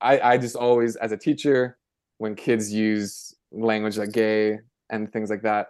I, 0.00 0.20
I 0.20 0.38
just 0.38 0.56
always, 0.56 0.96
as 0.96 1.12
a 1.12 1.16
teacher, 1.16 1.78
when 2.18 2.34
kids 2.34 2.72
use 2.72 3.34
language 3.52 3.98
like 3.98 4.12
gay 4.12 4.58
and 4.88 5.12
things 5.12 5.30
like 5.30 5.42
that, 5.42 5.68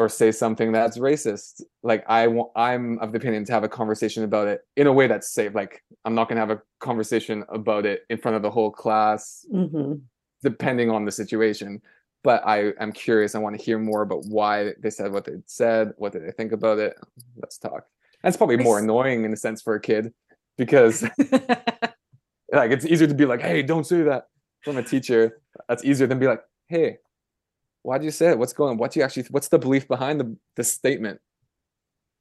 or 0.00 0.08
say 0.08 0.32
something 0.32 0.72
that's 0.72 0.96
racist, 0.96 1.60
like 1.82 2.08
I 2.08 2.26
want, 2.26 2.52
I'm 2.56 2.98
of 3.00 3.12
the 3.12 3.18
opinion 3.18 3.44
to 3.44 3.52
have 3.52 3.64
a 3.64 3.68
conversation 3.68 4.24
about 4.24 4.48
it 4.48 4.62
in 4.74 4.86
a 4.86 4.92
way 4.92 5.06
that's 5.06 5.28
safe. 5.28 5.54
Like 5.54 5.84
I'm 6.06 6.14
not 6.14 6.26
gonna 6.26 6.40
have 6.40 6.50
a 6.50 6.62
conversation 6.78 7.44
about 7.50 7.84
it 7.84 8.04
in 8.08 8.16
front 8.16 8.34
of 8.34 8.40
the 8.42 8.50
whole 8.50 8.70
class, 8.70 9.44
mm-hmm. 9.52 9.96
depending 10.42 10.90
on 10.90 11.04
the 11.04 11.12
situation. 11.12 11.82
But 12.24 12.42
I 12.46 12.72
am 12.80 12.92
curious. 12.92 13.34
I 13.34 13.40
want 13.40 13.58
to 13.58 13.62
hear 13.62 13.78
more 13.78 14.00
about 14.00 14.24
why 14.24 14.72
they 14.80 14.88
said 14.88 15.12
what 15.12 15.26
they 15.26 15.34
said. 15.44 15.92
What 15.98 16.12
did 16.12 16.26
they 16.26 16.32
think 16.32 16.52
about 16.52 16.78
it? 16.78 16.94
Let's 17.36 17.58
talk. 17.58 17.84
That's 18.22 18.38
probably 18.38 18.56
more 18.56 18.78
annoying 18.78 19.26
in 19.26 19.32
a 19.34 19.36
sense 19.36 19.60
for 19.60 19.74
a 19.74 19.80
kid 19.80 20.14
because 20.56 21.02
like 22.52 22.70
it's 22.70 22.86
easier 22.86 23.06
to 23.06 23.14
be 23.14 23.26
like, 23.26 23.42
hey, 23.42 23.62
don't 23.62 23.84
say 23.84 24.00
that 24.04 24.28
from 24.62 24.78
a 24.78 24.82
teacher. 24.82 25.42
That's 25.68 25.84
easier 25.84 26.06
than 26.06 26.18
be 26.18 26.26
like, 26.26 26.40
hey, 26.68 26.98
why'd 27.82 28.04
you 28.04 28.10
say 28.10 28.30
it? 28.30 28.38
What's 28.38 28.52
going? 28.52 28.78
What 28.78 28.96
you 28.96 29.02
actually 29.02 29.24
what's 29.30 29.48
the 29.48 29.58
belief 29.58 29.88
behind 29.88 30.20
the, 30.20 30.36
the 30.56 30.64
statement? 30.64 31.20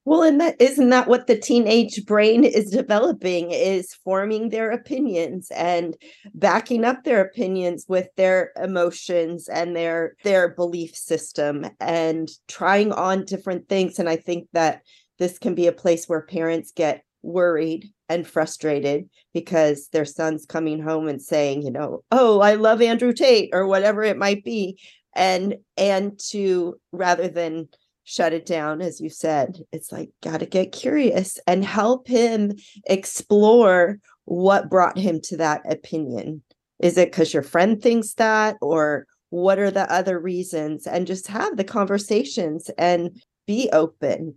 Well, 0.05 0.23
and 0.23 0.41
that 0.41 0.55
isn't 0.59 0.89
that 0.89 1.07
what 1.07 1.27
the 1.27 1.37
teenage 1.37 2.03
brain 2.05 2.43
is 2.43 2.71
developing 2.71 3.51
is 3.51 3.93
forming 3.93 4.49
their 4.49 4.71
opinions 4.71 5.51
and 5.51 5.95
backing 6.33 6.83
up 6.83 7.03
their 7.03 7.21
opinions 7.21 7.85
with 7.87 8.07
their 8.15 8.51
emotions 8.61 9.47
and 9.49 9.75
their 9.75 10.15
their 10.23 10.49
belief 10.49 10.95
system 10.95 11.67
and 11.79 12.29
trying 12.47 12.91
on 12.93 13.25
different 13.25 13.69
things. 13.69 13.99
And 13.99 14.09
I 14.09 14.15
think 14.15 14.47
that 14.53 14.81
this 15.19 15.37
can 15.37 15.53
be 15.53 15.67
a 15.67 15.73
place 15.73 16.07
where 16.07 16.21
parents 16.21 16.71
get 16.71 17.03
worried 17.21 17.91
and 18.07 18.25
frustrated 18.25 19.09
because 19.33 19.89
their 19.89 20.05
son's 20.05 20.45
coming 20.45 20.81
home 20.81 21.07
and 21.07 21.21
saying, 21.21 21.61
you 21.61 21.71
know, 21.71 22.03
oh, 22.11 22.39
I 22.39 22.55
love 22.55 22.81
Andrew 22.81 23.13
Tate 23.13 23.49
or 23.53 23.67
whatever 23.67 24.03
it 24.03 24.17
might 24.17 24.43
be. 24.43 24.79
And 25.15 25.55
and 25.77 26.19
to 26.29 26.79
rather 26.91 27.27
than 27.27 27.69
shut 28.03 28.33
it 28.33 28.45
down, 28.45 28.81
as 28.81 28.99
you 28.99 29.09
said, 29.09 29.59
it's 29.71 29.91
like 29.91 30.09
gotta 30.21 30.45
get 30.45 30.71
curious 30.71 31.37
and 31.45 31.63
help 31.63 32.07
him 32.07 32.53
explore 32.85 33.99
what 34.25 34.69
brought 34.69 34.97
him 34.97 35.19
to 35.21 35.37
that 35.37 35.61
opinion. 35.69 36.43
Is 36.79 36.97
it 36.97 37.11
because 37.11 37.33
your 37.33 37.43
friend 37.43 37.81
thinks 37.81 38.13
that, 38.13 38.55
or 38.61 39.05
what 39.29 39.59
are 39.59 39.71
the 39.71 39.91
other 39.91 40.19
reasons? 40.19 40.87
And 40.87 41.05
just 41.05 41.27
have 41.27 41.57
the 41.57 41.63
conversations 41.63 42.69
and 42.77 43.21
be 43.45 43.69
open 43.73 44.35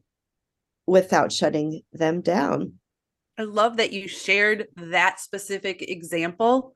without 0.87 1.33
shutting 1.33 1.83
them 1.93 2.21
down. 2.21 2.75
I 3.39 3.43
love 3.45 3.77
that 3.79 3.93
you 3.93 4.09
shared 4.09 4.69
that 4.77 5.21
specific 5.21 5.83
example 5.83 6.75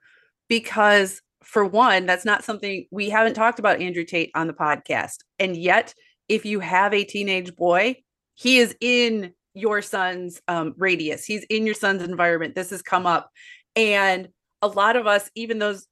because, 0.49 1.21
for 1.47 1.65
one, 1.65 2.07
that's 2.07 2.25
not 2.25 2.45
something 2.45 2.87
we 2.91 3.09
haven't 3.09 3.35
talked 3.35 3.59
about 3.59 3.81
Andrew 3.81 4.05
Tate 4.05 4.33
on 4.35 4.49
the 4.49 4.53
podcast. 4.53 5.19
And 5.39 5.57
yet, 5.57 5.95
if 6.29 6.45
you 6.45 6.59
have 6.61 6.93
a 6.93 7.05
teenage 7.05 7.55
boy, 7.55 7.97
he 8.35 8.59
is 8.59 8.77
in 8.81 9.33
your 9.55 9.81
son's 9.81 10.43
um, 10.49 10.75
radius, 10.77 11.25
he's 11.25 11.45
in 11.45 11.65
your 11.65 11.75
son's 11.75 12.03
environment. 12.03 12.55
This 12.55 12.71
has 12.71 12.83
come 12.83 13.07
up. 13.07 13.31
And 13.77 14.29
a 14.61 14.67
lot 14.67 14.97
of 14.97 15.07
us, 15.07 15.31
even 15.35 15.59
those 15.59 15.87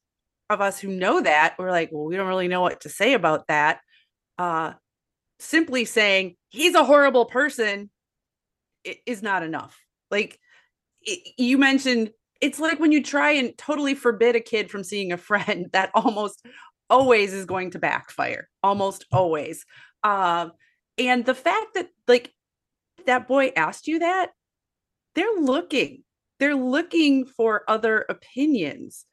of 0.49 0.59
us 0.59 0.77
who 0.77 0.89
know 0.89 1.21
that, 1.21 1.55
we're 1.57 1.71
like, 1.71 1.89
well, 1.91 2.03
we 2.03 2.17
don't 2.17 2.27
really 2.27 2.49
know 2.49 2.61
what 2.61 2.81
to 2.81 2.89
say 2.89 3.13
about 3.13 3.47
that. 3.47 3.79
Uh, 4.37 4.73
simply 5.39 5.85
saying 5.85 6.35
he's 6.49 6.75
a 6.75 6.83
horrible 6.83 7.25
person 7.25 7.89
is 9.05 9.23
not 9.23 9.41
enough. 9.41 9.79
Like 10.11 10.37
you 11.37 11.57
mentioned, 11.57 12.11
it's 12.41 12.59
like 12.59 12.79
when 12.79 12.91
you 12.91 13.03
try 13.03 13.31
and 13.31 13.57
totally 13.57 13.95
forbid 13.95 14.35
a 14.35 14.39
kid 14.39 14.69
from 14.69 14.83
seeing 14.83 15.11
a 15.11 15.17
friend, 15.17 15.67
that 15.73 15.91
almost 15.93 16.45
always 16.89 17.33
is 17.33 17.45
going 17.45 17.71
to 17.71 17.79
backfire. 17.79 18.49
Almost 18.63 19.05
always. 19.11 19.65
Um, 20.03 20.51
and 20.97 21.25
the 21.25 21.35
fact 21.35 21.73
that 21.75 21.89
like 22.07 22.31
that 23.05 23.27
boy 23.27 23.51
asked 23.55 23.87
you 23.87 23.99
that, 23.99 24.31
they're 25.15 25.39
looking. 25.39 26.03
They're 26.39 26.55
looking 26.55 27.25
for 27.25 27.63
other 27.67 28.05
opinions. 28.09 29.05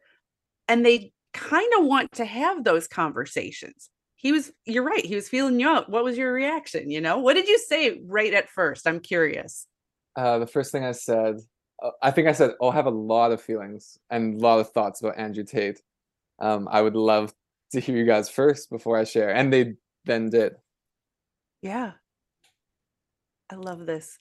And 0.68 0.84
they 0.84 1.12
kind 1.32 1.70
of 1.78 1.86
want 1.86 2.12
to 2.12 2.24
have 2.24 2.62
those 2.62 2.86
conversations 2.86 3.88
he 4.16 4.32
was 4.32 4.52
you're 4.66 4.84
right 4.84 5.04
he 5.04 5.14
was 5.14 5.30
feeling 5.30 5.58
you 5.58 5.66
out 5.66 5.88
what 5.88 6.04
was 6.04 6.18
your 6.18 6.30
reaction 6.30 6.90
you 6.90 7.00
know 7.00 7.16
what 7.16 7.32
did 7.32 7.48
you 7.48 7.58
say 7.58 8.02
right 8.04 8.34
at 8.34 8.50
first 8.50 8.86
i'm 8.86 9.00
curious 9.00 9.66
uh, 10.16 10.38
the 10.38 10.46
first 10.46 10.72
thing 10.72 10.84
I 10.84 10.92
said, 10.92 11.36
I 12.00 12.10
think 12.10 12.28
I 12.28 12.32
said, 12.32 12.52
oh, 12.60 12.70
I 12.70 12.74
have 12.74 12.86
a 12.86 12.90
lot 12.90 13.32
of 13.32 13.42
feelings 13.42 13.98
and 14.10 14.34
a 14.34 14.38
lot 14.38 14.60
of 14.60 14.70
thoughts 14.70 15.00
about 15.00 15.18
Andrew 15.18 15.44
Tate. 15.44 15.82
Um, 16.38 16.68
I 16.70 16.80
would 16.80 16.94
love 16.94 17.34
to 17.72 17.80
hear 17.80 17.96
you 17.96 18.04
guys 18.04 18.28
first 18.28 18.70
before 18.70 18.96
I 18.96 19.04
share. 19.04 19.34
And 19.34 19.52
they 19.52 19.74
then 20.04 20.30
did. 20.30 20.54
Yeah. 21.60 21.92
I 23.50 23.54
love 23.56 23.86
this. 23.86 24.18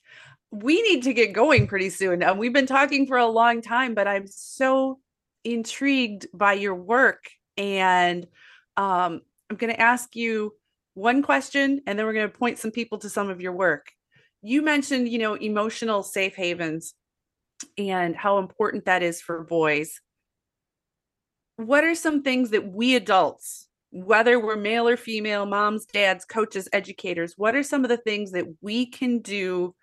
We 0.50 0.82
need 0.82 1.02
to 1.04 1.14
get 1.14 1.32
going 1.32 1.66
pretty 1.66 1.90
soon. 1.90 2.22
Uh, 2.22 2.34
we've 2.34 2.52
been 2.52 2.66
talking 2.66 3.06
for 3.06 3.16
a 3.16 3.26
long 3.26 3.62
time, 3.62 3.94
but 3.94 4.08
I'm 4.08 4.26
so 4.26 4.98
intrigued 5.44 6.26
by 6.34 6.54
your 6.54 6.74
work. 6.74 7.30
And 7.56 8.26
um, 8.76 9.22
I'm 9.48 9.56
going 9.56 9.72
to 9.72 9.80
ask 9.80 10.14
you 10.16 10.54
one 10.94 11.22
question, 11.22 11.80
and 11.86 11.98
then 11.98 12.06
we're 12.06 12.12
going 12.12 12.30
to 12.30 12.38
point 12.38 12.58
some 12.58 12.70
people 12.70 12.98
to 12.98 13.08
some 13.08 13.30
of 13.30 13.40
your 13.40 13.52
work. 13.52 13.92
You 14.42 14.62
mentioned, 14.62 15.08
you 15.08 15.18
know, 15.18 15.34
emotional 15.34 16.02
safe 16.02 16.34
havens 16.34 16.94
and 17.76 18.16
how 18.16 18.38
important 18.38 18.84
that 18.84 19.02
is 19.02 19.20
for 19.20 19.42
boys. 19.42 20.00
What 21.56 21.84
are 21.84 21.94
some 21.94 22.22
things 22.22 22.50
that 22.50 22.72
we 22.72 22.96
adults 22.96 23.68
whether 23.92 24.40
we're 24.40 24.56
male 24.56 24.88
or 24.88 24.96
female, 24.96 25.44
moms, 25.44 25.84
dads, 25.84 26.24
coaches, 26.24 26.66
educators, 26.72 27.34
what 27.36 27.54
are 27.54 27.62
some 27.62 27.84
of 27.84 27.90
the 27.90 27.98
things 27.98 28.32
that 28.32 28.46
we 28.62 28.86
can 28.86 29.18
do 29.18 29.74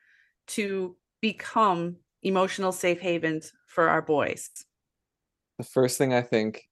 to 0.47 0.95
become 1.21 1.95
emotional 2.23 2.71
safe 2.71 2.99
havens 2.99 3.53
for 3.67 3.87
our 3.87 4.01
boys? 4.01 4.49
The 5.59 5.63
first 5.63 5.99
thing 5.99 6.11
I 6.11 6.23
think 6.23 6.63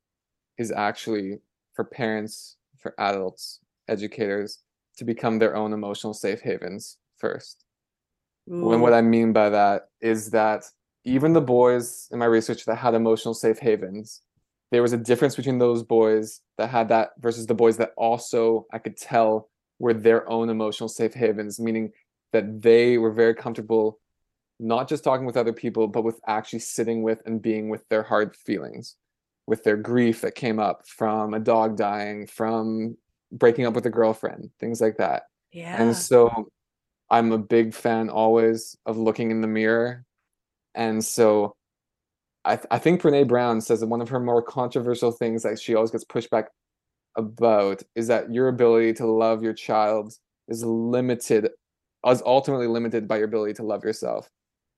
is 0.58 0.72
actually 0.72 1.38
for 1.74 1.86
parents, 1.86 2.58
for 2.80 2.96
adults, 2.98 3.60
educators 3.88 4.64
to 4.98 5.06
become 5.06 5.38
their 5.38 5.56
own 5.56 5.74
emotional 5.74 6.16
safe 6.16 6.42
havens 6.42 6.98
first. 7.18 7.64
Ooh. 8.52 8.72
And 8.72 8.82
what 8.82 8.94
I 8.94 9.02
mean 9.02 9.32
by 9.32 9.50
that 9.50 9.90
is 10.02 10.32
that 10.32 10.66
even 11.08 11.32
the 11.32 11.42
boys 11.42 12.10
in 12.12 12.20
my 12.20 12.26
research 12.26 12.66
that 12.66 12.76
had 12.76 12.94
emotional 12.94 13.34
safe 13.34 13.60
havens, 13.60 14.22
there 14.72 14.82
was 14.82 14.92
a 14.92 14.98
difference 14.98 15.38
between 15.38 15.58
those 15.58 15.82
boys 15.82 16.42
that 16.58 16.70
had 16.70 16.90
that 16.90 17.12
versus 17.20 17.46
the 17.46 17.54
boys 17.54 17.78
that 17.78 17.94
also 17.96 18.68
I 18.74 18.80
could 18.80 18.98
tell 18.98 19.50
were 19.80 19.94
their 19.94 20.30
own 20.30 20.50
emotional 20.50 20.90
safe 20.90 21.14
havens, 21.14 21.60
meaning 21.60 21.94
that 22.34 22.62
they 22.62 22.98
were 22.98 23.12
very 23.12 23.34
comfortable 23.34 24.00
not 24.60 24.90
just 24.90 25.04
talking 25.04 25.26
with 25.26 25.38
other 25.38 25.54
people, 25.54 25.88
but 25.88 26.04
with 26.04 26.20
actually 26.28 26.60
sitting 26.60 27.04
with 27.04 27.22
and 27.26 27.42
being 27.42 27.70
with 27.70 27.88
their 27.90 28.04
hard 28.04 28.36
feelings, 28.36 28.96
with 29.46 29.64
their 29.64 29.78
grief 29.78 30.22
that 30.22 30.36
came 30.36 30.60
up 30.60 30.88
from 30.88 31.34
a 31.34 31.40
dog 31.40 31.78
dying, 31.78 32.28
from 32.28 32.98
breaking 33.32 33.66
up 33.66 33.76
with 33.76 33.86
a 33.86 33.92
girlfriend, 33.92 34.50
things 34.60 34.82
like 34.82 34.98
that. 34.98 35.24
Yeah. 35.54 35.82
And 35.82 35.96
so 35.96 36.50
I'm 37.10 37.32
a 37.32 37.38
big 37.38 37.74
fan 37.74 38.10
always 38.10 38.76
of 38.86 38.98
looking 38.98 39.32
in 39.32 39.42
the 39.42 39.48
mirror. 39.48 40.06
And 40.78 41.04
so 41.04 41.56
I, 42.46 42.56
th- 42.56 42.68
I 42.72 42.78
think 42.78 43.02
Brene 43.02 43.28
Brown 43.28 43.60
says 43.60 43.82
that 43.82 43.88
one 43.88 44.00
of 44.00 44.10
her 44.10 44.20
more 44.20 44.42
controversial 44.42 45.12
things 45.12 45.44
that 45.44 45.60
she 45.60 45.76
always 45.76 45.92
gets 45.92 46.06
pushback 46.06 46.46
about 47.18 47.82
is 47.96 48.08
that 48.08 48.32
your 48.32 48.48
ability 48.48 48.94
to 48.94 49.08
love 49.08 49.44
your 49.44 49.54
child 49.54 50.14
is 50.48 50.64
limited, 50.64 51.50
is 52.08 52.24
ultimately 52.26 52.68
limited 52.68 53.08
by 53.08 53.18
your 53.18 53.26
ability 53.26 53.56
to 53.56 53.64
love 53.64 53.84
yourself. 53.84 54.30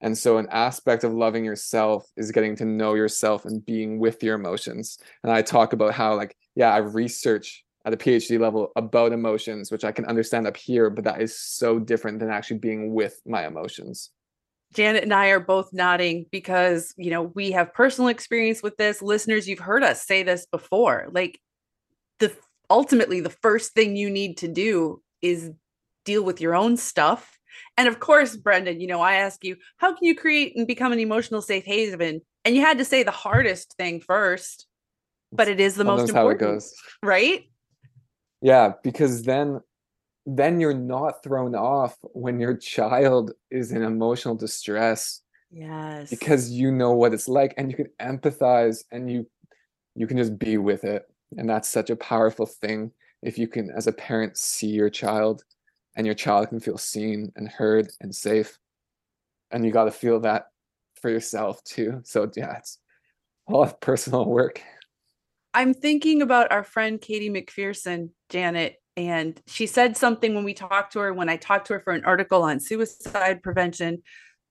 And 0.02 0.18
so, 0.18 0.38
an 0.38 0.48
aspect 0.50 1.04
of 1.04 1.14
loving 1.14 1.44
yourself 1.44 2.06
is 2.16 2.32
getting 2.32 2.56
to 2.56 2.66
know 2.66 2.94
yourself 2.94 3.44
and 3.44 3.66
being 3.66 4.00
with 4.00 4.24
your 4.24 4.36
emotions. 4.36 4.98
And 5.24 5.32
I 5.32 5.42
talk 5.42 5.74
about 5.74 5.94
how, 5.94 6.16
like, 6.16 6.38
yeah, 6.56 6.74
I 6.74 6.78
research 6.78 7.66
at 7.84 7.94
a 7.94 7.98
PhD 7.98 8.40
level 8.40 8.72
about 8.78 9.12
emotions, 9.12 9.70
which 9.70 9.84
I 9.84 9.92
can 9.92 10.06
understand 10.06 10.48
up 10.48 10.56
here, 10.56 10.90
but 10.90 11.04
that 11.04 11.22
is 11.22 11.38
so 11.38 11.78
different 11.78 12.20
than 12.20 12.30
actually 12.30 12.60
being 12.60 12.94
with 12.94 13.20
my 13.26 13.46
emotions. 13.46 14.12
Janet 14.74 15.04
and 15.04 15.14
I 15.14 15.28
are 15.28 15.40
both 15.40 15.74
nodding 15.74 16.26
because, 16.32 16.94
you 16.98 17.10
know, 17.10 17.24
we 17.24 17.52
have 17.52 17.74
personal 17.74 18.08
experience 18.08 18.62
with 18.62 18.78
this. 18.78 19.02
Listeners, 19.02 19.48
you've 19.48 19.60
heard 19.60 19.84
us 19.84 20.06
say 20.06 20.24
this 20.24 20.46
before. 20.46 21.08
Like 21.12 21.40
the 22.20 22.32
ultimately 22.70 23.20
the 23.20 23.32
first 23.32 23.74
thing 23.74 23.96
you 23.96 24.10
need 24.10 24.38
to 24.38 24.48
do 24.48 25.02
is 25.22 25.52
deal 26.06 26.24
with 26.24 26.40
your 26.40 26.56
own 26.56 26.78
stuff. 26.78 27.40
And 27.78 27.88
of 27.88 28.00
course, 28.00 28.36
Brendan, 28.36 28.80
you 28.80 28.88
know, 28.88 29.02
I 29.02 29.16
ask 29.16 29.44
you, 29.44 29.58
how 29.78 29.90
can 29.90 30.04
you 30.04 30.16
create 30.16 30.56
and 30.56 30.68
become 30.68 30.92
an 30.92 31.00
emotional 31.00 31.42
safe 31.42 31.66
haven? 31.66 32.22
And 32.46 32.56
you 32.56 32.62
had 32.62 32.78
to 32.78 32.86
say 32.86 33.04
the 33.04 33.12
hardest 33.12 33.74
thing 33.78 34.00
first, 34.02 34.68
but 35.32 35.48
it 35.48 35.60
is 35.60 35.76
the 35.76 35.84
most 35.84 36.10
important. 36.10 36.42
How 36.42 36.50
it 36.50 36.54
goes. 36.54 36.74
Right? 37.04 37.50
Yeah, 38.42 38.74
because 38.84 39.24
then 39.24 39.62
then 40.26 40.60
you're 40.60 40.74
not 40.74 41.24
thrown 41.24 41.56
off 41.56 41.98
when 42.14 42.40
your 42.40 42.56
child 42.56 43.32
is 43.50 43.72
in 43.72 43.82
emotional 43.82 44.36
distress 44.36 45.22
yes. 45.52 46.10
because 46.10 46.52
you 46.52 46.72
know 46.72 46.92
what 46.94 47.14
it's 47.14 47.28
like 47.28 47.54
and 47.58 47.72
you 47.72 47.78
can 47.78 47.90
empathize 48.00 48.84
and 48.92 49.10
you 49.10 49.26
you 49.96 50.08
can 50.08 50.18
just 50.18 50.38
be 50.40 50.58
with 50.58 50.84
it. 50.84 51.04
And 51.38 51.50
that's 51.50 51.68
such 51.68 51.90
a 51.90 51.96
powerful 51.96 52.46
thing 52.46 52.92
if 53.22 53.38
you 53.38 53.48
can 53.48 53.70
as 53.72 53.88
a 53.88 53.92
parent 53.92 54.38
see 54.38 54.68
your 54.68 54.90
child 54.90 55.44
and 55.96 56.06
your 56.06 56.16
child 56.16 56.50
can 56.50 56.60
feel 56.60 56.78
seen 56.78 57.32
and 57.36 57.50
heard 57.50 57.90
and 58.00 58.16
safe. 58.16 58.58
And 59.52 59.66
you 59.66 59.72
got 59.72 59.86
to 59.86 59.92
feel 59.92 60.22
that 60.22 60.48
for 60.96 61.10
yourself 61.10 61.64
too. 61.64 62.02
So 62.04 62.30
yeah 62.36 62.58
it's 62.58 62.78
all 63.48 63.68
personal 63.68 64.26
work. 64.26 64.62
I'm 65.54 65.74
thinking 65.74 66.22
about 66.22 66.52
our 66.52 66.64
friend 66.64 67.02
katie 67.02 67.30
mcpherson 67.30 68.10
janet 68.30 68.76
and 69.00 69.42
she 69.48 69.66
said 69.66 69.96
something 69.96 70.36
when 70.36 70.44
we 70.44 70.54
talked 70.54 70.94
to 70.94 71.00
her 71.00 71.14
when 71.14 71.30
i 71.30 71.38
talked 71.38 71.68
to 71.68 71.74
her 71.74 71.80
for 71.80 71.94
an 71.94 72.04
article 72.06 72.44
on 72.44 72.60
suicide 72.60 73.42
prevention 73.42 74.02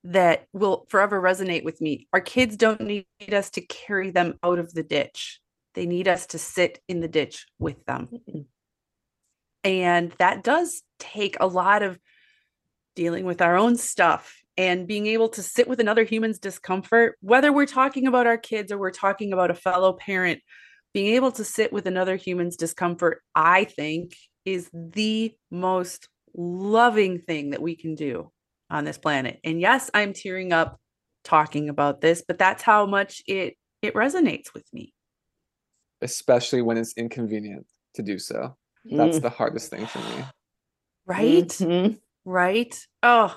that 0.05 0.47
will 0.53 0.87
forever 0.89 1.21
resonate 1.21 1.65
with 1.65 1.81
me. 1.81 2.09
Our 2.13 2.21
kids 2.21 2.57
don't 2.57 2.81
need 2.81 3.07
us 3.33 3.51
to 3.51 3.61
carry 3.61 4.11
them 4.11 4.39
out 4.43 4.59
of 4.59 4.73
the 4.73 4.83
ditch. 4.83 5.41
They 5.75 5.87
need 5.87 6.09
us 6.09 6.27
to 6.29 6.39
sit 6.39 6.81
in 6.89 7.01
the 7.01 7.09
ditch 7.09 7.47
with 7.59 7.85
them. 7.85 8.09
And 9.65 10.13
that 10.19 10.45
does 10.45 10.83
take 10.99 11.37
a 11.41 11.47
lot 11.47 11.83
of 11.83 11.99
dealing 12.97 13.25
with 13.25 13.43
our 13.43 13.57
own 13.57 13.77
stuff 13.77 14.43
and 14.57 14.89
being 14.89 15.07
able 15.07 15.29
to 15.31 15.43
sit 15.43 15.69
with 15.69 15.79
another 15.79 16.03
human's 16.03 16.39
discomfort 16.41 17.17
whether 17.21 17.53
we're 17.53 17.67
talking 17.67 18.09
about 18.09 18.27
our 18.27 18.39
kids 18.39 18.73
or 18.73 18.79
we're 18.79 18.91
talking 18.91 19.33
about 19.33 19.53
a 19.53 19.55
fellow 19.55 19.93
parent 19.93 20.41
being 20.93 21.15
able 21.15 21.31
to 21.31 21.45
sit 21.45 21.73
with 21.73 21.87
another 21.87 22.17
human's 22.17 22.57
discomfort 22.57 23.23
i 23.37 23.63
think 23.63 24.17
is 24.49 24.71
the 24.73 25.35
most 25.51 26.09
loving 26.35 27.19
thing 27.19 27.51
that 27.51 27.61
we 27.61 27.77
can 27.77 27.95
do 27.95 28.31
on 28.71 28.85
this 28.85 28.97
planet. 28.97 29.39
And 29.45 29.61
yes, 29.61 29.91
I'm 29.93 30.15
tearing 30.15 30.53
up 30.53 30.81
talking 31.23 31.69
about 31.69 32.01
this, 32.01 32.25
but 32.27 32.39
that's 32.39 32.63
how 32.63 32.87
much 32.87 33.23
it 33.27 33.57
it 33.83 33.95
resonates 33.95 34.55
with 34.55 34.65
me. 34.73 34.95
Especially 36.01 36.63
when 36.63 36.79
it's 36.79 36.95
inconvenient 36.97 37.67
to 37.95 38.03
do 38.03 38.19
so. 38.19 38.57
That's 38.91 39.19
mm. 39.19 39.23
the 39.23 39.31
hardest 39.31 39.71
thing 39.71 39.87
for 39.87 39.99
me. 39.99 40.25
Right? 41.07 41.49
Mm-hmm. 41.49 41.95
Right? 42.25 42.75
Oh. 43.03 43.37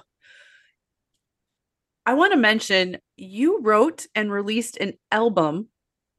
I 2.05 2.14
want 2.14 2.34
to 2.34 2.38
mention 2.38 2.97
you 3.18 3.62
wrote 3.62 4.07
and 4.16 4.32
released 4.32 4.78
an 4.78 4.93
album 5.12 5.68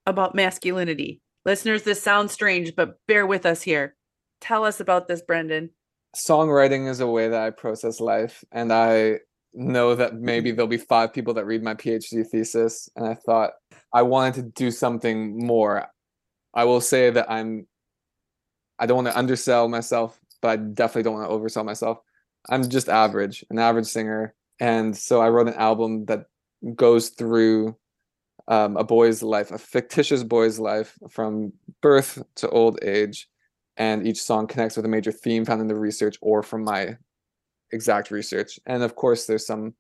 about 0.07 0.35
masculinity. 0.35 1.21
Listeners, 1.45 1.83
this 1.83 2.03
sounds 2.03 2.33
strange, 2.33 2.77
but 2.77 2.99
bear 3.09 3.27
with 3.27 3.47
us 3.47 3.63
here. 3.63 3.97
Tell 4.43 4.65
us 4.65 4.81
about 4.81 5.07
this, 5.07 5.23
Brendan. 5.23 5.71
Songwriting 6.17 6.89
is 6.89 6.99
a 6.99 7.07
way 7.07 7.29
that 7.29 7.41
I 7.41 7.51
process 7.51 8.01
life, 8.01 8.45
and 8.51 8.73
I 8.73 9.21
know 9.55 9.95
that 9.95 10.17
maybe 10.17 10.51
there'll 10.51 10.67
be 10.67 10.79
five 10.79 11.13
people 11.13 11.33
that 11.35 11.47
read 11.47 11.63
my 11.63 11.75
PhD 11.75 12.27
thesis, 12.27 12.89
and 12.97 13.07
I 13.07 13.15
thought 13.15 13.53
I 13.95 14.03
wanted 14.03 14.35
to 14.35 14.43
do 14.43 14.73
something 14.73 15.47
more. 15.47 15.87
I 16.53 16.65
will 16.65 16.81
say 16.81 17.11
that 17.11 17.31
I'm 17.31 17.69
I 18.81 18.87
don't 18.87 19.05
want 19.05 19.09
to 19.09 19.19
undersell 19.19 19.69
myself, 19.69 20.19
but 20.41 20.49
I 20.49 20.57
definitely 20.57 21.05
don't 21.05 21.15
want 21.15 21.31
to 21.31 21.37
oversell 21.37 21.65
myself. 21.65 21.99
I'm 22.51 22.69
just 22.69 22.89
average, 22.89 23.45
an 23.49 23.61
average 23.61 23.87
singer. 23.87 24.35
And 24.59 24.97
so 24.97 25.21
I 25.23 25.29
wrote 25.29 25.47
an 25.47 25.55
album 25.55 26.07
that 26.07 26.27
goes 26.75 27.11
through 27.11 27.77
um, 28.49 28.77
a 28.77 28.83
boy's 28.83 29.23
life, 29.23 29.53
a 29.53 29.59
fictitious 29.59 30.25
boy's 30.25 30.59
life 30.59 30.99
from 31.11 31.53
birth 31.81 32.21
to 32.37 32.49
old 32.51 32.83
age 32.83 33.29
and 33.77 34.07
each 34.07 34.23
song 34.23 34.47
connects 34.47 34.77
with 34.77 34.85
a 34.85 34.89
major 34.89 35.13
theme 35.13 35.45
found 35.45 35.61
in 35.61 35.69
the 35.69 35.75
research 35.75 36.17
or 36.21 36.43
from 36.43 36.65
my 36.65 36.97
exact 37.73 38.11
research. 38.11 38.61
And 38.67 38.83
of 38.83 38.95
course, 38.95 39.27
there's 39.27 39.47
some 39.47 39.75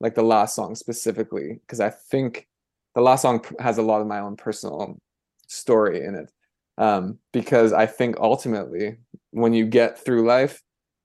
like 0.00 0.14
the 0.14 0.22
last 0.22 0.56
song 0.56 0.74
specifically 0.74 1.60
because 1.60 1.80
I 1.80 1.90
think 1.90 2.48
the 2.94 3.00
last 3.00 3.22
song 3.22 3.44
has 3.60 3.78
a 3.78 3.82
lot 3.82 4.00
of 4.00 4.06
my 4.06 4.18
own 4.18 4.36
personal 4.36 4.98
story 5.46 6.04
in 6.04 6.14
it. 6.14 6.30
Um, 6.78 7.18
because 7.32 7.72
I 7.72 7.86
think 7.86 8.16
ultimately, 8.18 8.96
when 9.30 9.52
you 9.52 9.66
get 9.66 10.02
through 10.02 10.26
life, 10.26 10.62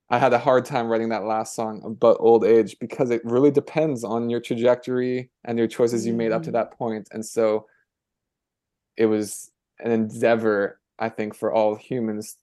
I 0.10 0.18
had 0.18 0.32
a 0.32 0.40
hard 0.40 0.64
time 0.64 0.88
writing 0.88 1.10
that 1.10 1.26
last 1.26 1.54
song 1.54 1.82
about 1.84 2.18
old 2.20 2.46
age 2.46 2.78
because 2.80 3.12
it 3.12 3.22
really 3.26 3.52
depends 3.52 4.06
on 4.06 4.30
your 4.30 4.40
trajectory 4.40 5.30
and 5.44 5.58
your 5.58 5.68
choices 5.68 6.06
you 6.06 6.14
made 6.14 6.32
up 6.32 6.44
to 6.44 6.50
mm. 6.50 6.54
that 6.54 6.72
point. 6.72 7.10
And 7.12 7.26
so 7.26 7.68
it 8.96 9.06
was 9.06 9.52
an 9.80 9.92
endeavor 9.92 10.80
I 11.00 11.10
think 11.10 11.36
for 11.36 11.52
all 11.52 11.76
humans 11.76 12.36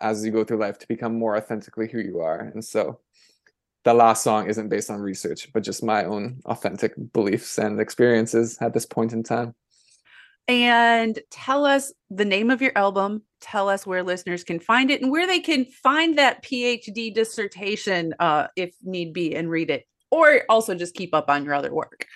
as 0.00 0.24
you 0.24 0.32
go 0.32 0.44
through 0.44 0.58
life 0.60 0.78
to 0.78 0.88
become 0.88 1.18
more 1.18 1.36
authentically 1.36 1.88
who 1.88 1.98
you 2.00 2.20
are. 2.20 2.40
And 2.40 2.64
so 2.64 3.00
the 3.84 3.94
last 3.94 4.22
song 4.22 4.48
isn't 4.48 4.68
based 4.68 4.90
on 4.90 5.00
research, 5.00 5.52
but 5.52 5.62
just 5.62 5.82
my 5.82 6.04
own 6.04 6.40
authentic 6.46 6.92
beliefs 7.12 7.58
and 7.58 7.80
experiences 7.80 8.58
at 8.60 8.72
this 8.74 8.86
point 8.86 9.12
in 9.12 9.22
time. 9.22 9.54
and 10.48 11.20
tell 11.30 11.64
us 11.64 11.92
the 12.10 12.24
name 12.24 12.50
of 12.50 12.60
your 12.60 12.72
album. 12.76 13.22
Tell 13.40 13.68
us 13.68 13.86
where 13.86 14.02
listeners 14.02 14.42
can 14.42 14.58
find 14.58 14.90
it 14.90 15.00
and 15.00 15.10
where 15.10 15.26
they 15.26 15.38
can 15.40 15.64
find 15.64 16.18
that 16.18 16.42
PhD 16.42 17.14
dissertation, 17.14 18.14
uh, 18.18 18.48
if 18.56 18.74
need 18.82 19.12
be, 19.12 19.36
and 19.36 19.48
read 19.48 19.70
it, 19.70 19.86
or 20.10 20.42
also 20.48 20.74
just 20.74 20.94
keep 20.94 21.14
up 21.14 21.30
on 21.30 21.44
your 21.44 21.54
other 21.54 21.72
work. 21.72 22.06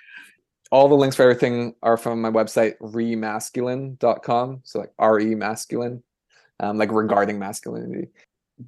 All 0.75 0.89
the 0.89 0.97
links 0.97 1.15
for 1.15 1.23
everything 1.23 1.77
are 1.85 1.97
from 1.97 2.21
my 2.21 2.33
website, 2.33 2.77
remasculine.com. 2.81 4.61
So, 4.65 4.81
like 4.81 4.91
re 4.99 5.37
masculine, 5.37 6.03
um, 6.59 6.79
like 6.79 6.91
regarding 6.91 7.39
masculinity. 7.39 8.09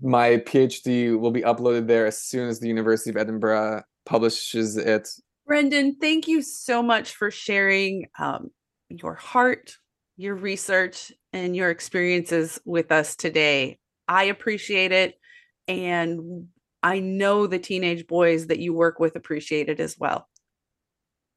My 0.01 0.37
PhD 0.37 1.19
will 1.19 1.33
be 1.33 1.43
uploaded 1.43 1.89
there 1.89 2.07
as 2.07 2.23
soon 2.23 2.49
as 2.49 2.61
the 2.61 2.69
University 2.69 3.11
of 3.11 3.17
Edinburgh 3.17 3.83
publishes 4.05 4.77
it. 4.77 5.09
Brendan, 5.49 5.97
thank 6.01 6.29
you 6.29 6.43
so 6.43 6.81
much 6.81 7.11
for 7.11 7.33
sharing 7.33 8.07
um, 8.21 8.53
your 8.89 9.15
heart, 9.15 9.77
your 10.17 10.37
research, 10.37 11.11
and 11.33 11.57
your 11.57 11.71
experiences 11.71 12.61
with 12.65 12.93
us 12.93 13.17
today. 13.17 13.81
I 14.07 14.27
appreciate 14.27 14.93
it. 14.93 15.19
And 15.67 16.47
I 16.85 17.01
know 17.01 17.49
the 17.49 17.59
teenage 17.59 18.07
boys 18.07 18.47
that 18.47 18.61
you 18.61 18.75
work 18.75 19.01
with 19.01 19.17
appreciate 19.17 19.69
it 19.69 19.81
as 19.81 19.97
well. 19.99 20.29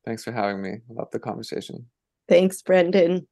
Thanks 0.05 0.23
for 0.23 0.31
having 0.31 0.61
me. 0.61 0.69
I 0.69 0.93
love 0.93 1.11
the 1.11 1.19
conversation. 1.19 1.85
Thanks, 2.27 2.61
Brendan. 2.61 3.27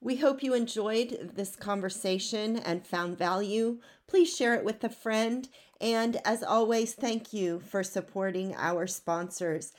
We 0.00 0.16
hope 0.16 0.42
you 0.42 0.52
enjoyed 0.52 1.32
this 1.34 1.56
conversation 1.56 2.58
and 2.58 2.86
found 2.86 3.16
value. 3.16 3.78
Please 4.06 4.34
share 4.34 4.54
it 4.54 4.64
with 4.64 4.84
a 4.84 4.90
friend. 4.90 5.48
And 5.80 6.18
as 6.26 6.42
always, 6.42 6.92
thank 6.92 7.32
you 7.32 7.60
for 7.60 7.82
supporting 7.82 8.54
our 8.56 8.86
sponsors. 8.86 9.72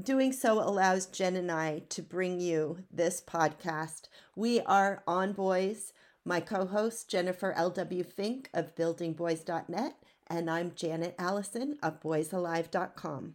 Doing 0.00 0.32
so 0.32 0.60
allows 0.60 1.06
Jen 1.06 1.36
and 1.36 1.50
I 1.50 1.82
to 1.90 2.02
bring 2.02 2.40
you 2.40 2.78
this 2.90 3.20
podcast. 3.20 4.08
We 4.34 4.60
are 4.60 5.02
On 5.06 5.32
Boys. 5.32 5.92
My 6.24 6.40
co 6.40 6.66
host, 6.66 7.08
Jennifer 7.08 7.52
L.W. 7.52 8.04
Fink 8.04 8.50
of 8.52 8.74
BuildingBoys.net, 8.74 9.94
and 10.26 10.50
I'm 10.50 10.72
Janet 10.74 11.14
Allison 11.18 11.78
of 11.82 12.00
BoysAlive.com. 12.00 13.34